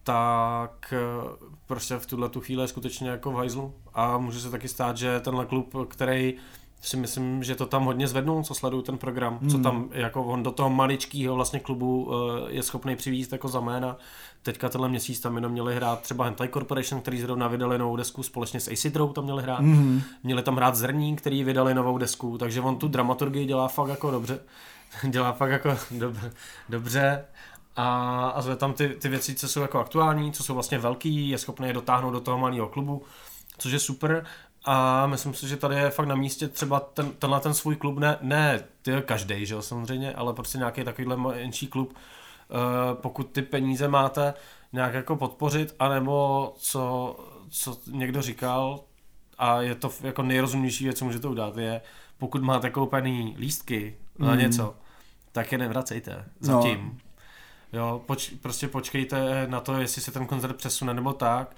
tak 0.05 0.93
eh, 0.93 1.47
prostě 1.67 1.95
v 1.95 2.05
tuhle 2.05 2.29
tu 2.29 2.41
chvíli 2.41 2.63
je 2.63 2.67
skutečně 2.67 3.09
jako 3.09 3.31
v 3.31 3.35
hajzlu 3.35 3.73
a 3.93 4.17
může 4.17 4.39
se 4.39 4.51
taky 4.51 4.67
stát, 4.67 4.97
že 4.97 5.19
tenhle 5.19 5.45
klub, 5.45 5.75
který 5.87 6.33
si 6.81 6.97
myslím, 6.97 7.43
že 7.43 7.55
to 7.55 7.65
tam 7.65 7.85
hodně 7.85 8.07
zvednul, 8.07 8.43
co 8.43 8.55
sleduju 8.55 8.81
ten 8.81 8.97
program, 8.97 9.37
hmm. 9.41 9.49
co 9.49 9.57
tam 9.57 9.89
jako 9.91 10.23
on 10.23 10.43
do 10.43 10.51
toho 10.51 10.69
maličkého 10.69 11.35
vlastně 11.35 11.59
klubu 11.59 12.11
eh, 12.11 12.53
je 12.53 12.63
schopný 12.63 12.95
přivízt 12.95 13.31
jako 13.31 13.47
za 13.47 13.59
jména. 13.59 13.97
Teďka 14.43 14.69
tenhle 14.69 14.89
měsíc 14.89 15.19
tam 15.19 15.35
jenom 15.35 15.51
měli 15.51 15.75
hrát 15.75 16.01
třeba 16.01 16.25
Hentai 16.25 16.47
Corporation, 16.47 17.01
který 17.01 17.21
zrovna 17.21 17.47
vydali 17.47 17.77
novou 17.77 17.95
desku, 17.95 18.23
společně 18.23 18.59
s 18.59 18.71
Acidrou 18.71 19.13
tam 19.13 19.23
měli 19.23 19.43
hrát. 19.43 19.59
Hmm. 19.59 20.01
Měli 20.23 20.43
tam 20.43 20.55
hrát 20.55 20.75
Zrní, 20.75 21.15
který 21.15 21.43
vydali 21.43 21.73
novou 21.73 21.97
desku, 21.97 22.37
takže 22.37 22.61
on 22.61 22.77
tu 22.77 22.87
dramaturgii 22.87 23.45
dělá 23.45 23.67
fakt 23.67 23.89
jako 23.89 24.11
dobře. 24.11 24.39
dělá 25.09 25.31
fakt 25.31 25.51
jako 25.51 25.77
dobře, 25.91 26.31
dobře 26.69 27.25
a, 27.75 28.27
a 28.29 28.41
zve 28.41 28.55
tam 28.55 28.73
ty, 28.73 28.89
ty 28.89 29.09
věci, 29.09 29.35
co 29.35 29.47
jsou 29.47 29.61
jako 29.61 29.79
aktuální, 29.79 30.31
co 30.31 30.43
jsou 30.43 30.53
vlastně 30.53 30.79
velký, 30.79 31.29
je 31.29 31.37
schopný 31.37 31.67
je 31.67 31.73
dotáhnout 31.73 32.11
do 32.11 32.21
toho 32.21 32.37
malého 32.37 32.67
klubu, 32.67 33.03
což 33.57 33.71
je 33.71 33.79
super. 33.79 34.25
A 34.65 35.07
myslím 35.07 35.33
si, 35.33 35.47
že 35.47 35.57
tady 35.57 35.75
je 35.75 35.89
fakt 35.89 36.05
na 36.05 36.15
místě 36.15 36.47
třeba 36.47 36.79
ten, 36.79 37.11
tenhle 37.11 37.39
ten 37.39 37.53
svůj 37.53 37.75
klub, 37.75 37.99
ne, 37.99 38.17
ne 38.21 38.63
ty 38.81 38.91
každý, 39.05 39.45
že 39.45 39.53
jo, 39.53 39.61
samozřejmě, 39.61 40.13
ale 40.13 40.33
prostě 40.33 40.57
nějaký 40.57 40.83
takovýhle 40.83 41.17
menší 41.17 41.67
klub, 41.67 41.93
uh, 41.93 42.57
pokud 42.93 43.23
ty 43.23 43.41
peníze 43.41 43.87
máte 43.87 44.33
nějak 44.73 44.93
jako 44.93 45.15
podpořit, 45.15 45.75
anebo 45.79 46.53
co, 46.57 47.15
co 47.49 47.77
někdo 47.87 48.21
říkal, 48.21 48.79
a 49.37 49.61
je 49.61 49.75
to 49.75 49.91
jako 50.01 50.23
nejrozumnější 50.23 50.83
věc, 50.83 50.97
co 50.97 51.05
můžete 51.05 51.27
udělat, 51.27 51.57
je, 51.57 51.81
pokud 52.17 52.41
máte 52.41 52.69
koupený 52.69 53.35
lístky 53.39 53.97
na 54.19 54.31
mm. 54.31 54.39
něco, 54.39 54.75
tak 55.31 55.51
je 55.51 55.57
nevracejte. 55.57 56.25
Zatím. 56.39 56.91
No. 56.93 57.04
Jo, 57.73 58.01
poč, 58.05 58.29
prostě 58.41 58.67
počkejte 58.67 59.47
na 59.47 59.59
to, 59.59 59.73
jestli 59.73 60.01
se 60.01 60.11
ten 60.11 60.25
koncert 60.25 60.55
přesune 60.55 60.93
nebo 60.93 61.13
tak, 61.13 61.55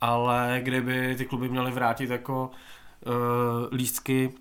ale 0.00 0.60
kdyby 0.62 1.14
ty 1.16 1.24
kluby 1.24 1.48
měly 1.48 1.70
vrátit 1.70 2.10
jako 2.10 2.50
uh, 3.06 3.12
lístky 3.72 4.32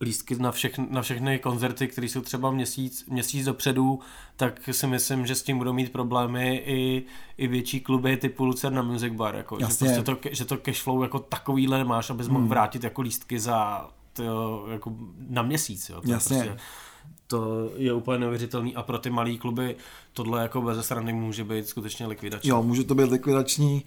lístky 0.00 0.36
na, 0.36 0.52
všech, 0.52 0.78
na 0.78 1.02
všechny 1.02 1.38
koncerty, 1.38 1.88
které 1.88 2.08
jsou 2.08 2.20
třeba 2.20 2.50
měsíc, 2.50 3.06
měsíc 3.06 3.44
dopředu, 3.44 4.00
tak 4.36 4.68
si 4.72 4.86
myslím, 4.86 5.26
že 5.26 5.34
s 5.34 5.42
tím 5.42 5.58
budou 5.58 5.72
mít 5.72 5.92
problémy 5.92 6.62
i, 6.66 7.04
i 7.38 7.46
větší 7.46 7.80
kluby 7.80 8.16
typu 8.16 8.44
Lucerna 8.44 8.82
Music 8.82 9.14
Bar, 9.14 9.34
jako, 9.34 9.58
že, 9.58 9.64
prostě 9.64 10.02
to, 10.02 10.16
že 10.30 10.44
to 10.44 10.56
cashflow 10.56 11.02
jako 11.02 11.18
takovýhle 11.18 11.78
nemáš, 11.78 12.10
abys 12.10 12.26
hmm. 12.26 12.34
mohl 12.34 12.46
vrátit 12.46 12.84
jako 12.84 13.02
lístky 13.02 13.40
za 13.40 13.88
to, 14.12 14.66
jako 14.70 14.92
na 15.28 15.42
měsíc. 15.42 15.88
Jo. 15.88 16.00
To 16.00 16.10
Jasně. 16.10 16.36
Prostě, 16.36 16.56
to 17.30 17.70
je 17.76 17.92
úplně 17.92 18.18
neuvěřitelný 18.18 18.76
a 18.76 18.82
pro 18.82 18.98
ty 18.98 19.10
malé 19.10 19.36
kluby 19.36 19.76
tohle 20.12 20.42
jako 20.42 20.62
bez 20.62 20.84
strany 20.84 21.12
může 21.12 21.44
být 21.44 21.68
skutečně 21.68 22.06
likvidační. 22.06 22.50
Jo, 22.50 22.62
může 22.62 22.84
to 22.84 22.94
být 22.94 23.10
likvidační. 23.10 23.84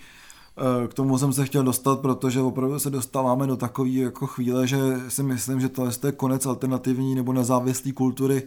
Eh, 0.58 0.88
k 0.88 0.94
tomu 0.94 1.18
jsem 1.18 1.34
se 1.34 1.46
chtěl 1.46 1.64
dostat, 1.64 2.00
protože 2.00 2.42
opravdu 2.42 2.80
se 2.80 2.90
dostáváme 2.90 3.48
do 3.48 3.58
takové 3.58 3.90
jako 3.90 4.28
chvíle, 4.28 4.68
že 4.68 4.78
si 5.08 5.24
myslím, 5.24 5.62
že 5.62 5.70
to 5.70 5.90
je 6.06 6.12
konec 6.12 6.46
alternativní 6.46 7.16
nebo 7.16 7.34
nezávislé 7.34 7.92
kultury, 7.92 8.44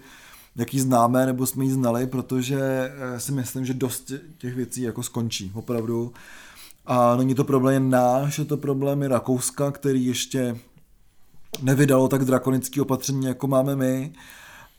jaký 0.56 0.80
známe 0.80 1.26
nebo 1.26 1.46
jsme 1.46 1.64
ji 1.64 1.70
znali, 1.70 2.06
protože 2.06 2.60
eh, 2.60 3.20
si 3.20 3.32
myslím, 3.32 3.64
že 3.66 3.74
dost 3.74 4.12
těch 4.38 4.54
věcí 4.54 4.82
jako 4.82 5.02
skončí, 5.02 5.52
opravdu. 5.54 6.12
A 6.86 7.16
není 7.16 7.34
to 7.34 7.44
problém 7.44 7.90
náš, 7.90 8.38
je 8.38 8.44
to 8.44 8.56
problém 8.56 9.02
i 9.02 9.08
Rakouska, 9.08 9.70
který 9.70 10.06
ještě 10.06 10.56
nevydalo 11.62 12.08
tak 12.08 12.24
drakonické 12.24 12.82
opatření, 12.82 13.26
jako 13.26 13.46
máme 13.46 13.76
my 13.76 14.12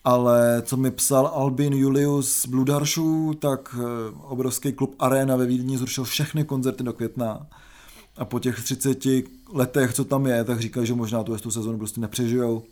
ale 0.07 0.61
co 0.65 0.77
mi 0.77 0.91
psal 0.91 1.27
Albin 1.27 1.73
Julius 1.73 2.33
z 2.33 2.45
Bludaršu, 2.45 3.33
tak 3.33 3.75
eh, 3.79 3.83
obrovský 4.21 4.73
klub 4.73 4.95
Arena 4.99 5.35
ve 5.35 5.45
Vídni 5.45 5.77
zrušil 5.77 6.03
všechny 6.03 6.43
koncerty 6.43 6.83
do 6.83 6.93
května 6.93 7.47
a 8.17 8.25
po 8.25 8.39
těch 8.39 8.63
30 8.63 8.97
letech, 9.53 9.93
co 9.93 10.05
tam 10.05 10.25
je, 10.25 10.43
tak 10.43 10.59
říkají, 10.59 10.87
že 10.87 10.93
možná 10.93 11.23
tu, 11.23 11.37
tu 11.37 11.51
sezonu 11.51 11.77
prostě 11.77 12.01
nepřežijou 12.01 12.63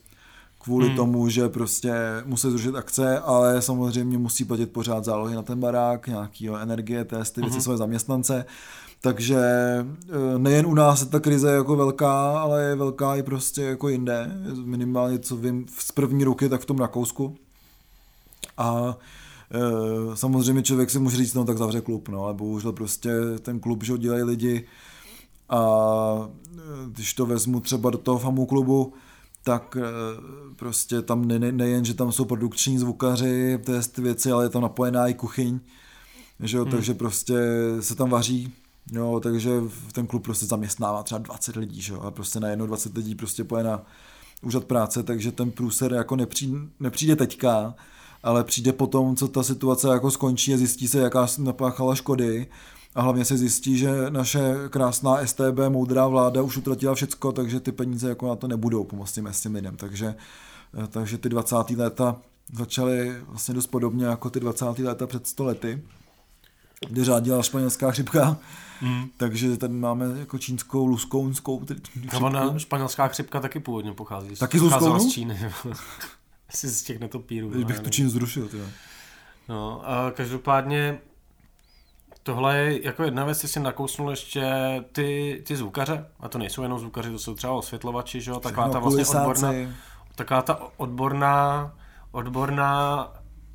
kvůli 0.59 0.87
hmm. 0.87 0.95
tomu, 0.95 1.29
že 1.29 1.49
prostě 1.49 1.93
musí 2.25 2.49
zrušit 2.49 2.75
akce, 2.75 3.19
ale 3.19 3.61
samozřejmě 3.61 4.17
musí 4.17 4.45
platit 4.45 4.71
pořád 4.71 5.05
zálohy 5.05 5.35
na 5.35 5.41
ten 5.41 5.59
barák, 5.59 6.07
nějaký 6.07 6.49
energie, 6.49 7.05
testy, 7.05 7.41
věci 7.41 7.53
hmm. 7.53 7.61
své 7.61 7.77
zaměstnance. 7.77 8.45
Takže 9.05 9.37
eh, 9.37 10.39
nejen 10.39 10.65
u 10.65 10.73
nás 10.73 11.01
je 11.01 11.07
ta 11.07 11.19
krize 11.19 11.51
jako 11.51 11.75
velká, 11.75 12.39
ale 12.39 12.63
je 12.63 12.75
velká 12.75 13.15
i 13.15 13.23
prostě 13.23 13.61
jako 13.61 13.89
jinde. 13.89 14.31
Minimálně, 14.63 15.19
co 15.19 15.35
vím 15.35 15.65
z 15.79 15.91
první 15.91 16.23
ruky, 16.23 16.49
tak 16.49 16.61
v 16.61 16.65
tom 16.65 16.77
Rakousku. 16.77 17.35
A 18.57 18.97
e, 19.51 20.15
samozřejmě 20.15 20.63
člověk 20.63 20.89
si 20.89 20.99
může 20.99 21.17
říct, 21.17 21.33
no 21.33 21.45
tak 21.45 21.57
zavře 21.57 21.81
klub, 21.81 22.09
no, 22.09 22.23
ale 22.23 22.33
bohužel 22.33 22.71
prostě 22.71 23.11
ten 23.41 23.59
klub, 23.59 23.83
že 23.83 23.91
ho 23.91 23.97
dělají 23.97 24.23
lidi 24.23 24.67
a 25.49 25.61
eh, 26.57 26.61
když 26.87 27.13
to 27.13 27.25
vezmu 27.25 27.59
třeba 27.59 27.89
do 27.89 27.97
toho 27.97 28.19
FAMU 28.19 28.45
klubu, 28.45 28.93
tak 29.43 29.77
prostě 30.55 31.01
tam 31.01 31.25
ne, 31.25 31.39
ne, 31.39 31.51
nejen, 31.51 31.85
že 31.85 31.93
tam 31.93 32.11
jsou 32.11 32.25
produkční 32.25 32.77
zvukaři, 32.77 33.59
ty 33.91 34.01
věci, 34.01 34.31
ale 34.31 34.45
je 34.45 34.49
tam 34.49 34.61
napojená 34.61 35.07
i 35.07 35.13
kuchyň, 35.13 35.59
že 36.39 36.57
jo, 36.57 36.63
hmm. 36.63 36.71
takže 36.71 36.93
prostě 36.93 37.35
se 37.79 37.95
tam 37.95 38.09
vaří 38.09 38.53
Jo, 38.91 39.19
takže 39.23 39.51
ten 39.91 40.07
klub 40.07 40.23
prostě 40.23 40.45
zaměstnává 40.45 41.03
třeba 41.03 41.19
20 41.19 41.55
lidí, 41.55 41.81
že 41.81 41.93
jo, 41.93 42.01
a 42.01 42.11
prostě 42.11 42.39
najednou 42.39 42.65
20 42.65 42.97
lidí 42.97 43.15
prostě 43.15 43.43
poje 43.43 43.63
na 43.63 43.85
úřad 44.41 44.65
práce, 44.65 45.03
takže 45.03 45.31
ten 45.31 45.51
průser 45.51 45.93
jako 45.93 46.15
nepřijde, 46.15 46.57
nepřijde 46.79 47.15
teďka, 47.15 47.75
ale 48.23 48.43
přijde 48.43 48.73
potom, 48.73 49.15
co 49.15 49.27
ta 49.27 49.43
situace 49.43 49.87
jako 49.87 50.11
skončí 50.11 50.53
a 50.53 50.57
zjistí 50.57 50.87
se, 50.87 50.99
jaká 50.99 51.27
napáchala 51.37 51.95
škody 51.95 52.47
a 52.95 53.01
hlavně 53.01 53.25
se 53.25 53.37
zjistí, 53.37 53.77
že 53.77 54.09
naše 54.09 54.55
krásná 54.69 55.25
STB, 55.25 55.59
moudrá 55.69 56.07
vláda 56.07 56.41
už 56.41 56.57
utratila 56.57 56.95
všecko, 56.95 57.31
takže 57.31 57.59
ty 57.59 57.71
peníze 57.71 58.09
jako 58.09 58.27
na 58.27 58.35
to 58.35 58.47
nebudou 58.47 58.83
pomoct 58.83 59.19
s 59.31 59.41
tím 59.41 59.55
lidem, 59.55 59.75
takže, 59.77 60.15
takže 60.89 61.17
ty 61.17 61.29
20. 61.29 61.55
léta 61.77 62.17
začaly 62.53 63.15
vlastně 63.27 63.53
dost 63.53 63.67
podobně 63.67 64.05
jako 64.05 64.29
ty 64.29 64.39
20. 64.39 64.79
léta 64.79 65.07
před 65.07 65.27
100 65.27 65.43
lety 65.43 65.83
kde 66.89 67.05
řádila 67.05 67.43
španělská 67.43 67.91
chřipka, 67.91 68.37
mm. 68.81 69.09
takže 69.17 69.57
tady 69.57 69.73
máme 69.73 70.05
jako 70.19 70.37
čínskou, 70.37 70.85
luskounskou. 70.85 71.65
No, 72.19 72.59
španělská 72.59 73.07
chřipka 73.07 73.39
taky 73.39 73.59
původně 73.59 73.93
pochází. 73.93 74.35
Taky 74.35 74.59
z 74.59 74.61
Luskounou? 74.61 74.99
z 74.99 75.13
Číny. 75.13 75.39
Asi 76.49 76.69
z 76.69 76.83
těch 76.83 76.99
netopírů. 76.99 77.49
Když 77.49 77.63
bych 77.63 77.79
tu 77.79 77.89
Čínu 77.89 78.09
zrušil. 78.09 78.47
Teda. 78.47 78.65
No, 79.49 79.89
a 79.89 80.11
každopádně 80.11 80.99
tohle 82.23 82.57
je 82.57 82.85
jako 82.85 83.03
jedna 83.03 83.25
věc, 83.25 83.51
si 83.51 83.59
nakousnul 83.59 84.09
ještě 84.09 84.43
ty, 84.91 85.41
ty 85.47 85.55
zvukaře, 85.55 86.05
a 86.19 86.29
to 86.29 86.37
nejsou 86.37 86.61
jenom 86.61 86.79
zvukaři, 86.79 87.11
to 87.11 87.19
jsou 87.19 87.35
třeba 87.35 87.53
osvětlovači, 87.53 88.21
že 88.21 88.31
jo, 88.31 88.39
taková 88.39 88.69
ta 88.69 88.79
vlastně 88.79 89.05
odborná, 89.05 89.53
taková 90.15 90.41
ta 90.41 90.59
odborná, 90.77 91.71
odborná 92.11 93.07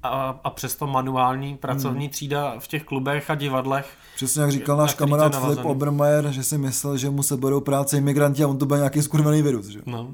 a, 0.02 0.40
a 0.44 0.50
přesto 0.50 0.86
manuální 0.86 1.56
pracovní 1.56 2.04
hmm. 2.04 2.10
třída 2.10 2.54
v 2.58 2.68
těch 2.68 2.84
klubech 2.84 3.30
a 3.30 3.34
divadlech. 3.34 3.86
Přesně 4.16 4.42
jak 4.42 4.50
říkal 4.50 4.76
náš 4.76 4.94
kamarád 4.94 5.40
Filip 5.40 5.64
Obermeier, 5.64 6.30
že 6.30 6.42
si 6.42 6.58
myslel, 6.58 6.96
že 6.96 7.10
mu 7.10 7.22
se 7.22 7.36
budou 7.36 7.60
práce 7.60 7.98
imigranti 7.98 8.44
a 8.44 8.48
on 8.48 8.58
to 8.58 8.66
byl 8.66 8.76
nějaký 8.76 9.02
skurvený 9.02 9.42
virus. 9.42 9.66
Že? 9.66 9.80
No. 9.86 10.10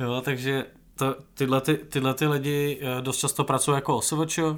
Jo, 0.00 0.22
takže 0.24 0.64
to, 0.96 1.16
tyhle, 1.34 1.60
ty, 1.60 1.74
tyhle 1.76 2.14
ty 2.14 2.26
lidi 2.26 2.80
eh, 2.82 3.02
dost 3.02 3.18
často 3.18 3.44
pracují 3.44 3.74
jako 3.74 3.96
OSVČ, 3.96 4.38
uh, 4.38 4.54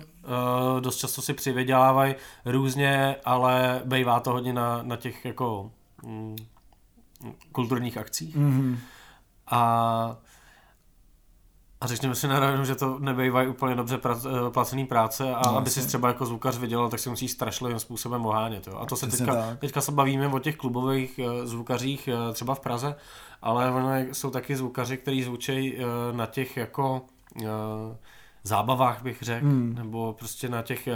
dost 0.81 0.97
často 0.97 1.23
si 1.23 1.35
přivydělávají 1.35 2.15
různě, 2.45 3.17
ale 3.25 3.81
bývá 3.85 4.21
to 4.21 4.33
hodně 4.33 4.53
na, 4.53 4.81
na 4.83 4.97
těch 4.97 5.25
jako 5.25 5.71
mm, 6.03 6.37
kulturních 7.53 7.99
akcích. 7.99 8.37
Mm-hmm. 8.37 8.77
A 9.51 10.17
a 11.87 11.89
řekněme 11.89 12.15
si 12.15 12.29
na 12.29 12.41
rovinu, 12.41 12.65
že 12.65 12.75
to 12.75 12.99
nebývají 12.99 13.49
úplně 13.49 13.75
dobře 13.75 13.99
prac, 13.99 14.25
eh, 14.25 14.51
placený 14.51 14.87
práce 14.87 15.35
a 15.35 15.41
no, 15.47 15.57
aby 15.57 15.71
si 15.71 15.87
třeba 15.87 16.09
jako 16.09 16.27
zvukař 16.27 16.59
vydělal, 16.59 16.89
tak 16.89 17.01
si 17.01 17.11
musí 17.11 17.29
strašlivým 17.29 17.79
způsobem 17.79 18.27
ohánět. 18.27 18.67
Jo. 18.67 18.79
A 18.79 18.87
to 18.87 18.97
se 18.97 19.07
teďka, 19.07 19.57
teďka 19.59 19.81
se 19.81 19.93
bavíme 19.93 20.29
o 20.29 20.39
těch 20.39 20.57
klubových 20.57 21.19
eh, 21.19 21.47
zvukařích 21.47 22.09
eh, 22.09 22.33
třeba 22.33 22.55
v 22.55 22.61
Praze, 22.61 22.95
ale 23.43 23.71
ono 23.71 23.99
jsou 23.99 24.31
taky 24.31 24.57
zvukaři, 24.57 24.97
kteří 24.97 25.23
zvučejí 25.23 25.77
na 26.13 26.27
těch 26.27 26.57
jako 26.57 27.03
zábavách 28.43 29.03
bych 29.03 29.23
řekl, 29.23 29.47
hmm. 29.47 29.75
nebo 29.75 30.13
prostě 30.13 30.49
na 30.49 30.63
těch 30.63 30.89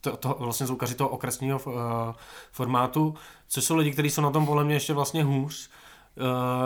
to, 0.00 0.16
to, 0.16 0.36
vlastně 0.38 0.66
zvukaři 0.66 0.94
toho 0.94 1.10
okresního 1.10 1.60
formátu, 2.52 3.14
což 3.48 3.64
jsou 3.64 3.76
lidi, 3.76 3.90
kteří 3.90 4.10
jsou 4.10 4.22
na 4.22 4.30
tom 4.30 4.46
podle 4.46 4.64
mě 4.64 4.74
ještě 4.74 4.92
vlastně 4.92 5.24
hůř, 5.24 5.70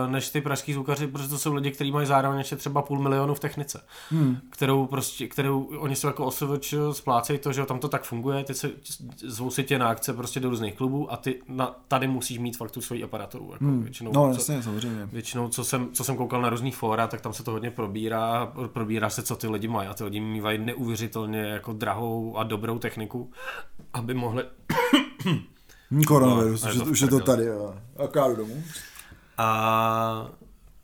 než 0.07 0.31
ty 0.31 0.41
pražský 0.41 0.73
zvukaři, 0.73 1.07
protože 1.07 1.29
to 1.29 1.39
jsou 1.39 1.55
lidi, 1.55 1.71
kteří 1.71 1.93
mají 1.93 2.07
zároveň 2.07 2.39
ještě 2.39 2.57
třeba 2.57 2.83
půl 2.83 2.99
milionu 2.99 3.35
v 3.35 3.41
technice, 3.41 3.85
hmm. 4.11 4.37
kterou 4.51 4.87
prostě, 4.87 5.29
kterou 5.29 5.63
oni 5.63 5.97
jsou 5.97 6.07
jako 6.07 6.27
osoboč 6.27 6.75
splácejí 6.93 7.39
to, 7.39 7.53
že 7.53 7.67
tam 7.67 7.79
to 7.79 7.89
tak 7.89 8.05
funguje, 8.05 8.45
ty 8.45 8.55
se 8.55 8.71
zvou 9.17 9.51
si 9.51 9.65
tě 9.65 9.79
na 9.79 9.89
akce 9.89 10.13
prostě 10.13 10.41
do 10.41 10.51
různých 10.51 10.75
klubů 10.75 11.13
a 11.13 11.17
ty 11.17 11.43
na, 11.49 11.77
tady 11.89 12.09
musíš 12.09 12.39
mít 12.39 12.57
fakt 12.57 12.71
tu 12.71 12.81
svoji 12.81 13.05
aparaturu. 13.05 13.53
Jako 13.53 13.65
hmm. 13.65 13.83
většinou, 13.83 14.13
no 14.15 14.29
jasně, 14.29 14.57
co, 14.57 14.63
samozřejmě. 14.63 15.07
Většinou, 15.07 15.49
co 15.49 15.65
jsem, 15.65 15.89
co 15.93 16.05
jsem 16.05 16.17
koukal 16.17 16.43
na 16.43 16.51
různých 16.51 16.77
fóra, 16.77 17.07
tak 17.07 17.21
tam 17.21 17.33
se 17.33 17.43
to 17.43 17.51
hodně 17.51 17.71
probírá, 17.71 18.53
probírá 18.73 19.11
se, 19.11 19.23
co 19.23 19.37
ty 19.37 19.49
lidi 19.49 19.69
mají 19.69 19.89
a 19.89 19.95
ty 19.95 20.05
lidi 20.05 20.21
mývají 20.21 20.59
neuvěřitelně 20.59 21.41
jako 21.41 21.73
drahou 21.73 22.37
a 22.37 22.43
dobrou 22.43 22.79
techniku, 22.79 23.31
aby 23.93 24.15
mohli... 24.15 24.45
Koronavirus, 26.07 26.65
no, 26.65 26.71
už, 26.71 26.75
je 26.75 26.83
to, 26.85 26.91
už 26.91 27.01
je 27.01 27.09
to 27.09 27.21
tady. 27.21 27.45
Jo. 27.45 27.75
A 27.97 28.07
káru 28.07 28.37
domů. 28.37 28.63
A 29.39 30.31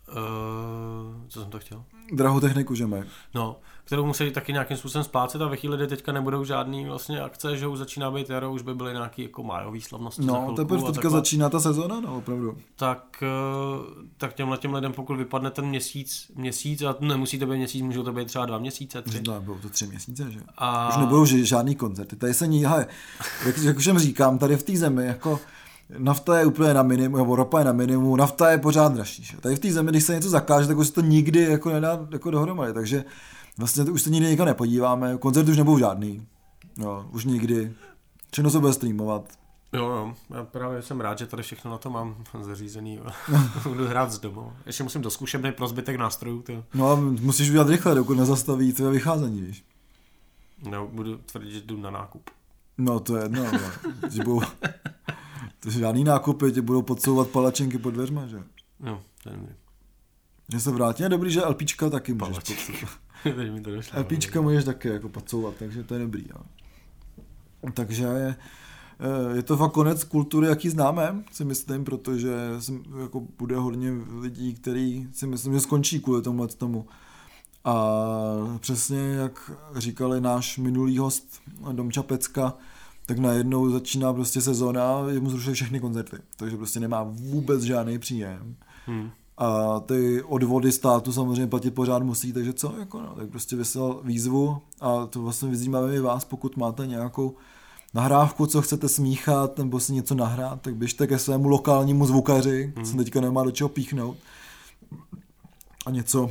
uh, 0.09 1.27
co 1.29 1.41
jsem 1.41 1.51
to 1.51 1.59
chtěl? 1.59 1.85
Drahou 2.13 2.41
techniku, 2.41 2.75
že 2.75 2.87
mají. 2.87 3.03
No, 3.35 3.57
kterou 3.85 4.07
musí 4.07 4.31
taky 4.31 4.53
nějakým 4.53 4.77
způsobem 4.77 5.05
splácet 5.05 5.43
a 5.43 5.49
ve 5.49 5.57
chvíli, 5.57 5.77
kdy 5.77 5.87
teďka 5.87 6.13
nebudou 6.13 6.45
žádný 6.45 6.85
vlastně 6.85 7.21
akce, 7.21 7.57
že 7.57 7.67
už 7.67 7.79
začíná 7.79 8.11
být 8.11 8.31
jaro, 8.31 8.53
už 8.53 8.63
by 8.63 8.75
byly 8.75 8.93
nějaký 8.93 9.23
jako 9.23 9.43
májový 9.43 9.81
slavnosti. 9.81 10.25
No, 10.25 10.53
teprve 10.57 10.79
teďka 10.79 10.93
takhle. 10.93 11.11
začíná 11.11 11.51
ta 11.51 11.61
sezona, 11.61 12.01
no, 12.01 12.17
opravdu. 12.17 12.57
Tak, 12.77 13.23
eh, 13.23 14.07
tak 14.17 14.35
těmhle 14.35 14.59
těm 14.59 14.75
lidem, 14.75 14.93
pokud 14.93 15.17
vypadne 15.17 15.51
ten 15.51 15.67
měsíc, 15.67 16.31
měsíc, 16.35 16.83
a 16.83 16.97
nemusí 17.01 17.39
to 17.39 17.47
být 17.47 17.57
měsíc, 17.57 17.83
můžou 17.83 18.03
to 18.03 18.13
být 18.13 18.29
třeba 18.29 18.47
dva 18.47 18.59
měsíce, 18.59 19.03
tři. 19.03 19.23
No, 19.27 19.41
budou 19.41 19.59
to 19.59 19.69
tři 19.69 19.87
měsíce, 19.87 20.31
že? 20.31 20.41
A... 20.59 20.89
Už 20.89 20.97
nebudou 20.97 21.25
žádný 21.25 21.75
koncerty. 21.75 22.17
Tady 22.17 22.35
se 22.35 22.47
ní, 22.47 22.61
jak, 22.61 22.89
jak 23.63 23.77
už 23.77 23.91
říkám, 23.97 24.39
tady 24.39 24.57
v 24.57 24.63
té 24.63 24.77
zemi, 24.77 25.07
jako 25.07 25.41
nafta 25.99 26.39
je 26.39 26.47
úplně 26.47 26.75
na 26.75 26.83
minimum, 26.83 27.19
nebo 27.19 27.37
ropa 27.37 27.59
je 27.59 27.65
na 27.65 27.73
minimum, 27.73 28.17
nafta 28.17 28.51
je 28.51 28.59
pořád 28.59 28.93
dražší. 28.93 29.25
Že? 29.25 29.37
Tady 29.37 29.57
v 29.57 29.59
té 29.59 29.73
zemi, 29.73 29.91
když 29.91 30.05
se 30.05 30.15
něco 30.15 30.29
zakáže, 30.29 30.69
tak 30.69 30.79
už 30.79 30.87
se 30.87 30.93
to 30.93 31.01
nikdy 31.01 31.43
jako 31.43 31.71
nedá 31.71 32.07
jako 32.11 32.31
dohromady, 32.31 32.73
takže 32.73 33.05
vlastně 33.59 33.85
to 33.85 33.93
už 33.93 34.03
se 34.03 34.11
nikdy 34.11 34.29
nikam 34.29 34.47
nepodíváme, 34.47 35.17
koncert 35.19 35.49
už 35.49 35.57
nebudou 35.57 35.79
žádný, 35.79 36.27
no, 36.79 37.09
už 37.13 37.25
nikdy, 37.25 37.73
všechno 38.33 38.51
se 38.51 38.61
bude 38.61 38.73
streamovat. 38.73 39.25
Jo, 39.73 39.87
jo, 39.87 40.15
já 40.35 40.45
právě 40.45 40.83
jsem 40.83 41.01
rád, 41.01 41.19
že 41.19 41.27
tady 41.27 41.43
všechno 41.43 41.71
na 41.71 41.79
to 41.79 41.91
mám 41.91 42.17
zařízený. 42.41 43.01
Budu 43.63 43.87
hrát 43.87 44.13
z 44.13 44.19
domu. 44.19 44.53
Ještě 44.67 44.83
musím 44.83 45.03
do 45.03 45.11
zkušebny 45.11 45.53
pro 45.53 45.69
zbytek 45.69 45.97
nástrojů. 45.97 46.43
Ty. 46.43 46.63
No 46.75 46.91
a 46.91 46.95
musíš 46.97 47.51
udělat 47.51 47.69
rychle, 47.69 47.95
dokud 47.95 48.15
nezastaví 48.15 48.73
tvé 48.73 48.91
vycházení, 48.91 49.43
víš. 49.43 49.65
No, 50.71 50.87
budu 50.87 51.19
tvrdit, 51.19 51.53
že 51.53 51.61
jdu 51.61 51.77
na 51.77 51.91
nákup. 51.91 52.31
No 52.79 53.01
to 53.01 53.17
je 53.17 53.23
jedno, 53.23 53.45
budou, 54.25 54.41
to 55.65 55.71
žádný 55.71 56.05
nákupy, 56.05 56.53
tě 56.53 56.63
budou 56.63 56.83
podsouvat 56.83 57.29
palačenky 57.29 57.79
pod 57.79 57.91
dveřma, 57.91 58.27
že? 58.27 58.43
No, 58.81 59.03
to 59.23 59.31
je 59.31 59.37
dobrý. 59.37 59.55
Že 60.53 60.61
se 60.61 60.71
vrátí, 60.71 61.03
je 61.03 61.09
dobrý, 61.09 61.31
že 61.31 61.45
LPčka 61.45 61.91
taky 61.91 62.15
můžeš 62.15 62.37
podsouvat. 62.37 62.91
LPčka 63.99 64.41
můžeš 64.41 64.65
taky 64.65 64.89
jako 64.89 65.09
podsouvat, 65.09 65.55
takže 65.59 65.85
to 65.85 65.95
je 65.95 66.01
dobrý. 66.01 66.25
Jo. 66.29 66.41
Takže 67.75 68.05
je, 68.05 68.37
eh, 69.01 69.37
je 69.37 69.43
to 69.43 69.57
fakt 69.57 69.73
konec 69.73 70.05
kultury, 70.05 70.47
jaký 70.47 70.71
známe, 70.71 71.25
si 71.33 71.45
myslím, 71.45 71.85
protože 71.85 72.35
jako 73.03 73.21
bude 73.39 73.57
hodně 73.57 73.93
lidí, 74.21 74.55
který 74.55 75.09
si 75.13 75.27
myslím, 75.27 75.53
že 75.53 75.61
skončí 75.61 76.01
kvůli 76.01 76.23
tomu 76.23 76.47
tomu. 76.47 76.87
A 77.65 77.75
přesně 78.59 78.99
jak 78.99 79.51
říkali 79.77 80.21
náš 80.21 80.59
minulý 80.59 80.99
host 80.99 81.41
Domča 81.73 82.03
Pecka, 82.03 82.55
tak 83.07 83.19
najednou 83.19 83.71
začíná 83.71 84.13
prostě 84.13 84.41
sezóna 84.41 84.97
a 84.97 85.21
mu 85.21 85.31
zrušili 85.31 85.55
všechny 85.55 85.81
koncerty. 85.81 86.17
Takže 86.37 86.57
prostě 86.57 86.81
nemá 86.81 87.03
vůbec 87.03 87.63
žádný 87.63 87.99
příjem. 87.99 88.57
Hmm. 88.87 89.11
A 89.39 89.81
ty 89.81 90.23
odvody 90.23 90.73
státu 90.73 91.13
samozřejmě 91.13 91.47
platit 91.47 91.71
pořád 91.71 92.03
musí, 92.03 92.33
takže 92.33 92.53
co? 92.53 92.75
Jako 92.79 93.01
no, 93.01 93.15
tak 93.15 93.29
prostě 93.29 93.57
vyslal 93.57 94.01
výzvu 94.05 94.59
a 94.81 95.07
to 95.07 95.23
vlastně 95.23 95.49
vyzýváme 95.49 95.97
i 95.97 96.01
vás, 96.01 96.25
pokud 96.25 96.57
máte 96.57 96.87
nějakou 96.87 97.37
nahrávku, 97.95 98.47
co 98.47 98.63
chcete 98.63 98.89
smíchat 98.89 99.59
nebo 99.59 99.81
si 99.81 99.93
něco 99.93 100.15
nahrát, 100.15 100.61
tak 100.61 100.77
běžte 100.77 101.07
ke 101.07 101.19
svému 101.19 101.49
lokálnímu 101.49 102.07
zvukaři, 102.07 102.73
hmm. 102.77 102.85
jsem 102.85 102.99
teďka 102.99 103.21
nemá 103.21 103.45
do 103.45 103.51
čeho 103.51 103.69
píchnout 103.69 104.17
a 105.87 105.91
něco 105.91 106.31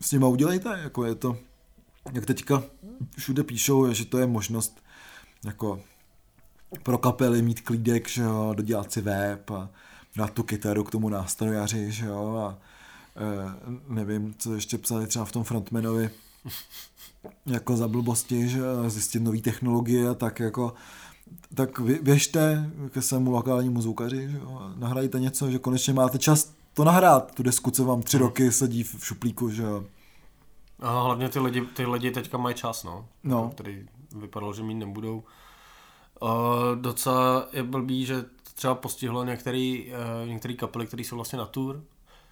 s 0.00 0.12
nima 0.12 0.28
udělejte, 0.28 0.80
jako 0.82 1.04
je 1.04 1.14
to, 1.14 1.36
jak 2.12 2.26
teďka 2.26 2.62
všude 3.16 3.42
píšou, 3.42 3.92
že 3.92 4.04
to 4.04 4.18
je 4.18 4.26
možnost 4.26 4.80
jako 5.44 5.80
pro 6.82 6.98
kapely 6.98 7.42
mít 7.42 7.60
klídek, 7.60 8.08
že 8.08 8.22
jo, 8.22 8.52
dodělat 8.56 8.92
si 8.92 9.00
web 9.00 9.50
a 9.50 9.68
dát 10.16 10.32
tu 10.32 10.42
kytaru 10.42 10.84
k 10.84 10.90
tomu 10.90 11.08
nástrojaři, 11.08 11.92
že 11.92 12.06
jo, 12.06 12.36
a 12.36 12.58
e, 13.16 13.74
nevím, 13.88 14.34
co 14.38 14.54
ještě 14.54 14.78
psali 14.78 15.06
třeba 15.06 15.24
v 15.24 15.32
tom 15.32 15.44
frontmanovi, 15.44 16.10
jako 17.46 17.76
za 17.76 17.88
blbosti, 17.88 18.48
že 18.48 18.60
zjistit 18.88 19.22
nové 19.22 19.38
technologie, 19.38 20.14
tak 20.14 20.40
jako 20.40 20.74
tak 21.54 21.80
běžte 22.02 22.70
ke 22.90 23.02
svému 23.02 23.30
lokálnímu 23.30 23.82
zvukaři, 23.82 24.30
že 24.30 24.36
jo, 24.36 24.70
nahrajte 24.76 25.20
něco, 25.20 25.50
že 25.50 25.58
konečně 25.58 25.92
máte 25.92 26.18
čas 26.18 26.54
to 26.74 26.84
nahrát, 26.84 27.34
tu 27.34 27.42
desku, 27.42 27.70
co 27.70 27.84
vám 27.84 28.02
tři 28.02 28.18
roky 28.18 28.52
sedí 28.52 28.82
v 28.82 29.06
šuplíku, 29.06 29.50
že 29.50 29.62
jo. 29.62 29.84
A 30.80 31.02
hlavně 31.02 31.28
ty 31.28 31.38
lidi, 31.38 31.60
ty 31.60 31.86
lidi 31.86 32.10
teďka 32.10 32.38
mají 32.38 32.54
čas, 32.54 32.84
no. 32.84 33.06
no. 33.24 33.50
Který 33.54 33.86
vypadalo, 34.16 34.52
že 34.52 34.62
mít 34.62 34.74
nebudou. 34.74 35.24
Uh, 36.20 36.30
docela 36.74 37.48
je 37.52 37.62
blbý, 37.62 38.06
že 38.06 38.24
třeba 38.54 38.74
postihlo 38.74 39.24
některý, 39.24 39.92
uh, 40.22 40.28
některý 40.28 40.56
kapely, 40.56 40.86
které 40.86 41.04
jsou 41.04 41.16
vlastně 41.16 41.38
na 41.38 41.46
tour, 41.46 41.84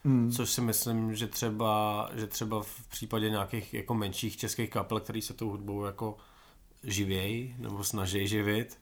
mm. 0.04 0.32
což 0.32 0.50
si 0.50 0.60
myslím, 0.60 1.14
že 1.14 1.26
třeba, 1.26 2.08
že 2.14 2.26
třeba 2.26 2.62
v 2.62 2.88
případě 2.88 3.30
nějakých 3.30 3.74
jako 3.74 3.94
menších 3.94 4.36
českých 4.36 4.70
kapel, 4.70 5.00
které 5.00 5.22
se 5.22 5.34
tou 5.34 5.50
hudbou 5.50 5.84
jako 5.84 6.16
živějí 6.84 7.54
nebo 7.58 7.84
snaží 7.84 8.28
živit, 8.28 8.78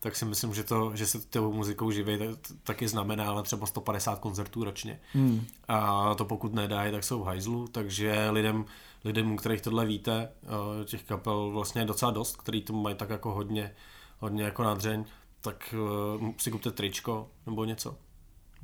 tak 0.00 0.16
si 0.16 0.24
myslím, 0.24 0.54
že, 0.54 0.64
to, 0.64 0.96
že 0.96 1.06
se 1.06 1.20
tou 1.20 1.52
muzikou 1.52 1.90
živí 1.90 2.18
taky 2.62 2.88
znamená 2.88 3.28
ale 3.28 3.42
třeba 3.42 3.66
150 3.66 4.18
koncertů 4.18 4.64
ročně. 4.64 5.00
Mm. 5.14 5.46
A 5.68 6.14
to 6.14 6.24
pokud 6.24 6.54
nedají, 6.54 6.92
tak 6.92 7.04
jsou 7.04 7.22
v 7.22 7.26
hajzlu, 7.26 7.68
takže 7.68 8.30
lidem, 8.30 8.64
lidem, 9.04 9.32
u 9.32 9.36
kterých 9.36 9.60
tohle 9.60 9.86
víte, 9.86 10.28
uh, 10.42 10.84
těch 10.84 11.02
kapel 11.02 11.50
vlastně 11.50 11.80
je 11.80 11.84
docela 11.84 12.10
dost, 12.10 12.36
který 12.36 12.62
tomu 12.62 12.82
mají 12.82 12.96
tak 12.96 13.10
jako 13.10 13.32
hodně 13.32 13.74
hodně 14.18 14.42
jako 14.42 14.62
nadřeň, 14.62 15.04
tak 15.40 15.74
uh, 16.20 16.30
si 16.38 16.50
kupte 16.50 16.70
tričko 16.70 17.28
nebo 17.46 17.64
něco. 17.64 17.96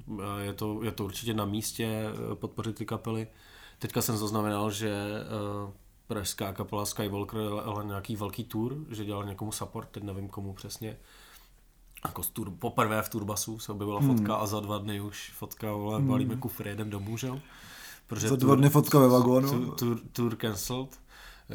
Uh, 0.07 0.23
je, 0.41 0.53
to, 0.53 0.83
je 0.83 0.93
to 0.93 1.05
určitě 1.05 1.35
na 1.35 1.45
místě 1.45 2.05
uh, 2.29 2.35
podpořit 2.35 2.77
ty 2.77 2.87
kapely. 2.87 3.27
Teďka 3.79 4.03
jsem 4.03 4.17
zaznamenal, 4.17 4.71
že 4.71 5.05
uh, 5.65 5.71
pražská 6.07 6.53
kapela 6.53 6.87
Skywalker 6.87 7.41
ale 7.65 7.85
nějaký 7.85 8.17
velký 8.17 8.45
tour, 8.45 8.77
že 8.91 9.05
dělal 9.05 9.25
někomu 9.25 9.53
support, 9.53 9.89
teď 9.89 10.03
nevím 10.03 10.29
komu 10.29 10.53
přesně. 10.53 10.97
Jako 12.05 12.23
tour, 12.33 12.51
poprvé 12.51 13.03
v 13.03 13.09
Turbasu 13.09 13.59
se 13.59 13.73
objevila 13.73 14.01
hmm. 14.01 14.17
fotka 14.17 14.35
a 14.35 14.47
za 14.47 14.61
dva 14.61 14.79
dny 14.79 15.01
už 15.01 15.33
fotka, 15.35 15.73
vole, 15.73 15.99
hmm. 15.99 16.09
balíme 16.09 16.37
kufry, 16.37 16.69
jedem 16.71 16.91
domů, 16.91 17.17
že 17.17 17.27
jo? 17.27 17.41
za 18.17 18.37
dva 18.37 18.55
dny 18.55 18.71
fotka 18.71 18.99
ve 18.99 19.09
vagónu. 19.09 19.51
Tour, 19.51 19.75
tour, 19.75 20.01
tour 20.13 20.37
cancelled. 20.37 21.01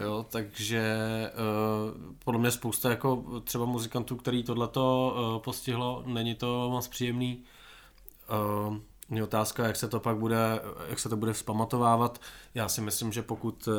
Jo, 0.03 0.25
takže 0.29 0.99
uh, 1.33 2.13
podle 2.23 2.39
mě 2.39 2.51
spousta 2.51 2.89
jako 2.89 3.23
třeba 3.43 3.65
muzikantů, 3.65 4.15
který 4.15 4.43
tohleto 4.43 5.15
uh, 5.15 5.41
postihlo, 5.43 6.03
není 6.05 6.35
to 6.35 6.69
moc 6.69 6.87
příjemný. 6.87 7.43
Uh, 8.67 8.77
je 9.09 9.23
otázka, 9.23 9.67
jak 9.67 9.75
se 9.75 9.87
to 9.87 9.99
pak 9.99 10.17
bude, 10.17 10.61
jak 10.87 10.99
se 10.99 11.09
to 11.09 11.17
bude 11.17 11.33
vzpamatovávat. 11.33 12.21
Já 12.53 12.69
si 12.69 12.81
myslím, 12.81 13.11
že 13.11 13.21
pokud 13.21 13.67
uh, 13.67 13.73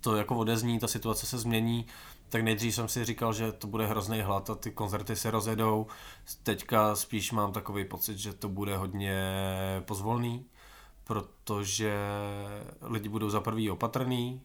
to 0.00 0.16
jako 0.16 0.36
odezní, 0.36 0.78
ta 0.78 0.88
situace 0.88 1.26
se 1.26 1.38
změní, 1.38 1.86
tak 2.28 2.42
nejdřív 2.42 2.74
jsem 2.74 2.88
si 2.88 3.04
říkal, 3.04 3.32
že 3.32 3.52
to 3.52 3.66
bude 3.66 3.86
hrozný 3.86 4.20
hlad 4.20 4.50
a 4.50 4.54
ty 4.54 4.70
koncerty 4.70 5.16
se 5.16 5.30
rozjedou. 5.30 5.86
Teďka 6.42 6.96
spíš 6.96 7.32
mám 7.32 7.52
takový 7.52 7.84
pocit, 7.84 8.18
že 8.18 8.32
to 8.32 8.48
bude 8.48 8.76
hodně 8.76 9.22
pozvolný, 9.84 10.44
protože 11.04 11.96
lidi 12.82 13.08
budou 13.08 13.30
za 13.30 13.40
prvý 13.40 13.70
opatrný, 13.70 14.40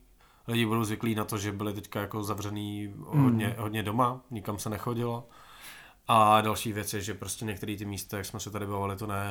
lidi 0.48 0.66
budou 0.66 0.84
zvyklí 0.84 1.14
na 1.14 1.24
to, 1.24 1.38
že 1.38 1.52
byli 1.52 1.72
teďka 1.72 2.00
jako 2.00 2.22
zavřený 2.22 2.94
hodně, 2.98 3.46
hmm. 3.46 3.56
hodně 3.58 3.82
doma, 3.82 4.20
nikam 4.30 4.58
se 4.58 4.70
nechodilo. 4.70 5.28
A 6.08 6.40
další 6.40 6.72
věc 6.72 6.94
je, 6.94 7.00
že 7.00 7.14
prostě 7.14 7.44
některé 7.44 7.76
ty 7.76 7.84
místa, 7.84 8.16
jak 8.16 8.26
jsme 8.26 8.40
se 8.40 8.50
tady 8.50 8.66
bavili, 8.66 8.96
to 8.96 9.06
ne, 9.06 9.26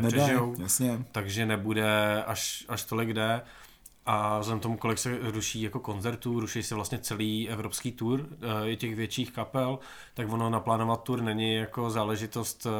nepřežijou. 0.00 0.50
Nedaj, 0.50 0.62
jasně. 0.62 1.04
Takže 1.12 1.46
nebude 1.46 2.24
až, 2.24 2.64
až 2.68 2.84
tolik 2.84 3.12
jde. 3.12 3.42
A 4.10 4.38
vzhledem 4.38 4.60
tomu, 4.60 4.76
kolik 4.76 4.98
se 4.98 5.18
ruší 5.22 5.62
jako 5.62 5.80
koncertů, 5.80 6.40
ruší 6.40 6.62
se 6.62 6.74
vlastně 6.74 6.98
celý 6.98 7.48
evropský 7.48 7.92
tour 7.92 8.26
je 8.64 8.76
těch 8.76 8.96
větších 8.96 9.32
kapel, 9.32 9.78
tak 10.14 10.32
ono 10.32 10.50
naplánovat 10.50 11.02
tour 11.02 11.22
není 11.22 11.54
jako 11.54 11.90
záležitost 11.90 12.66
eh, 12.66 12.70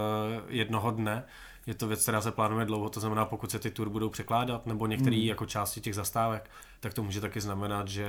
jednoho 0.48 0.90
dne. 0.90 1.24
Je 1.66 1.74
to 1.74 1.88
věc, 1.88 2.02
která 2.02 2.20
se 2.20 2.32
plánuje 2.32 2.66
dlouho, 2.66 2.88
to 2.88 3.00
znamená, 3.00 3.24
pokud 3.24 3.50
se 3.50 3.58
ty 3.58 3.70
tour 3.70 3.88
budou 3.88 4.08
překládat, 4.08 4.66
nebo 4.66 4.86
některé 4.86 5.16
hmm. 5.16 5.26
jako 5.26 5.46
části 5.46 5.80
těch 5.80 5.94
zastávek, 5.94 6.50
tak 6.80 6.94
to 6.94 7.02
může 7.02 7.20
taky 7.20 7.40
znamenat, 7.40 7.88
že 7.88 8.08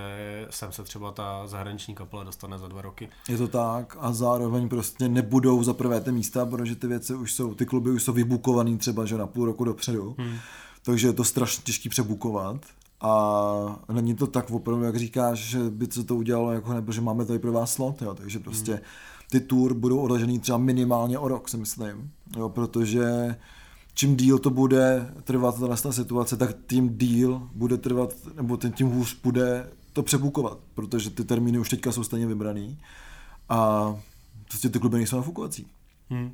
sem 0.50 0.72
se 0.72 0.84
třeba 0.84 1.12
ta 1.12 1.48
zahraniční 1.48 1.96
kapela 1.96 2.24
dostane 2.24 2.60
za 2.60 2.68
dva 2.68 2.82
roky. 2.82 3.10
Je 3.30 3.38
to 3.38 3.48
tak 3.48 3.98
a 4.00 4.14
zároveň 4.14 4.70
prostě 4.70 5.10
nebudou 5.10 5.64
za 5.64 5.74
prvé 5.74 6.02
ty 6.02 6.12
místa, 6.12 6.46
protože 6.46 6.76
ty 6.76 6.88
věci 6.88 7.16
už 7.16 7.34
jsou, 7.34 7.56
ty 7.56 7.66
kluby 7.66 7.92
už 7.92 8.04
jsou 8.04 8.14
vybukovaný 8.14 8.78
třeba, 8.78 9.06
že 9.06 9.18
na 9.18 9.28
půl 9.28 9.46
roku 9.46 9.64
dopředu. 9.64 10.16
Hmm. 10.18 10.38
Takže 10.84 11.08
je 11.08 11.14
to 11.14 11.24
strašně 11.24 11.64
těžký 11.64 11.90
přebukovat. 11.90 12.66
A 13.02 13.80
není 13.92 14.16
to 14.16 14.28
tak 14.28 14.52
opravdu, 14.52 14.84
jak 14.84 14.96
říkáš, 14.96 15.40
že 15.40 15.60
by 15.60 15.88
se 15.92 16.04
to 16.04 16.16
udělalo, 16.16 16.52
jako 16.52 16.74
nebo 16.74 16.92
že 16.92 17.02
máme 17.02 17.26
tady 17.26 17.40
pro 17.40 17.52
vás 17.52 17.74
slot, 17.74 18.02
jo, 18.02 18.16
takže 18.16 18.40
prostě 18.40 18.72
hmm. 18.72 18.82
ty 19.30 19.40
tour 19.40 19.74
budou 19.74 20.00
odložený 20.00 20.40
třeba 20.40 20.58
minimálně 20.58 21.20
o 21.20 21.28
rok, 21.28 21.50
si 21.50 21.58
myslím, 21.58 22.12
jo, 22.38 22.50
protože 22.50 23.36
čím 24.00 24.16
díl 24.16 24.40
to 24.40 24.50
bude 24.50 25.14
trvat 25.24 25.56
ta 25.84 25.92
situace, 25.92 26.38
tak 26.38 26.58
tím 26.68 26.98
díl 26.98 27.50
bude 27.54 27.78
trvat, 27.78 28.14
nebo 28.36 28.58
ten 28.58 28.72
tím 28.72 28.88
hůř 28.88 29.22
bude 29.24 29.70
to 29.94 30.04
přebukovat, 30.04 30.58
protože 30.76 31.10
ty 31.10 31.24
termíny 31.24 31.60
už 31.60 31.70
teďka 31.70 31.92
jsou 31.92 32.04
stejně 32.04 32.28
vybraný 32.28 32.80
a 33.50 33.96
prostě 34.48 34.70
ty 34.70 34.80
kluby 34.80 34.98
nejsou 34.98 35.18
nafukovací. 35.18 35.68
Hmm. 36.10 36.32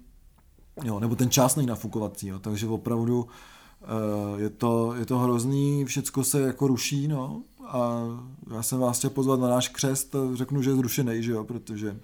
Jo, 0.84 1.00
nebo 1.00 1.16
ten 1.16 1.30
čas 1.30 1.56
není 1.56 1.68
nafukovací, 1.68 2.28
jo, 2.28 2.40
takže 2.40 2.68
opravdu 2.68 3.28
Eh, 3.86 4.42
je 4.42 4.50
to, 4.50 4.94
je 4.94 5.06
to 5.06 5.20
hrozný, 5.20 5.86
všecko 5.86 6.24
se 6.24 6.42
jako 6.42 6.68
ruší, 6.68 7.08
no. 7.08 7.44
A 7.68 8.02
já 8.54 8.64
jsem 8.64 8.80
vás 8.80 8.98
chtěl 8.98 9.10
pozvat 9.10 9.40
na 9.40 9.48
náš 9.48 9.68
křest 9.68 10.16
a 10.16 10.20
řeknu, 10.34 10.62
že 10.62 10.70
je 10.70 10.76
zrušený, 10.76 11.24
že 11.24 11.32
jo, 11.32 11.44
protože 11.44 11.98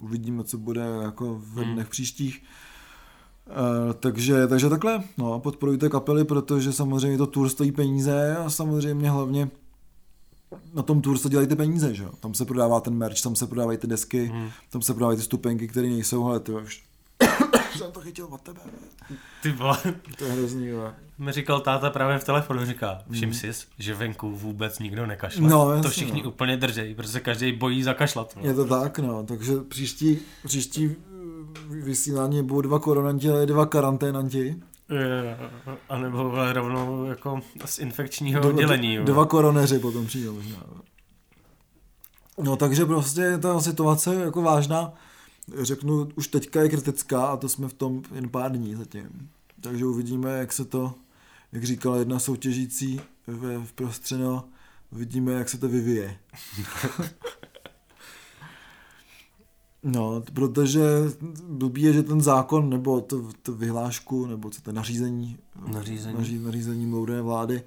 uvidíme, 0.00 0.44
co 0.44 0.58
bude 0.58 0.80
jako 1.02 1.34
v 1.34 1.56
hmm. 1.56 1.74
dnech 1.74 1.88
příštích. 1.88 2.42
Uh, 3.48 3.92
takže, 3.92 4.46
takže 4.46 4.68
takhle, 4.68 5.02
no, 5.18 5.40
podporujte 5.40 5.88
kapely, 5.88 6.24
protože 6.24 6.72
samozřejmě 6.72 7.18
to 7.18 7.26
tour 7.26 7.48
stojí 7.48 7.72
peníze 7.72 8.36
a 8.36 8.50
samozřejmě 8.50 9.10
hlavně 9.10 9.48
na 10.74 10.82
tom 10.82 11.00
tour 11.00 11.18
se 11.18 11.28
dělají 11.28 11.48
ty 11.48 11.56
peníze, 11.56 11.94
že 11.94 12.02
jo. 12.02 12.10
Tam 12.20 12.34
se 12.34 12.44
prodává 12.44 12.80
ten 12.80 12.94
merch, 12.94 13.20
tam 13.22 13.36
se 13.36 13.46
prodávají 13.46 13.78
ty 13.78 13.86
desky, 13.86 14.24
hmm. 14.24 14.50
tam 14.70 14.82
se 14.82 14.94
prodávají 14.94 15.16
ty 15.16 15.24
stupenky, 15.24 15.68
které 15.68 15.88
nejsou, 15.88 16.26
ale 16.26 16.40
ty 16.40 16.52
už 16.52 16.82
jsem 17.76 17.92
to 17.92 18.00
chytil 18.00 18.26
od 18.30 18.40
tebe. 18.40 18.60
Ty 19.42 19.52
vole. 19.52 19.78
To 20.18 20.24
je 20.24 20.32
hrozný, 20.32 20.66
jo. 20.66 20.92
Mi 21.18 21.32
říkal 21.32 21.60
táta 21.60 21.90
právě 21.90 22.18
v 22.18 22.24
telefonu, 22.24 22.66
říká, 22.66 23.02
všim 23.10 23.28
mm. 23.28 23.34
si, 23.34 23.50
že 23.78 23.94
venku 23.94 24.36
vůbec 24.36 24.78
nikdo 24.78 25.06
nekašle. 25.06 25.48
No, 25.48 25.70
jasně, 25.70 25.82
to 25.82 25.90
všichni 25.90 26.22
no. 26.22 26.28
úplně 26.28 26.56
držej, 26.56 26.94
protože 26.94 27.20
každý 27.20 27.52
bojí 27.52 27.82
zakašlat. 27.82 28.36
No. 28.36 28.48
Je 28.48 28.54
to 28.54 28.64
tak, 28.64 28.98
no, 28.98 29.22
takže 29.22 29.52
příští, 29.68 30.18
příští 30.44 30.96
vysílání 31.66 32.42
budou 32.42 32.60
dva 32.60 32.78
koronanti, 32.78 33.30
ale 33.30 33.46
dva 33.46 33.66
karanténanti. 33.66 34.62
A 35.88 35.98
nebo 35.98 36.32
rovnou 36.52 37.04
jako 37.04 37.40
z 37.64 37.78
infekčního 37.78 38.40
dva, 38.40 38.50
oddělení. 38.50 38.98
Dva 38.98 39.26
koroneři 39.26 39.78
potom 39.78 40.06
přijdou 40.06 40.34
možná. 40.34 40.64
No 42.42 42.56
takže 42.56 42.84
prostě 42.84 43.38
ta 43.38 43.60
situace 43.60 44.14
je 44.14 44.20
jako 44.20 44.42
vážná 44.42 44.94
řeknu, 45.62 46.08
už 46.14 46.28
teďka 46.28 46.62
je 46.62 46.68
kritická 46.68 47.26
a 47.26 47.36
to 47.36 47.48
jsme 47.48 47.68
v 47.68 47.72
tom 47.72 48.02
jen 48.14 48.28
pár 48.28 48.52
dní 48.52 48.74
zatím. 48.74 49.30
Takže 49.60 49.86
uvidíme, 49.86 50.38
jak 50.38 50.52
se 50.52 50.64
to, 50.64 50.94
jak 51.52 51.64
říkala 51.64 51.96
jedna 51.96 52.18
soutěžící 52.18 53.00
ve, 53.26 53.58
v 53.58 53.72
prostřeno, 53.72 54.44
uvidíme, 54.92 55.32
jak 55.32 55.48
se 55.48 55.58
to 55.58 55.68
vyvíje. 55.68 56.18
no, 59.82 60.22
protože 60.34 60.82
blbý 61.48 61.82
je, 61.82 61.92
že 61.92 62.02
ten 62.02 62.20
zákon, 62.20 62.70
nebo 62.70 63.00
to, 63.00 63.22
to 63.42 63.52
vyhlášku, 63.52 64.26
nebo 64.26 64.50
co 64.50 64.62
to 64.62 64.72
nařízení, 64.72 65.38
nařízení, 65.72 66.16
naří, 66.16 66.38
nařízení 66.38 66.86
moudré 66.86 67.22
vlády, 67.22 67.62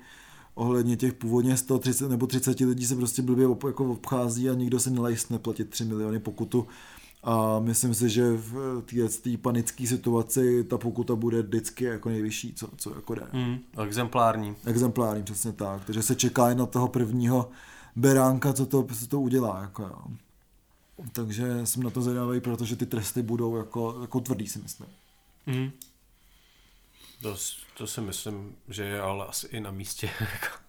ohledně 0.55 0.97
těch 0.97 1.14
původně 1.14 1.57
130 1.57 2.09
nebo 2.09 2.28
30 2.28 2.59
lidí 2.59 2.86
se 2.86 2.95
prostě 2.95 3.22
blbě 3.22 3.47
jako 3.68 3.91
obchází 3.91 4.49
a 4.49 4.53
nikdo 4.53 4.80
se 4.80 4.89
nelajstne 4.89 5.39
platit 5.39 5.70
3 5.70 5.86
miliony 5.86 6.20
pokutu 6.20 6.68
a 7.24 7.59
myslím 7.59 7.93
si, 7.93 8.09
že 8.09 8.32
v 8.32 8.84
té 9.22 9.38
panické 9.38 9.88
situaci 9.88 10.64
ta 10.64 10.78
pokuta 10.78 11.16
bude 11.16 11.41
vždycky 11.41 11.84
jako 11.84 12.09
nejvyšší, 12.09 12.53
co, 12.53 12.70
co 12.78 12.95
jako 12.95 13.16
jde. 13.16 13.28
Mm, 13.34 13.57
exemplární. 13.84 14.55
Exemplární, 14.66 15.24
přesně 15.24 15.51
tak. 15.51 15.86
Takže 15.86 16.01
se 16.01 16.16
čeká 16.16 16.49
jen 16.49 16.57
na 16.57 16.66
toho 16.66 16.88
prvního 16.88 17.49
beránka, 17.95 18.53
co 18.53 18.66
to, 18.66 18.88
co 18.99 19.07
to 19.07 19.22
udělá. 19.22 19.62
Jako, 19.62 19.84
jo. 19.84 20.01
Takže 21.14 21.66
jsem 21.66 21.84
na 21.84 21.89
to 21.89 22.02
zvědavý, 22.02 22.41
protože 22.41 22.76
ty 22.76 22.86
tresty 22.86 23.22
budou 23.22 23.58
jako, 23.58 23.97
jako 24.02 24.20
tvrdý, 24.20 24.47
si 24.47 24.60
myslím. 24.60 24.89
Mm. 25.45 25.72
To, 27.22 27.38
to 27.78 27.88
si 27.88 28.02
myslím, 28.02 28.56
že 28.68 28.84
je 28.84 29.02
ale 29.02 29.26
asi 29.26 29.47
i 29.47 29.60
na 29.60 29.72
místě. 29.72 30.10
Jako. 30.20 30.62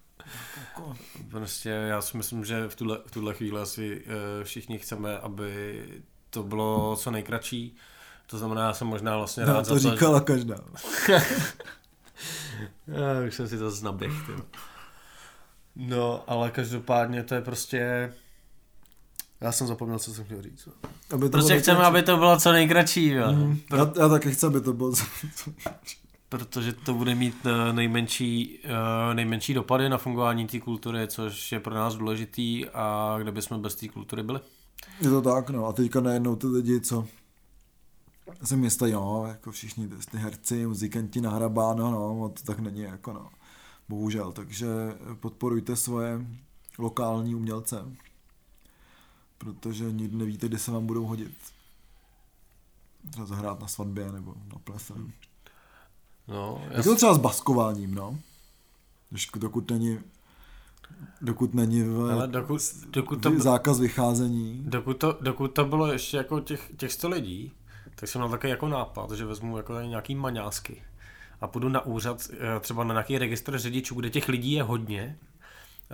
Prostě 1.29 1.69
já 1.69 2.01
si 2.01 2.17
myslím, 2.17 2.45
že 2.45 2.67
v 2.67 2.75
tuhle, 2.75 2.99
v 3.05 3.11
tuhle 3.11 3.33
chvíli 3.33 3.61
asi 3.61 4.05
uh, 4.05 4.43
všichni 4.43 4.79
chceme, 4.79 5.17
aby 5.17 5.83
to 6.29 6.43
bylo 6.43 6.95
co 6.95 7.11
nejkratší. 7.11 7.75
To 8.27 8.37
znamená, 8.37 8.61
já 8.61 8.73
jsem 8.73 8.87
možná 8.87 9.17
vlastně 9.17 9.45
no, 9.45 9.53
rád 9.53 9.67
to 9.67 9.79
za 9.79 9.89
to, 9.89 9.95
říkala 9.95 10.19
že... 10.19 10.25
každá. 10.25 10.55
já 12.87 13.27
už 13.27 13.35
jsem 13.35 13.47
si 13.47 13.57
to 13.57 13.71
znaběh. 13.71 14.11
No, 15.75 16.23
ale 16.27 16.51
každopádně 16.51 17.23
to 17.23 17.35
je 17.35 17.41
prostě... 17.41 18.13
Já 19.43 19.51
jsem 19.51 19.67
zapomněl, 19.67 19.99
co 19.99 20.13
jsem 20.13 20.25
chtěl 20.25 20.41
říct. 20.41 20.67
Aby 21.13 21.25
to 21.25 21.29
prostě 21.29 21.59
chceme, 21.59 21.79
nejkratší. 21.79 21.97
aby 21.97 22.03
to 22.03 22.17
bylo 22.17 22.37
co 22.37 22.51
nejkratší. 22.51 23.07
Jo. 23.07 23.31
Mm, 23.31 23.59
já, 23.71 23.91
já 23.99 24.09
taky 24.09 24.31
chci, 24.31 24.45
aby 24.45 24.61
to 24.61 24.73
bylo 24.73 24.91
co 24.91 25.05
Protože 26.29 26.73
to 26.73 26.93
bude 26.93 27.15
mít 27.15 27.35
eh, 27.45 27.73
nejmenší, 27.73 28.59
eh, 28.63 29.13
nejmenší 29.13 29.53
dopady 29.53 29.89
na 29.89 29.97
fungování 29.97 30.47
té 30.47 30.59
kultury, 30.59 31.07
což 31.07 31.51
je 31.51 31.59
pro 31.59 31.75
nás 31.75 31.95
důležitý 31.95 32.65
a 32.69 33.15
kde 33.21 33.31
bychom 33.31 33.61
bez 33.61 33.75
té 33.75 33.87
kultury 33.87 34.23
byli. 34.23 34.39
Je 35.01 35.09
to 35.09 35.21
tak, 35.21 35.49
no. 35.49 35.65
A 35.65 35.73
teďka 35.73 36.01
najednou 36.01 36.35
ty 36.35 36.47
lidi, 36.47 36.81
co 36.81 37.07
se 38.43 38.55
města, 38.55 38.87
jo, 38.87 39.25
jako 39.27 39.51
všichni 39.51 39.87
ty 40.11 40.17
herci, 40.17 40.67
muzikanti 40.67 41.21
nahrabáno, 41.21 41.91
no, 41.91 42.29
to 42.29 42.43
tak 42.43 42.59
není, 42.59 42.81
jako 42.81 43.13
no. 43.13 43.29
Bohužel, 43.89 44.31
takže 44.31 44.67
podporujte 45.19 45.75
svoje 45.75 46.25
lokální 46.77 47.35
umělce, 47.35 47.85
protože 49.37 49.91
nikdy 49.91 50.17
nevíte, 50.17 50.47
kdy 50.47 50.59
se 50.59 50.71
vám 50.71 50.85
budou 50.85 51.05
hodit. 51.05 51.31
Třeba 53.11 53.25
zahrát 53.25 53.59
na 53.59 53.67
svatbě 53.67 54.11
nebo 54.11 54.35
na 54.53 54.59
plese. 54.63 54.93
No, 56.27 56.67
Jak 56.71 56.83
to 56.83 56.95
třeba 56.95 57.13
s 57.13 57.17
baskováním, 57.17 57.95
no? 57.95 58.19
Když 59.09 59.29
dokud 59.35 59.71
není 59.71 59.99
Dokud 61.21 61.53
není 61.53 61.83
v, 61.83 62.11
Ale 62.11 62.27
dokud, 62.27 62.61
dokud 62.89 63.15
to, 63.21 63.39
zákaz 63.39 63.79
vycházení. 63.79 64.63
Dokud 64.65 64.93
to, 64.93 65.17
dokud 65.21 65.47
to 65.47 65.65
bylo 65.65 65.91
ještě 65.91 66.17
jako 66.17 66.39
těch, 66.39 66.71
těch 66.77 66.91
100 66.91 67.09
lidí, 67.09 67.51
tak 67.95 68.09
jsem 68.09 68.21
měl 68.21 68.29
takový 68.29 68.51
jako 68.51 68.67
nápad, 68.67 69.11
že 69.11 69.25
vezmu 69.25 69.57
jako 69.57 69.81
nějaký 69.81 70.15
maňásky 70.15 70.81
a 71.41 71.47
půjdu 71.47 71.69
na 71.69 71.85
úřad, 71.85 72.27
eh, 72.33 72.59
třeba 72.59 72.83
na 72.83 72.93
nějaký 72.93 73.17
registr 73.17 73.57
řidičů, 73.57 73.95
kde 73.95 74.09
těch 74.09 74.27
lidí 74.27 74.51
je 74.51 74.63
hodně 74.63 75.17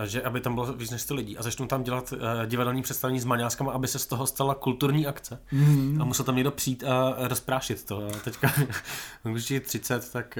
že 0.06 0.24
aby 0.24 0.42
tam 0.42 0.54
bylo 0.54 0.74
víc 0.74 0.92
než 0.92 1.02
100 1.02 1.16
lidí 1.16 1.38
a 1.38 1.44
začnou 1.44 1.66
tam 1.66 1.84
dělat 1.84 2.14
uh, 2.14 2.20
divadelní 2.46 2.82
představení 2.82 3.20
s 3.20 3.26
maňáskama, 3.26 3.72
aby 3.72 3.88
se 3.88 4.00
z 4.00 4.06
toho 4.06 4.28
stala 4.28 4.56
kulturní 4.56 5.08
akce. 5.08 5.42
Mm. 5.52 6.02
A 6.02 6.06
musel 6.06 6.26
tam 6.26 6.36
někdo 6.36 6.52
přijít 6.52 6.84
a 6.84 7.16
rozprášit 7.28 7.86
to. 7.86 8.08
A 8.08 8.20
teďka, 8.24 8.54
když 9.24 9.52
je 9.52 9.60
30, 9.60 10.12
tak 10.12 10.38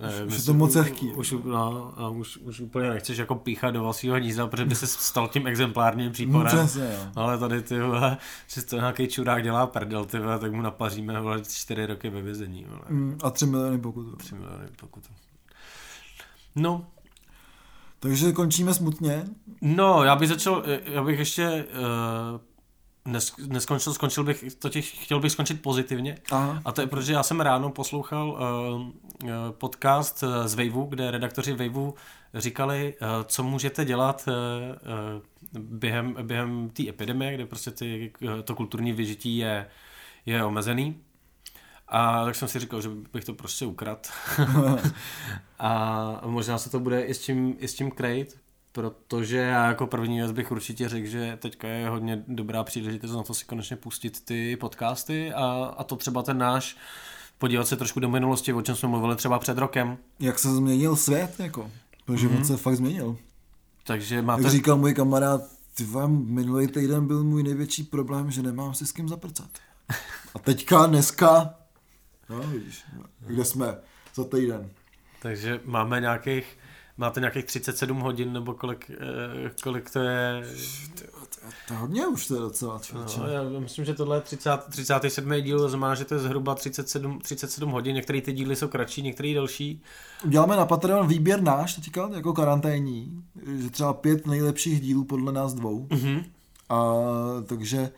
uh, 0.00 0.10
nevím, 0.10 0.28
už 0.28 0.36
je 0.36 0.42
to 0.42 0.54
moc 0.54 0.74
lehký. 0.74 1.12
Už, 1.12 1.34
no, 1.44 1.92
a 1.96 2.08
už, 2.08 2.36
už 2.36 2.60
úplně 2.60 2.90
nechceš 2.90 3.18
jako 3.18 3.34
píchat 3.34 3.74
do 3.74 3.82
vlastního 3.82 4.16
hnízda, 4.16 4.46
protože 4.46 4.64
by 4.64 4.74
se 4.74 4.86
stal 4.86 5.28
tím 5.28 5.46
exemplárním 5.46 6.12
případem. 6.12 6.58
Mm, 6.58 6.66
přesně, 6.66 7.10
Ale 7.16 7.38
tady 7.38 7.62
ty 7.62 7.80
vole, 7.80 8.16
si 8.48 8.66
to 8.66 8.76
nějaký 8.76 9.08
čurák 9.08 9.42
dělá 9.42 9.66
prdel, 9.66 10.04
ty 10.04 10.18
vole, 10.18 10.38
tak 10.38 10.52
mu 10.52 10.62
napaříme 10.62 11.20
vole, 11.20 11.40
4 11.44 11.86
roky 11.86 12.10
ve 12.10 12.22
vězení. 12.22 12.66
Mm, 12.88 13.18
a 13.22 13.30
3 13.30 13.46
miliony 13.46 13.78
pokutu. 13.78 14.16
3 14.16 14.34
miliony 14.34 14.68
pokutu. 14.80 15.08
No, 16.56 16.86
takže 18.02 18.32
končíme 18.32 18.74
smutně. 18.74 19.24
No, 19.60 20.04
já 20.04 20.16
bych 20.16 20.28
začal, 20.28 20.62
já 20.84 21.02
bych 21.02 21.18
ještě 21.18 21.64
uh, 23.04 23.12
nes, 23.12 23.34
neskončil, 23.46 23.94
skončil 23.94 24.24
bych, 24.24 24.54
totiž 24.54 24.98
chtěl 25.02 25.20
bych 25.20 25.32
skončit 25.32 25.62
pozitivně. 25.62 26.18
Aha. 26.30 26.62
A 26.64 26.72
to 26.72 26.80
je, 26.80 26.86
protože 26.86 27.12
já 27.12 27.22
jsem 27.22 27.40
ráno 27.40 27.70
poslouchal 27.70 28.30
uh, 28.30 29.30
podcast 29.50 30.24
z 30.44 30.54
Waveu, 30.54 30.84
kde 30.84 31.10
redaktoři 31.10 31.52
Waveu 31.52 31.94
říkali, 32.34 32.94
uh, 33.02 33.08
co 33.26 33.42
můžete 33.42 33.84
dělat 33.84 34.28
uh, 34.28 34.34
uh, 35.54 35.62
během, 35.62 36.16
během 36.22 36.70
té 36.70 36.88
epidemie, 36.88 37.34
kde 37.34 37.46
prostě 37.46 37.70
ty, 37.70 38.12
to 38.44 38.54
kulturní 38.54 38.92
vyžití 38.92 39.36
je 39.36 39.66
je 40.26 40.44
omezený. 40.44 40.96
A 41.92 42.24
tak 42.24 42.34
jsem 42.34 42.48
si 42.48 42.58
říkal, 42.58 42.82
že 42.82 42.88
bych 43.12 43.24
to 43.24 43.34
prostě 43.34 43.66
ukrad. 43.66 44.10
a 45.58 46.20
možná 46.26 46.58
se 46.58 46.70
to 46.70 46.80
bude 46.80 47.02
i 47.02 47.14
s 47.14 47.18
tím, 47.18 47.56
i 47.58 47.68
s 47.68 47.74
tím 47.74 47.90
krejt, 47.90 48.36
protože 48.72 49.36
já 49.36 49.66
jako 49.66 49.86
první 49.86 50.18
věc 50.18 50.32
bych 50.32 50.50
určitě 50.50 50.88
řekl, 50.88 51.06
že 51.06 51.38
teďka 51.40 51.68
je 51.68 51.88
hodně 51.88 52.24
dobrá 52.28 52.64
příležitost 52.64 53.12
na 53.12 53.22
to 53.22 53.34
si 53.34 53.44
konečně 53.44 53.76
pustit 53.76 54.24
ty 54.24 54.56
podcasty 54.56 55.32
a, 55.32 55.74
a 55.76 55.84
to 55.84 55.96
třeba 55.96 56.22
ten 56.22 56.38
náš 56.38 56.76
podívat 57.38 57.68
se 57.68 57.76
trošku 57.76 58.00
do 58.00 58.08
minulosti, 58.08 58.52
o 58.52 58.62
čem 58.62 58.76
jsme 58.76 58.88
mluvili 58.88 59.16
třeba 59.16 59.38
před 59.38 59.58
rokem. 59.58 59.98
Jak 60.20 60.38
se 60.38 60.54
změnil 60.54 60.96
svět, 60.96 61.34
jako, 61.38 61.70
protože 62.04 62.28
mm-hmm. 62.28 62.36
on 62.36 62.44
se 62.44 62.56
fakt 62.56 62.76
změnil. 62.76 63.16
Takže 63.86 64.22
máte... 64.22 64.42
Jak 64.42 64.52
říkal 64.52 64.76
můj 64.76 64.94
kamarád, 64.94 65.42
ty 65.74 65.84
vám 65.84 66.24
minulý 66.26 66.66
týden 66.66 67.06
byl 67.06 67.24
můj 67.24 67.42
největší 67.42 67.82
problém, 67.82 68.30
že 68.30 68.42
nemám 68.42 68.74
si 68.74 68.86
s 68.86 68.92
kým 68.92 69.08
zaprcat. 69.08 69.50
A 70.34 70.38
teďka, 70.38 70.86
dneska, 70.86 71.54
no 72.32 72.42
vidíš, 72.42 72.84
kde 73.20 73.44
jsme 73.44 73.76
za 74.14 74.24
týden. 74.24 74.70
Takže 75.22 75.60
máme 75.64 76.00
nějakých 76.00 76.58
Máte 76.96 77.20
nějakých 77.20 77.44
37 77.44 78.00
hodin, 78.00 78.32
nebo 78.32 78.54
kolik, 78.54 78.90
eh, 78.90 79.50
kolik 79.62 79.90
to 79.90 79.98
je? 79.98 80.42
To, 81.68 81.74
je 81.74 81.78
hodně 81.78 82.06
už, 82.06 82.26
to 82.26 82.34
je 82.34 82.40
docela 82.40 82.80
No, 83.18 83.26
já 83.28 83.42
myslím, 83.42 83.84
že 83.84 83.94
tohle 83.94 84.16
je 84.16 84.20
30, 84.20 84.64
37. 84.70 85.40
díl, 85.40 85.58
to 85.58 85.68
znamená, 85.68 85.94
že 85.94 86.04
to 86.04 86.14
je 86.14 86.20
zhruba 86.20 86.54
37, 86.54 87.18
37 87.20 87.70
hodin, 87.70 87.94
některé 87.94 88.20
ty 88.20 88.32
díly 88.32 88.56
jsou 88.56 88.68
kratší, 88.68 89.02
některé 89.02 89.34
delší. 89.34 89.82
Uděláme 90.24 90.56
na 90.56 90.66
Patreon 90.66 91.06
výběr 91.06 91.42
náš 91.42 91.74
teďka, 91.74 92.10
jako 92.14 92.32
karanténní, 92.32 93.24
že 93.56 93.70
třeba 93.70 93.92
pět 93.92 94.26
nejlepších 94.26 94.80
dílů 94.80 95.04
podle 95.04 95.32
nás 95.32 95.54
dvou. 95.54 95.86
Mm-hmm. 95.86 96.24
A 96.68 96.94
takže 97.46 97.90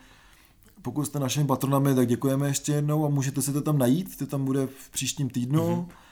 pokud 0.85 1.05
jste 1.05 1.19
našimi 1.19 1.47
patronami, 1.47 1.95
tak 1.95 2.07
děkujeme 2.07 2.47
ještě 2.47 2.71
jednou 2.71 3.05
a 3.05 3.09
můžete 3.09 3.41
si 3.41 3.53
to 3.53 3.61
tam 3.61 3.77
najít, 3.77 4.17
to 4.17 4.25
tam 4.25 4.45
bude 4.45 4.67
v 4.67 4.89
příštím 4.89 5.29
týdnu. 5.29 5.75
Mm-hmm 5.75 6.05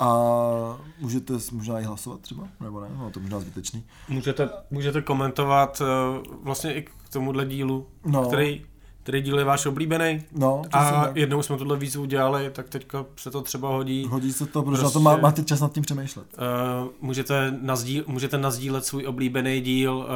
a 0.00 0.78
můžete 0.98 1.34
možná 1.52 1.80
i 1.80 1.84
hlasovat 1.84 2.20
třeba, 2.20 2.48
nebo 2.60 2.80
ne, 2.80 2.88
no, 2.98 3.10
to 3.10 3.20
možná 3.20 3.40
zbytečný. 3.40 3.84
Můžete, 4.08 4.48
můžete 4.70 5.02
komentovat 5.02 5.80
uh, 5.80 6.34
vlastně 6.44 6.74
i 6.74 6.82
k 6.82 6.90
tomuhle 7.10 7.46
dílu, 7.46 7.86
no. 8.04 8.26
který, 8.26 8.66
který 9.02 9.22
díl 9.22 9.38
je 9.38 9.44
váš 9.44 9.66
oblíbený. 9.66 10.22
No, 10.32 10.62
a 10.72 10.90
tak. 10.90 11.16
jednou 11.16 11.42
jsme 11.42 11.56
tuhle 11.56 11.76
výzvu 11.76 12.02
udělali, 12.02 12.50
tak 12.50 12.68
teďka 12.68 13.06
se 13.16 13.30
to 13.30 13.42
třeba 13.42 13.68
hodí. 13.68 14.06
Hodí 14.10 14.32
se 14.32 14.46
to, 14.46 14.62
protože 14.62 14.80
prostě, 14.80 14.84
na 14.84 14.90
to 14.90 15.00
má, 15.00 15.10
prostě- 15.10 15.22
máte 15.22 15.44
čas 15.44 15.60
nad 15.60 15.72
tím 15.72 15.82
přemýšlet. 15.82 16.26
Uh, 16.38 16.88
můžete, 17.00 17.58
nazdíl, 17.60 18.04
můžete 18.06 18.38
nazdílet 18.38 18.84
svůj 18.84 19.06
oblíbený 19.06 19.60
díl 19.60 19.96
uh, 19.96 20.06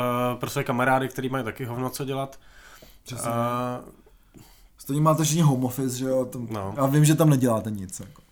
pro 0.41 0.51
své 0.51 0.65
kamarády, 0.65 1.09
který 1.09 1.29
mají 1.29 1.45
taky 1.45 1.65
hovno 1.65 1.91
co 1.91 2.05
dělat. 2.05 2.39
Přesně. 3.05 3.31
Uh, 3.31 3.89
Stejně 4.79 5.03
máte 5.03 5.25
všichni 5.25 5.43
home 5.43 5.65
office, 5.65 5.97
že 5.99 6.05
jo? 6.05 6.25
Tom, 6.25 6.49
no. 6.51 6.75
Já 6.77 6.87
vím, 6.87 7.05
že 7.05 7.15
tam 7.15 7.31
neděláte 7.31 7.71
nic. 7.71 8.01
Jako. 8.01 8.23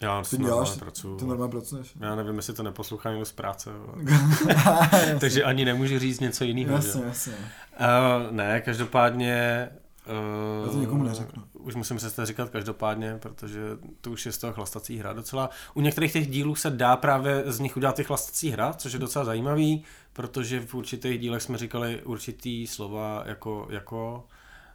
Já 0.00 0.22
ty 0.30 0.36
děláš, 0.36 0.70
pracuju. 0.70 1.16
Ty 1.16 1.24
normálně 1.24 1.50
pracuješ. 1.50 1.92
Já 2.00 2.14
nevím, 2.14 2.36
jestli 2.36 2.54
to 2.54 2.62
neposlouchá 2.62 3.10
někdo 3.10 3.24
z 3.24 3.32
práce. 3.32 3.70
Takže 5.20 5.44
ani 5.44 5.64
nemůžu 5.64 5.98
říct 5.98 6.20
něco 6.20 6.44
jiného. 6.44 6.76
Jasně, 6.76 7.02
jasně. 7.04 7.32
Uh, 7.32 8.32
ne, 8.32 8.60
každopádně 8.60 9.68
Uh, 10.06 10.66
Já 10.66 10.72
to 10.72 10.78
nikomu 10.78 11.04
neřeknu. 11.04 11.42
Už 11.52 11.74
musím 11.74 11.98
se 11.98 12.26
říkat 12.26 12.50
každopádně, 12.50 13.18
protože 13.18 13.60
to 14.00 14.10
už 14.10 14.26
je 14.26 14.32
z 14.32 14.38
toho 14.38 14.52
chlastací 14.52 14.98
hra 14.98 15.12
docela. 15.12 15.50
U 15.74 15.80
některých 15.80 16.12
těch 16.12 16.30
dílů 16.30 16.54
se 16.54 16.70
dá 16.70 16.96
právě 16.96 17.42
z 17.46 17.60
nich 17.60 17.76
udělat 17.76 17.94
ty 17.96 18.04
chlastací 18.04 18.50
hra, 18.50 18.72
což 18.72 18.92
je 18.92 18.98
docela 18.98 19.24
zajímavý, 19.24 19.84
protože 20.12 20.60
v 20.60 20.74
určitých 20.74 21.20
dílech 21.20 21.42
jsme 21.42 21.58
říkali 21.58 22.02
určitý 22.02 22.66
slova 22.66 23.22
jako, 23.26 23.66
jako 23.70 24.26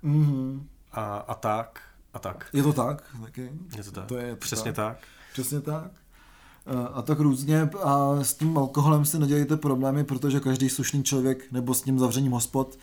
mm-hmm. 0.03 0.63
a, 0.91 1.17
a 1.17 1.35
tak 1.35 1.81
a 2.13 2.19
tak. 2.19 2.49
Je 2.53 2.63
to 2.63 2.73
tak? 2.73 3.03
Taky? 3.21 3.51
Je 3.77 3.83
to 3.83 3.91
tak. 3.91 4.05
To 4.05 4.17
je 4.17 4.35
Přesně 4.35 4.73
tak. 4.73 4.97
tak. 4.97 5.07
Přesně 5.33 5.61
tak. 5.61 5.91
A 6.93 7.01
tak 7.01 7.19
různě 7.19 7.69
a 7.83 8.23
s 8.23 8.33
tím 8.33 8.57
alkoholem 8.57 9.05
si 9.05 9.19
nedělejte 9.19 9.57
problémy, 9.57 10.03
protože 10.03 10.39
každý 10.39 10.69
slušný 10.69 11.03
člověk 11.03 11.51
nebo 11.51 11.73
s 11.73 11.81
tím 11.81 11.99
zavřením 11.99 12.31
hospod, 12.31 12.77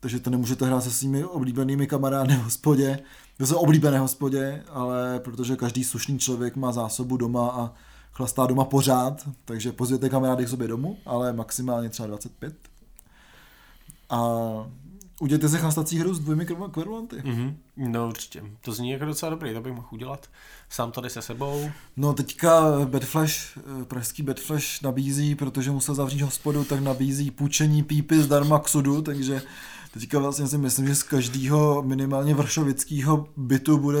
takže 0.00 0.20
to 0.20 0.30
nemůžete 0.30 0.66
hrát 0.66 0.80
se 0.80 0.90
svými 0.90 1.24
oblíbenými 1.24 1.86
kamarády 1.86 2.34
v 2.34 2.42
hospodě, 2.42 2.98
se 3.44 3.56
oblíbené 3.56 3.98
hospodě, 3.98 4.64
ale 4.68 5.20
protože 5.20 5.56
každý 5.56 5.84
slušný 5.84 6.18
člověk 6.18 6.56
má 6.56 6.72
zásobu 6.72 7.16
doma 7.16 7.50
a 7.50 7.72
chlastá 8.12 8.46
doma 8.46 8.64
pořád, 8.64 9.28
takže 9.44 9.72
pozvěte 9.72 10.08
kamarády 10.08 10.44
k 10.44 10.48
sobě 10.48 10.68
domů, 10.68 10.98
ale 11.06 11.32
maximálně 11.32 11.88
třeba 11.88 12.06
25. 12.06 12.54
A 14.10 14.20
Udělejte 15.20 15.48
si 15.48 15.58
chlastací 15.58 15.98
hru 15.98 16.14
s 16.14 16.20
dvojími 16.20 16.46
kverulanty. 16.72 17.16
Mm-hmm. 17.16 17.54
No 17.76 18.08
určitě. 18.08 18.42
To 18.60 18.72
zní 18.72 18.90
jako 18.90 19.04
docela 19.04 19.30
dobrý, 19.30 19.54
to 19.54 19.60
bych 19.60 19.72
mohl 19.72 19.88
udělat. 19.90 20.26
Sám 20.68 20.92
tady 20.92 21.10
se 21.10 21.22
sebou. 21.22 21.70
No 21.96 22.12
teďka 22.12 22.62
Bedflash, 22.84 23.58
eh, 23.58 23.84
pražský 23.84 24.22
Bedflash 24.22 24.82
nabízí, 24.82 25.34
protože 25.34 25.70
musel 25.70 25.94
zavřít 25.94 26.20
hospodu, 26.20 26.64
tak 26.64 26.80
nabízí 26.80 27.30
půjčení 27.30 27.82
pípy 27.82 28.22
zdarma 28.22 28.58
k 28.58 28.68
sudu, 28.68 29.02
takže 29.02 29.42
Teďka 29.94 30.18
vlastně 30.18 30.46
si 30.46 30.58
myslím, 30.58 30.86
že 30.86 30.94
z 30.94 31.02
každého 31.02 31.82
minimálně 31.82 32.34
vršovického 32.34 33.26
bytu 33.36 33.78
bude 33.78 33.98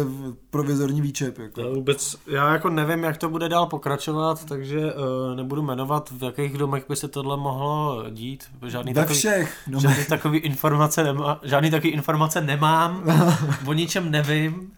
provizorní 0.50 1.00
výčep. 1.00 1.38
Jako. 1.38 1.60
Já 1.60 1.68
vůbec, 1.68 2.16
já 2.26 2.52
jako 2.52 2.70
nevím, 2.70 3.04
jak 3.04 3.16
to 3.16 3.28
bude 3.28 3.48
dál 3.48 3.66
pokračovat, 3.66 4.44
takže 4.44 4.94
uh, 4.94 5.36
nebudu 5.36 5.62
jmenovat, 5.62 6.10
v 6.10 6.24
jakých 6.24 6.58
domech 6.58 6.84
by 6.88 6.96
se 6.96 7.08
tohle 7.08 7.36
mohlo 7.36 8.04
dít. 8.10 8.44
Žádný 8.66 8.92
Ve 8.92 9.02
takový, 9.02 9.18
všech. 9.18 9.68
Žádný 9.78 10.04
takový 10.08 10.38
informace 10.38 11.04
nemá, 11.04 11.40
žádný 11.42 11.70
takový 11.70 11.92
informace 11.92 12.40
nemám, 12.40 13.02
o 13.66 13.72
ničem 13.72 14.10
nevím 14.10 14.72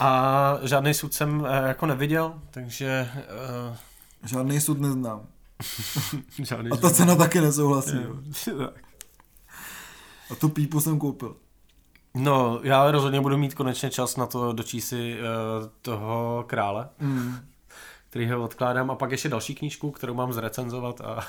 a 0.00 0.58
žádný 0.62 0.94
sud 0.94 1.14
jsem 1.14 1.40
uh, 1.40 1.46
jako 1.66 1.86
neviděl, 1.86 2.34
takže... 2.50 3.10
Uh... 3.70 3.76
Žádný 4.24 4.60
sud 4.60 4.80
neznám. 4.80 5.20
žádný 6.42 6.70
a 6.70 6.76
ta 6.76 6.90
cena 6.90 7.14
taky 7.14 7.40
nesouhlasí. 7.40 7.96
tak. 8.58 8.89
A 10.30 10.34
tu 10.34 10.48
pípu 10.48 10.80
jsem 10.80 10.98
koupil. 10.98 11.36
No, 12.14 12.60
já 12.62 12.90
rozhodně 12.90 13.20
budu 13.20 13.38
mít 13.38 13.54
konečně 13.54 13.90
čas 13.90 14.16
na 14.16 14.26
to 14.26 14.52
dočíst 14.52 14.88
si 14.88 15.18
uh, 15.18 15.68
toho 15.82 16.44
krále, 16.46 16.88
mm. 16.98 17.34
který 18.10 18.30
ho 18.30 18.44
odkládám. 18.44 18.90
A 18.90 18.94
pak 18.94 19.10
ještě 19.10 19.28
další 19.28 19.54
knížku, 19.54 19.90
kterou 19.90 20.14
mám 20.14 20.32
zrecenzovat 20.32 21.00
a 21.00 21.20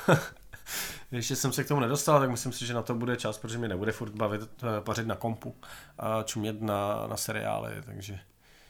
ještě 1.11 1.35
jsem 1.35 1.51
se 1.53 1.63
k 1.63 1.67
tomu 1.67 1.81
nedostal, 1.81 2.19
tak 2.19 2.29
myslím 2.29 2.51
si, 2.51 2.65
že 2.65 2.73
na 2.73 2.81
to 2.81 2.95
bude 2.95 3.17
čas, 3.17 3.37
protože 3.37 3.57
mi 3.57 3.67
nebude 3.67 3.91
furt 3.91 4.13
bavit 4.15 4.41
uh, 4.41 4.47
pařit 4.79 5.07
na 5.07 5.15
kompu 5.15 5.55
a 5.97 6.23
čumět 6.23 6.61
na, 6.61 7.07
na 7.07 7.17
seriály, 7.17 7.71
takže... 7.85 8.19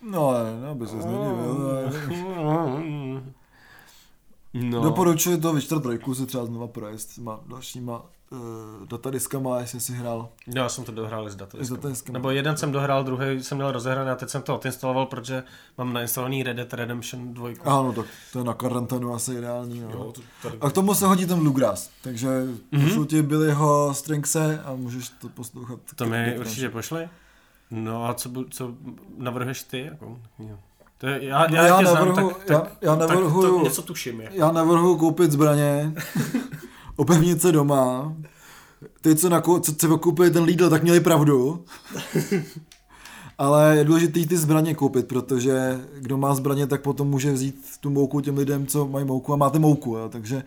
No, 0.01 0.33
no, 0.61 0.71
aby 0.71 0.87
se 0.87 1.01
znedivil. 1.01 1.91
No. 4.53 4.81
Doporučuji 4.81 5.37
to 5.37 5.53
Witcher 5.53 5.79
3 5.79 6.15
si 6.15 6.25
třeba 6.25 6.45
znova 6.45 6.67
projekt 6.67 6.99
s 6.99 7.19
dalšíma 7.47 8.05
uh, 8.31 8.87
datadiskama, 8.87 9.59
jestli 9.59 9.79
jsi 9.79 9.93
hrál. 9.93 10.29
Já 10.55 10.69
jsem 10.69 10.83
to 10.83 10.91
dohrál 10.91 11.29
s 11.29 11.35
datadiskama. 11.35 11.89
Nebo 12.11 12.31
jeden 12.31 12.57
jsem 12.57 12.71
dohrál, 12.71 13.03
druhý 13.03 13.43
jsem 13.43 13.57
měl 13.57 13.71
rozehraný 13.71 14.09
a 14.09 14.15
teď 14.15 14.29
jsem 14.29 14.41
to 14.41 14.57
odinstaloval, 14.57 15.05
protože 15.05 15.43
mám 15.77 15.93
nainstalovaný 15.93 16.43
Red 16.43 16.57
Dead 16.57 16.73
Redemption 16.73 17.33
2. 17.33 17.49
Ano, 17.63 17.93
tak 17.93 18.05
to 18.33 18.39
je 18.39 18.45
na 18.45 18.53
karanténu 18.53 19.13
asi 19.13 19.33
ideální. 19.33 19.79
Jo. 19.79 19.89
Jo, 19.91 20.11
to 20.11 20.21
tady... 20.41 20.57
A 20.61 20.69
k 20.69 20.73
tomu 20.73 20.95
se 20.95 21.05
hodí 21.05 21.25
ten 21.25 21.39
Bluegrass, 21.39 21.89
takže 22.01 22.27
mm-hmm. 22.27 22.83
pošlu 22.83 23.05
ti 23.05 23.25
jeho 23.45 23.93
Stringse 23.93 24.61
a 24.65 24.75
můžeš 24.75 25.09
to 25.09 25.29
poslouchat. 25.29 25.79
To 25.95 26.05
mi 26.05 26.39
určitě 26.39 26.69
pošli. 26.69 27.09
No 27.71 28.09
a 28.09 28.13
co, 28.13 28.29
co 28.49 28.73
navrhuješ 29.17 29.63
ty? 29.63 29.79
Jako, 29.79 30.17
jo. 30.39 30.57
To 30.97 31.07
je, 31.07 31.25
já, 31.25 31.51
já, 31.51 31.67
já, 31.67 31.81
navrhu, 31.81 32.13
znám, 32.13 32.29
tak, 32.29 32.49
já, 32.49 32.67
já 32.81 32.95
navrhu, 32.95 33.41
tak 33.41 33.51
to 33.51 33.63
něco 33.63 33.81
tuším. 33.81 34.21
Jak. 34.21 34.33
Já 34.33 34.51
navrhu 34.51 34.97
koupit 34.97 35.31
zbraně, 35.31 35.93
opevnit 37.01 37.41
se 37.41 37.51
doma. 37.51 38.13
Ty, 39.01 39.15
co, 39.15 39.29
nakou, 39.29 39.59
co, 39.59 39.75
co 39.75 39.97
koupili 39.97 40.31
ten 40.31 40.43
Lidl, 40.43 40.69
tak 40.69 40.83
měli 40.83 40.99
pravdu. 40.99 41.65
Ale 43.37 43.77
je 43.77 43.83
důležité 43.83 44.25
ty 44.25 44.37
zbraně 44.37 44.75
koupit, 44.75 45.07
protože 45.07 45.79
kdo 45.99 46.17
má 46.17 46.35
zbraně, 46.35 46.67
tak 46.67 46.81
potom 46.81 47.09
může 47.09 47.31
vzít 47.31 47.65
tu 47.79 47.89
mouku 47.89 48.21
těm 48.21 48.37
lidem, 48.37 48.67
co 48.67 48.87
mají 48.87 49.05
mouku 49.05 49.33
a 49.33 49.35
máte 49.35 49.59
mouku. 49.59 49.97
Jo. 49.97 50.09
Takže, 50.09 50.43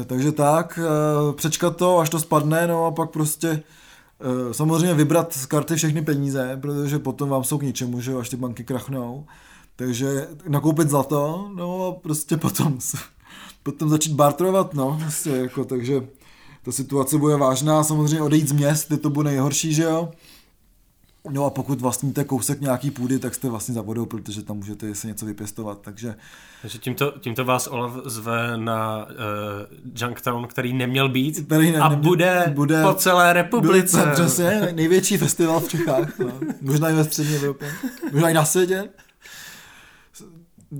eh, 0.00 0.04
takže 0.04 0.32
tak, 0.32 0.78
eh, 0.82 1.32
přečkat 1.32 1.76
to, 1.76 1.98
až 1.98 2.10
to 2.10 2.20
spadne, 2.20 2.66
no 2.66 2.86
a 2.86 2.90
pak 2.90 3.10
prostě 3.10 3.62
eh, 4.20 4.54
samozřejmě 4.54 4.94
vybrat 4.94 5.32
z 5.32 5.46
karty 5.46 5.76
všechny 5.76 6.02
peníze, 6.02 6.58
protože 6.62 6.98
potom 6.98 7.28
vám 7.28 7.44
jsou 7.44 7.58
k 7.58 7.62
ničemu, 7.62 8.00
že 8.00 8.14
až 8.14 8.28
ty 8.28 8.36
banky 8.36 8.64
krachnou. 8.64 9.26
Takže 9.76 10.28
nakoupit 10.48 10.90
zlato, 10.90 11.50
no 11.54 11.86
a 11.86 11.92
prostě 11.92 12.36
potom, 12.36 12.78
potom 13.62 13.88
začít 13.88 14.12
bartrovat, 14.12 14.74
no, 14.74 14.98
prostě 15.02 15.30
jako, 15.30 15.64
takže 15.64 16.06
ta 16.64 16.72
situace 16.72 17.18
bude 17.18 17.36
vážná, 17.36 17.84
samozřejmě 17.84 18.22
odejít 18.22 18.48
z 18.48 18.52
měst, 18.52 18.90
je 18.90 18.96
to 18.96 19.10
bude 19.10 19.30
nejhorší, 19.30 19.74
že 19.74 19.82
jo. 19.82 20.10
No 21.30 21.44
a 21.44 21.50
pokud 21.50 21.80
vlastníte 21.80 22.24
kousek 22.24 22.60
nějaký 22.60 22.90
půdy, 22.90 23.18
tak 23.18 23.34
jste 23.34 23.48
vlastně 23.48 23.74
za 23.74 23.82
vodou, 23.82 24.06
protože 24.06 24.42
tam 24.42 24.56
můžete 24.56 24.94
se 24.94 25.06
něco 25.06 25.26
vypěstovat, 25.26 25.78
takže... 25.80 26.14
Takže 26.62 26.78
tímto, 26.78 27.14
tímto 27.20 27.44
vás 27.44 27.66
Olaf 27.66 27.92
zve 28.04 28.56
na 28.56 29.06
uh, 29.06 29.12
Junktown, 29.96 30.46
který 30.46 30.72
neměl 30.72 31.08
být 31.08 31.46
Který 31.46 31.72
ne, 31.72 31.78
a 31.78 31.88
neměl- 31.88 32.10
bude, 32.10 32.52
bude 32.54 32.82
po 32.82 32.94
celé 32.94 33.32
republice. 33.32 33.98
Bude, 33.98 34.12
přesně, 34.12 34.68
největší 34.72 35.16
festival 35.16 35.60
v 35.60 35.68
Čechách, 35.68 36.18
no. 36.18 36.32
možná 36.60 36.90
i 36.90 36.94
ve 36.94 37.04
střední 37.04 37.34
Evropě, 37.34 37.72
možná 38.12 38.30
i 38.30 38.34
na 38.34 38.44
světě. 38.44 38.88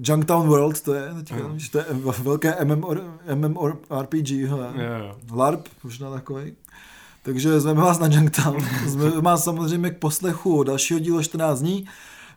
Junktown 0.00 0.48
World 0.48 0.80
to 0.80 0.94
je, 0.94 1.14
teďka, 1.14 1.48
Mm. 1.48 1.58
to 1.72 1.78
je 1.78 1.84
velké 2.22 2.64
MMOR, 2.64 3.00
MMORPG, 3.34 4.30
hele. 4.48 4.72
Jo, 4.74 5.04
jo. 5.06 5.16
LARP, 5.32 5.68
možná 5.84 6.10
takový. 6.10 6.52
Takže 7.22 7.60
zveme 7.60 7.80
vás 7.80 7.98
na 7.98 8.06
Junktown. 8.06 8.56
Zveme 8.86 9.20
vás 9.20 9.44
samozřejmě 9.44 9.90
k 9.90 9.98
poslechu 9.98 10.62
dalšího 10.62 11.00
dílu 11.00 11.22
14 11.22 11.60
dní. 11.60 11.88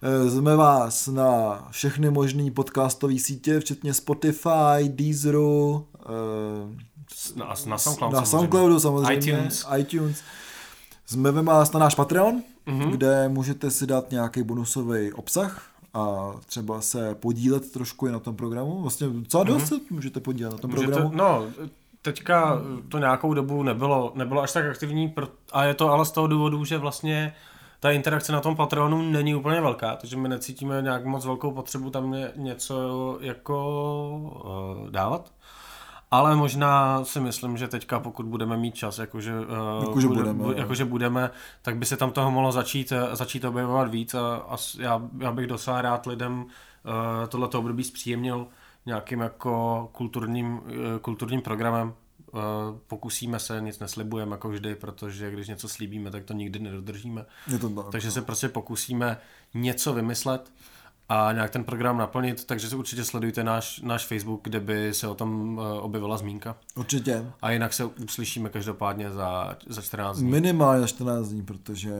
Eh, 0.01 0.30
Zveme 0.30 0.56
vás 0.56 1.08
na 1.08 1.60
všechny 1.72 2.10
možné 2.10 2.51
podcastové 2.51 3.20
sítě, 3.20 3.60
včetně 3.60 3.93
Spotify, 3.93 4.88
Deezeru, 4.88 5.86
eh, 6.06 7.36
Na, 7.36 7.45
na 7.45 7.78
SoundCloud 7.78 8.14
na 8.14 8.26
samozřejmě. 8.26 8.26
Soundcloudu 8.26 8.80
samozřejmě, 8.80 9.32
iTunes. 9.32 9.66
iTunes. 9.78 10.22
Zveme 11.08 11.41
vás 11.41 11.72
na 11.72 11.80
náš 11.80 11.95
Patreon, 11.95 12.41
Mhm. 12.66 12.80
mm-hmm. 12.82 12.91
kde 12.91 13.30
můžete 13.30 13.72
si 13.72 13.88
dát 13.88 14.12
nějaký 14.12 14.43
bonusový 14.43 15.14
obsah 15.14 15.62
a 15.96 16.34
třeba 16.46 16.82
se 16.82 17.16
podílet 17.16 17.72
trošku 17.72 18.08
i 18.08 18.12
na 18.12 18.20
tom 18.20 18.36
programu. 18.36 18.82
Vlastně 18.82 19.08
docela 19.08 19.43
dost 19.43 19.68
se 19.68 19.76
můžete 19.89 20.20
podílet 20.20 20.52
na 20.52 20.58
tom 20.58 20.72
Můžete, 20.72 20.91
programu. 20.91 21.16
no, 21.16 21.46
teďka 22.02 22.62
to 22.89 22.98
nějakou 22.98 23.34
dobu 23.34 23.64
nebylo, 23.64 24.12
nebylo 24.16 24.41
až 24.41 24.52
tak 24.52 24.66
aktivní 24.66 25.10
pro, 25.10 25.28
a 25.52 25.64
je 25.64 25.74
to 25.74 25.89
ale 25.89 26.06
z 26.06 26.12
toho 26.12 26.28
důvodu, 26.28 26.66
že 26.66 26.78
vlastně 26.78 27.34
ta 27.80 27.91
interakce 27.91 28.32
na 28.32 28.41
tom 28.41 28.56
Patreonu 28.56 29.02
není 29.02 29.36
úplně 29.36 29.62
velká, 29.62 29.96
takže 29.96 30.18
my 30.18 30.30
necítíme 30.30 30.82
nějak 30.82 31.06
moc 31.06 31.26
velkou 31.26 31.52
potřebu 31.52 31.89
tam 31.89 32.12
ně, 32.12 32.32
něco 32.36 33.18
jako 33.22 33.58
uh, 34.84 34.89
dávat. 34.89 35.32
Ale 36.12 36.36
možná 36.36 37.03
si 37.06 37.20
myslím, 37.20 37.58
že 37.58 37.68
teďka, 37.68 37.99
pokud 37.99 38.26
budeme 38.26 38.58
mít 38.58 38.76
čas, 38.76 38.99
jakože, 38.99 39.34
uh, 39.39 39.84
Jakože 39.88 40.08
budeme, 40.08 40.34
bu, 40.34 40.51
jo. 40.51 40.58
jakože 40.58 40.86
budeme, 40.86 41.32
tak 41.62 41.78
by 41.78 41.86
se 41.86 41.97
tam 41.97 42.12
toho 42.12 42.32
mohlo 42.32 42.51
začít, 42.51 42.91
eh, 42.91 43.16
začít 43.16 43.45
objevovat 43.45 43.91
víc 43.91 44.14
a, 44.14 44.36
a 44.36 44.58
já, 44.80 45.01
já 45.20 45.32
bych 45.32 45.47
docela 45.47 45.82
rád 45.82 46.06
lidem 46.06 46.43
uh, 46.43 47.28
tohleto 47.28 47.60
období 47.60 47.84
zpříjemnil 47.84 48.47
nějakým 48.86 49.20
jako 49.20 49.89
kulturním, 49.91 50.62
eh, 50.68 50.99
kulturním 50.99 51.41
programem. 51.41 51.93
Eh, 52.28 52.39
Pokusíme 52.88 53.39
se, 53.39 53.62
nic 53.62 53.80
neslibujeme 53.80 54.32
jako 54.32 54.49
vždy, 54.49 54.76
protože 54.76 55.32
když 55.32 55.47
něco 55.47 55.70
slíbíme, 55.70 56.12
tak 56.12 56.24
to 56.24 56.34
nikdy 56.34 56.60
nedodržíme. 56.60 57.26
Je 57.47 57.60
to 57.60 57.70
tak. 57.70 57.86
Takže 57.91 58.12
se 58.12 58.22
prostě 58.22 58.49
pokusíme 58.49 59.18
něco 59.53 59.93
vymyslet 59.93 60.51
a 61.10 61.32
nějak 61.32 61.51
ten 61.51 61.64
program 61.64 61.97
naplnit, 61.97 62.45
takže 62.45 62.70
si 62.70 62.76
určitě 62.76 63.03
sledujte 63.06 63.43
náš, 63.43 63.82
náš 63.82 64.06
Facebook, 64.06 64.39
kde 64.43 64.60
by 64.60 64.93
se 64.93 65.08
o 65.08 65.16
tom 65.16 65.60
eh, 65.64 65.80
objevila 65.80 66.18
zmínka. 66.18 66.56
Určitě. 66.76 67.26
A 67.41 67.51
jinak 67.51 67.74
se 67.74 67.86
uslyšíme 67.86 68.49
každopádně 68.49 69.12
za, 69.12 69.58
za 69.68 69.82
14 69.82 70.18
dní. 70.18 70.30
Minimálně 70.32 70.82
na 70.82 70.88
14 70.88 71.28
dní, 71.28 71.43
protože 71.43 71.91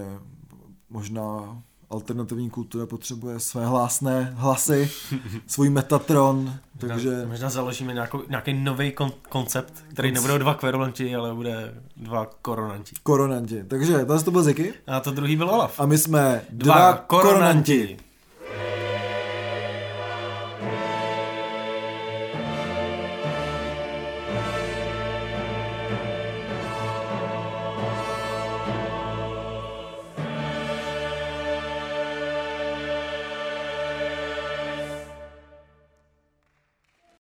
možná 0.90 1.58
alternativní 1.90 2.50
kultura 2.50 2.86
potřebuje 2.86 3.40
své 3.40 3.66
hlásné 3.66 4.34
hlasy, 4.38 4.92
svůj 5.48 5.70
Metatron, 5.70 6.54
takže 6.78 7.26
Možná 7.28 7.50
založíme 7.50 7.94
nějakou, 7.94 8.22
nějaký 8.30 8.54
nový 8.54 8.92
kon- 8.92 9.14
koncept, 9.30 9.74
který 9.90 10.12
nebudou 10.12 10.38
dva 10.38 10.54
kverulanti, 10.54 11.16
ale 11.16 11.34
bude 11.34 11.74
dva 11.98 12.26
koronanti. 12.42 12.96
koronanti. 13.04 13.64
Takže 13.64 13.94
tohle 14.06 14.24
to 14.24 14.32
byl 14.32 14.44
Ziky 14.44 14.74
A 14.88 15.00
to 15.00 15.12
druhý 15.12 15.36
byl 15.36 15.50
Olaf. 15.50 15.80
a 15.80 15.86
my 15.86 15.98
jsme 15.98 16.42
Dva 16.50 16.76
dva, 16.76 16.94
koronanti. 16.94 17.28
koronanti. 17.74 17.98